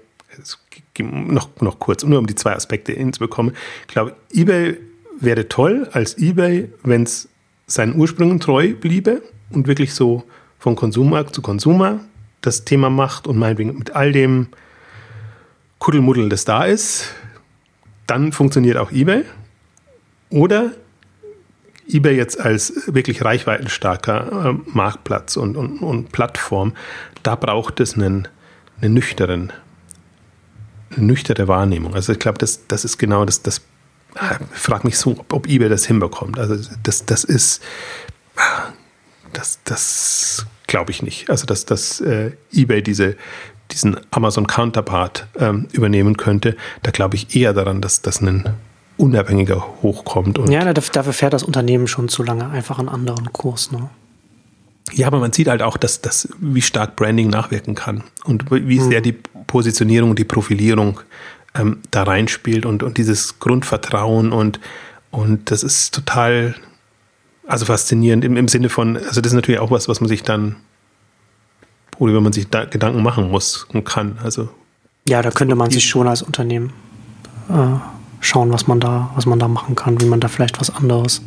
noch, 0.99 1.49
noch 1.61 1.78
kurz, 1.78 2.05
nur 2.05 2.18
um 2.18 2.26
die 2.26 2.34
zwei 2.34 2.55
Aspekte 2.55 2.93
hinzubekommen. 2.93 3.55
Ich 3.82 3.95
glaube, 3.95 4.16
eBay 4.32 4.76
wäre 5.20 5.49
toll 5.49 5.89
als 5.93 6.18
eBay, 6.18 6.70
wenn 6.82 7.03
es 7.03 7.28
seinen 7.66 7.97
Ursprüngen 7.97 8.41
treu 8.41 8.74
bliebe 8.74 9.22
und 9.51 9.66
wirklich 9.66 9.95
so 9.95 10.24
von 10.59 10.76
Konsumer 10.76 11.26
zu 11.26 11.42
Konsumer 11.42 12.00
das 12.40 12.64
Thema 12.64 12.90
macht 12.90 13.26
und 13.26 13.36
meinetwegen 13.38 13.76
mit 13.76 13.94
all 13.94 14.12
dem 14.12 14.48
Kuddelmuddel, 15.78 16.28
das 16.28 16.44
da 16.44 16.64
ist, 16.64 17.14
dann 18.06 18.32
funktioniert 18.32 18.76
auch 18.76 18.90
eBay. 18.90 19.24
Oder 20.30 20.72
eBay 21.88 22.16
jetzt 22.16 22.40
als 22.40 22.72
wirklich 22.86 23.24
reichweitenstarker 23.24 24.50
äh, 24.50 24.70
Marktplatz 24.70 25.36
und, 25.36 25.56
und, 25.56 25.78
und, 25.78 26.12
Plattform, 26.12 26.74
da 27.22 27.34
braucht 27.34 27.80
es 27.80 27.94
einen, 27.94 28.28
einen 28.80 28.94
nüchteren, 28.94 29.52
eine 30.94 31.06
nüchterne 31.06 31.48
Wahrnehmung. 31.48 31.94
Also 31.94 32.12
ich 32.12 32.18
glaube, 32.18 32.38
das, 32.38 32.66
das 32.68 32.84
ist 32.84 32.98
genau 32.98 33.24
das, 33.24 33.42
das 33.42 33.62
ah, 34.16 34.36
ich 34.52 34.59
frage 34.59 34.86
mich 34.86 34.98
so, 34.98 35.12
ob, 35.12 35.32
ob 35.32 35.46
eBay 35.46 35.68
das 35.68 35.86
hinbekommt. 35.86 36.38
Also 36.38 36.56
das, 36.82 37.06
das 37.06 37.24
ist, 37.24 37.62
das, 39.32 39.60
das 39.64 40.46
glaube 40.66 40.90
ich 40.90 41.02
nicht. 41.02 41.30
Also, 41.30 41.46
dass, 41.46 41.64
dass 41.64 42.00
äh, 42.00 42.32
eBay 42.52 42.82
diese, 42.82 43.16
diesen 43.70 43.98
Amazon 44.10 44.46
Counterpart 44.46 45.26
ähm, 45.38 45.68
übernehmen 45.72 46.16
könnte, 46.16 46.56
da 46.82 46.90
glaube 46.90 47.16
ich 47.16 47.34
eher 47.36 47.52
daran, 47.52 47.80
dass 47.80 48.02
das 48.02 48.20
ein 48.20 48.54
unabhängiger 48.96 49.64
hochkommt. 49.82 50.38
Und 50.38 50.50
ja, 50.50 50.72
dafür 50.72 51.12
fährt 51.12 51.32
das 51.32 51.42
Unternehmen 51.42 51.86
schon 51.86 52.08
zu 52.08 52.22
lange 52.22 52.48
einfach 52.50 52.78
einen 52.78 52.88
anderen 52.88 53.32
Kurs. 53.32 53.70
Ne? 53.70 53.88
Ja, 54.92 55.06
aber 55.06 55.20
man 55.20 55.32
sieht 55.32 55.48
halt 55.48 55.62
auch, 55.62 55.76
dass, 55.76 56.00
dass 56.00 56.28
wie 56.40 56.62
stark 56.62 56.96
Branding 56.96 57.28
nachwirken 57.28 57.74
kann 57.74 58.02
und 58.24 58.50
wie 58.50 58.80
sehr 58.80 59.00
die 59.00 59.12
Positionierung 59.46 60.10
und 60.10 60.18
die 60.18 60.24
Profilierung 60.24 61.00
ähm, 61.54 61.80
da 61.90 62.02
reinspielt 62.02 62.66
und, 62.66 62.82
und 62.82 62.98
dieses 62.98 63.38
Grundvertrauen 63.38 64.32
und, 64.32 64.60
und 65.10 65.50
das 65.50 65.62
ist 65.62 65.94
total 65.94 66.54
also 67.49 67.64
faszinierend 67.64 68.24
im, 68.24 68.36
im 68.36 68.46
Sinne 68.46 68.68
von, 68.68 68.96
also 68.96 69.20
das 69.20 69.32
ist 69.32 69.36
natürlich 69.36 69.59
auch 69.59 69.70
was, 69.70 69.88
was 69.88 70.01
man 70.01 70.09
sich 70.09 70.22
dann, 70.22 70.57
worüber 71.99 72.20
man 72.20 72.32
sich 72.32 72.49
da 72.49 72.66
Gedanken 72.66 73.03
machen 73.03 73.30
muss 73.30 73.66
und 73.72 73.84
kann. 73.84 74.18
Also 74.22 74.49
ja, 75.09 75.22
da 75.22 75.30
könnte 75.30 75.57
man 75.57 75.70
sich 75.70 75.88
schon 75.88 76.07
als 76.07 76.20
Unternehmen 76.22 76.72
äh, 77.49 77.78
schauen, 78.20 78.53
was 78.53 78.66
man 78.66 78.78
da, 78.78 79.11
was 79.14 79.24
man 79.24 79.38
da 79.38 79.49
machen 79.49 79.74
kann, 79.74 80.01
wie 80.01 80.05
man 80.05 80.20
da 80.20 80.28
vielleicht 80.28 80.61
was 80.61 80.68
anderes 80.68 81.22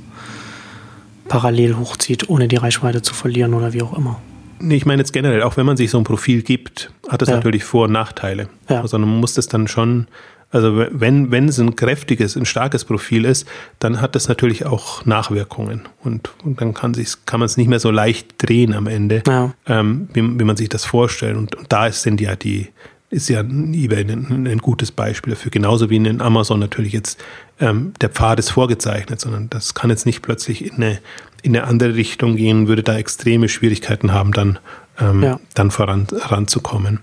parallel 1.27 1.77
hochzieht, 1.77 2.29
ohne 2.29 2.47
die 2.47 2.57
Reichweite 2.57 3.01
zu 3.01 3.15
verlieren 3.15 3.55
oder 3.55 3.73
wie 3.73 3.81
auch 3.81 3.97
immer. 3.97 4.21
Nee, 4.59 4.75
ich 4.75 4.85
meine 4.85 5.01
jetzt 5.01 5.13
generell, 5.13 5.41
auch 5.41 5.57
wenn 5.57 5.65
man 5.65 5.75
sich 5.75 5.89
so 5.89 5.97
ein 5.97 6.03
Profil 6.03 6.43
gibt, 6.43 6.91
hat 7.09 7.23
das 7.23 7.29
ja. 7.29 7.35
natürlich 7.35 7.63
Vor- 7.63 7.85
und 7.85 7.93
Nachteile. 7.93 8.47
Ja. 8.69 8.81
Also 8.81 8.99
man 8.99 9.09
muss 9.09 9.33
das 9.33 9.47
dann 9.47 9.67
schon 9.67 10.07
also 10.51 10.85
wenn, 10.91 11.31
wenn 11.31 11.47
es 11.47 11.59
ein 11.59 11.75
kräftiges, 11.75 12.35
ein 12.35 12.45
starkes 12.45 12.83
Profil 12.83 13.25
ist, 13.25 13.47
dann 13.79 14.01
hat 14.01 14.15
das 14.15 14.27
natürlich 14.27 14.65
auch 14.65 15.05
Nachwirkungen. 15.05 15.83
Und, 16.03 16.31
und 16.43 16.59
dann 16.59 16.73
kann, 16.73 16.93
kann 17.25 17.39
man 17.39 17.45
es 17.45 17.55
nicht 17.55 17.67
mehr 17.67 17.79
so 17.79 17.89
leicht 17.89 18.35
drehen 18.37 18.73
am 18.73 18.87
Ende, 18.87 19.23
ja. 19.25 19.53
ähm, 19.65 20.09
wie, 20.13 20.21
wie, 20.21 20.43
man 20.43 20.57
sich 20.57 20.67
das 20.67 20.83
vorstellt. 20.83 21.37
Und, 21.37 21.55
und 21.55 21.71
da 21.71 21.87
ist, 21.87 22.01
sind 22.01 22.19
ja 22.19 22.35
die, 22.35 22.67
ist 23.09 23.29
ja 23.29 23.39
eBay 23.41 24.03
ein, 24.03 24.47
ein, 24.47 24.57
gutes 24.57 24.91
Beispiel 24.91 25.33
dafür. 25.33 25.51
Genauso 25.51 25.89
wie 25.89 25.95
in 25.95 26.21
Amazon 26.21 26.59
natürlich 26.59 26.91
jetzt 26.91 27.23
ähm, 27.61 27.93
der 28.01 28.09
Pfad 28.09 28.39
ist 28.39 28.49
vorgezeichnet, 28.49 29.21
sondern 29.21 29.49
das 29.49 29.73
kann 29.73 29.89
jetzt 29.89 30.05
nicht 30.05 30.21
plötzlich 30.21 30.65
in 30.65 30.75
eine, 30.75 30.99
in 31.43 31.55
eine 31.55 31.65
andere 31.65 31.95
Richtung 31.95 32.35
gehen, 32.35 32.67
würde 32.67 32.83
da 32.83 32.97
extreme 32.97 33.47
Schwierigkeiten 33.47 34.11
haben, 34.11 34.33
dann, 34.33 34.59
ähm, 34.99 35.23
ja. 35.23 35.39
dann 35.53 35.71
voran, 35.71 36.07
voranzukommen. 36.07 36.99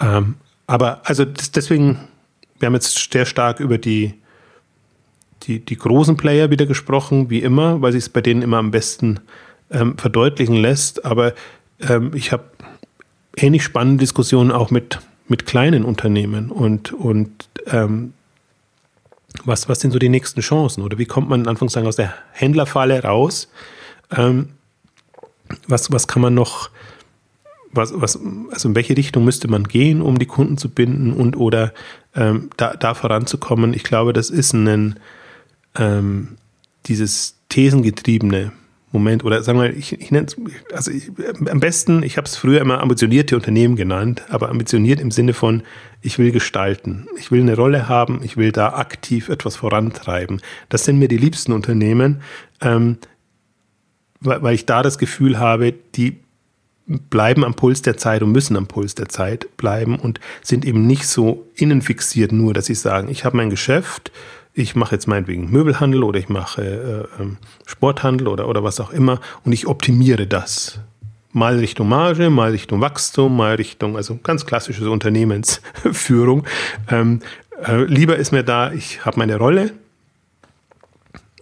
Ähm, 0.00 0.36
aber 0.66 1.00
also 1.04 1.24
deswegen 1.24 2.07
wir 2.58 2.66
haben 2.66 2.74
jetzt 2.74 3.12
sehr 3.12 3.26
stark 3.26 3.60
über 3.60 3.78
die, 3.78 4.14
die, 5.44 5.60
die 5.60 5.76
großen 5.76 6.16
Player 6.16 6.50
wieder 6.50 6.66
gesprochen, 6.66 7.30
wie 7.30 7.40
immer, 7.40 7.80
weil 7.80 7.92
sich 7.92 8.04
es 8.04 8.08
bei 8.08 8.20
denen 8.20 8.42
immer 8.42 8.58
am 8.58 8.70
besten 8.70 9.20
ähm, 9.70 9.96
verdeutlichen 9.96 10.56
lässt. 10.56 11.04
Aber 11.04 11.34
ähm, 11.80 12.12
ich 12.14 12.32
habe 12.32 12.44
ähnlich 13.36 13.62
spannende 13.62 14.00
Diskussionen 14.00 14.50
auch 14.50 14.70
mit, 14.70 14.98
mit 15.28 15.46
kleinen 15.46 15.84
Unternehmen 15.84 16.50
und, 16.50 16.92
und 16.92 17.48
ähm, 17.66 18.12
was, 19.44 19.68
was 19.68 19.80
sind 19.80 19.92
so 19.92 19.98
die 19.98 20.08
nächsten 20.08 20.40
Chancen 20.40 20.82
oder 20.82 20.98
wie 20.98 21.06
kommt 21.06 21.28
man 21.28 21.42
in 21.42 21.48
Anführungszeichen 21.48 21.86
aus 21.86 21.96
der 21.96 22.14
Händlerfalle 22.32 23.02
raus? 23.02 23.48
Ähm, 24.10 24.50
was, 25.66 25.92
was 25.92 26.08
kann 26.08 26.22
man 26.22 26.34
noch 26.34 26.70
was, 27.78 27.92
was, 27.94 28.18
also 28.50 28.68
in 28.68 28.74
welche 28.74 28.96
Richtung 28.96 29.24
müsste 29.24 29.48
man 29.48 29.64
gehen, 29.64 30.02
um 30.02 30.18
die 30.18 30.26
Kunden 30.26 30.58
zu 30.58 30.68
binden 30.68 31.14
und 31.14 31.36
oder 31.36 31.72
ähm, 32.14 32.50
da, 32.58 32.74
da 32.74 32.92
voranzukommen? 32.92 33.72
Ich 33.72 33.84
glaube, 33.84 34.12
das 34.12 34.28
ist 34.28 34.52
ein 34.52 34.98
ähm, 35.76 36.36
dieses 36.86 37.38
thesengetriebene 37.48 38.52
Moment 38.90 39.22
oder 39.22 39.42
sagen 39.42 39.60
wir, 39.60 39.74
ich, 39.76 39.92
ich 40.00 40.10
nenne 40.10 40.26
es, 40.26 40.36
also 40.72 40.90
ich, 40.90 41.10
am 41.50 41.60
besten, 41.60 42.02
ich 42.02 42.16
habe 42.16 42.26
es 42.26 42.36
früher 42.36 42.60
immer 42.60 42.80
ambitionierte 42.80 43.36
Unternehmen 43.36 43.76
genannt, 43.76 44.22
aber 44.30 44.48
ambitioniert 44.48 44.98
im 44.98 45.10
Sinne 45.10 45.34
von, 45.34 45.62
ich 46.00 46.18
will 46.18 46.32
gestalten, 46.32 47.06
ich 47.18 47.30
will 47.30 47.42
eine 47.42 47.54
Rolle 47.54 47.88
haben, 47.88 48.20
ich 48.22 48.38
will 48.38 48.50
da 48.50 48.74
aktiv 48.74 49.28
etwas 49.28 49.56
vorantreiben. 49.56 50.40
Das 50.70 50.84
sind 50.84 50.98
mir 50.98 51.08
die 51.08 51.18
liebsten 51.18 51.52
Unternehmen, 51.52 52.22
ähm, 52.62 52.96
weil, 54.20 54.42
weil 54.42 54.54
ich 54.54 54.64
da 54.64 54.82
das 54.82 54.96
Gefühl 54.96 55.38
habe, 55.38 55.74
die 55.94 56.20
bleiben 56.88 57.44
am 57.44 57.54
Puls 57.54 57.82
der 57.82 57.96
Zeit 57.96 58.22
und 58.22 58.32
müssen 58.32 58.56
am 58.56 58.66
Puls 58.66 58.94
der 58.94 59.08
Zeit 59.08 59.56
bleiben 59.56 59.98
und 59.98 60.20
sind 60.42 60.64
eben 60.64 60.86
nicht 60.86 61.06
so 61.06 61.46
innenfixiert 61.54 62.32
nur, 62.32 62.54
dass 62.54 62.66
sie 62.66 62.74
sagen, 62.74 63.08
ich 63.08 63.24
habe 63.24 63.36
mein 63.36 63.50
Geschäft, 63.50 64.10
ich 64.54 64.74
mache 64.74 64.94
jetzt 64.94 65.06
meinetwegen 65.06 65.50
Möbelhandel 65.50 66.02
oder 66.02 66.18
ich 66.18 66.28
mache 66.28 67.08
äh, 67.18 67.22
ähm, 67.22 67.36
Sporthandel 67.66 68.28
oder, 68.28 68.48
oder 68.48 68.64
was 68.64 68.80
auch 68.80 68.90
immer 68.90 69.20
und 69.44 69.52
ich 69.52 69.66
optimiere 69.66 70.26
das. 70.26 70.80
mal 71.32 71.58
Richtung 71.58 71.88
Marge, 71.88 72.30
mal 72.30 72.50
Richtung 72.50 72.80
Wachstum, 72.80 73.36
mal 73.36 73.54
Richtung, 73.56 73.96
also 73.96 74.18
ganz 74.22 74.46
klassische 74.46 74.90
Unternehmensführung. 74.90 76.44
Ähm, 76.90 77.20
äh, 77.66 77.84
lieber 77.84 78.16
ist 78.16 78.32
mir 78.32 78.42
da, 78.42 78.72
ich 78.72 79.04
habe 79.04 79.18
meine 79.18 79.36
Rolle 79.36 79.72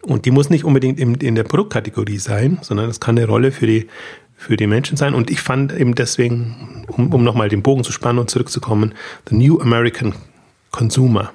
und 0.02 0.24
die 0.24 0.30
muss 0.30 0.50
nicht 0.50 0.64
unbedingt 0.64 0.98
in, 0.98 1.14
in 1.16 1.34
der 1.34 1.44
Produktkategorie 1.44 2.18
sein, 2.18 2.58
sondern 2.62 2.90
es 2.90 3.00
kann 3.00 3.16
eine 3.16 3.26
Rolle 3.26 3.52
für 3.52 3.66
die, 3.66 3.86
für 4.36 4.56
die 4.56 4.66
Menschen 4.66 4.96
sein. 4.96 5.14
Und 5.14 5.30
ich 5.30 5.40
fand 5.40 5.72
eben 5.72 5.94
deswegen, 5.94 6.84
um, 6.88 7.12
um 7.12 7.24
nochmal 7.24 7.48
den 7.48 7.62
Bogen 7.62 7.84
zu 7.84 7.92
spannen 7.92 8.18
und 8.18 8.30
zurückzukommen, 8.30 8.94
The 9.28 9.36
New 9.36 9.60
American 9.60 10.14
Consumer 10.70 11.32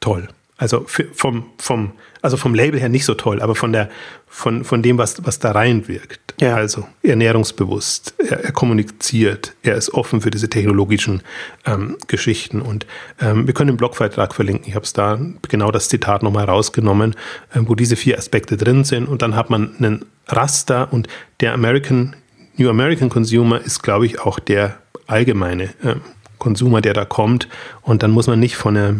toll. 0.00 0.28
Also 0.58 0.86
vom, 0.86 1.46
vom, 1.58 1.92
also 2.20 2.36
vom 2.36 2.54
Label 2.54 2.78
her 2.78 2.88
nicht 2.88 3.04
so 3.04 3.14
toll, 3.14 3.40
aber 3.40 3.54
von 3.54 3.72
der, 3.72 3.90
von, 4.28 4.64
von 4.64 4.82
dem, 4.82 4.98
was, 4.98 5.24
was 5.24 5.38
da 5.38 5.52
reinwirkt. 5.52 6.20
Ja. 6.40 6.56
Also 6.56 6.86
ernährungsbewusst, 7.02 8.14
er, 8.18 8.44
er, 8.44 8.52
kommuniziert, 8.52 9.54
er 9.62 9.76
ist 9.76 9.92
offen 9.94 10.20
für 10.20 10.30
diese 10.30 10.48
technologischen 10.48 11.22
ähm, 11.66 11.96
Geschichten. 12.06 12.60
Und 12.60 12.86
ähm, 13.20 13.46
wir 13.46 13.54
können 13.54 13.68
den 13.68 13.76
Blogbeitrag 13.76 14.34
verlinken. 14.34 14.68
Ich 14.68 14.74
habe 14.74 14.84
es 14.84 14.92
da 14.92 15.18
genau 15.48 15.70
das 15.70 15.88
Zitat 15.88 16.22
nochmal 16.22 16.44
rausgenommen, 16.44 17.14
äh, 17.54 17.60
wo 17.62 17.74
diese 17.74 17.96
vier 17.96 18.18
Aspekte 18.18 18.56
drin 18.56 18.84
sind. 18.84 19.08
Und 19.08 19.22
dann 19.22 19.36
hat 19.36 19.50
man 19.50 19.76
einen 19.76 20.04
Raster 20.28 20.92
und 20.92 21.08
der 21.40 21.52
American, 21.54 22.16
New 22.56 22.68
American 22.68 23.08
Consumer 23.08 23.60
ist, 23.60 23.82
glaube 23.82 24.06
ich, 24.06 24.20
auch 24.20 24.38
der 24.38 24.78
allgemeine 25.06 25.64
äh, 25.82 25.96
Consumer, 26.38 26.80
der 26.80 26.94
da 26.94 27.04
kommt. 27.04 27.48
Und 27.82 28.02
dann 28.02 28.10
muss 28.10 28.26
man 28.26 28.40
nicht 28.40 28.56
von 28.56 28.76
einer 28.76 28.96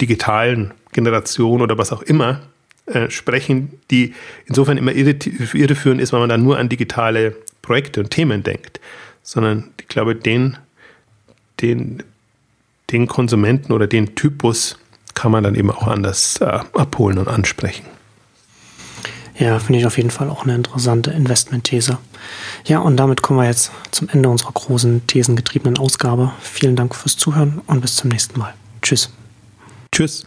digitalen 0.00 0.72
Generation 0.92 1.62
oder 1.62 1.78
was 1.78 1.92
auch 1.92 2.02
immer 2.02 2.40
äh, 2.86 3.10
sprechen, 3.10 3.80
die 3.90 4.14
insofern 4.46 4.76
immer 4.76 4.92
irreführend 4.92 6.00
ist, 6.00 6.12
weil 6.12 6.20
man 6.20 6.28
dann 6.28 6.42
nur 6.42 6.58
an 6.58 6.68
digitale 6.68 7.36
Projekte 7.62 8.00
und 8.00 8.10
Themen 8.10 8.42
denkt, 8.42 8.80
sondern 9.22 9.70
ich 9.80 9.88
glaube, 9.88 10.14
den, 10.14 10.58
den, 11.60 12.02
den 12.90 13.06
Konsumenten 13.06 13.72
oder 13.72 13.86
den 13.86 14.14
Typus 14.14 14.78
kann 15.14 15.32
man 15.32 15.44
dann 15.44 15.54
eben 15.54 15.70
auch 15.70 15.86
anders 15.86 16.38
äh, 16.40 16.44
abholen 16.44 17.18
und 17.18 17.28
ansprechen. 17.28 17.84
Ja, 19.38 19.58
finde 19.58 19.78
ich 19.78 19.86
auf 19.86 19.96
jeden 19.96 20.10
Fall 20.10 20.28
auch 20.28 20.44
eine 20.44 20.54
interessante 20.54 21.10
Investmentthese. 21.12 21.98
Ja, 22.66 22.80
und 22.80 22.98
damit 22.98 23.22
kommen 23.22 23.38
wir 23.38 23.46
jetzt 23.46 23.70
zum 23.90 24.08
Ende 24.10 24.28
unserer 24.28 24.52
großen 24.52 25.06
thesengetriebenen 25.06 25.78
Ausgabe. 25.78 26.32
Vielen 26.42 26.76
Dank 26.76 26.94
fürs 26.94 27.16
Zuhören 27.16 27.62
und 27.66 27.80
bis 27.80 27.96
zum 27.96 28.10
nächsten 28.10 28.38
Mal. 28.38 28.52
Tschüss. 28.82 29.10
Tschüss. 29.92 30.26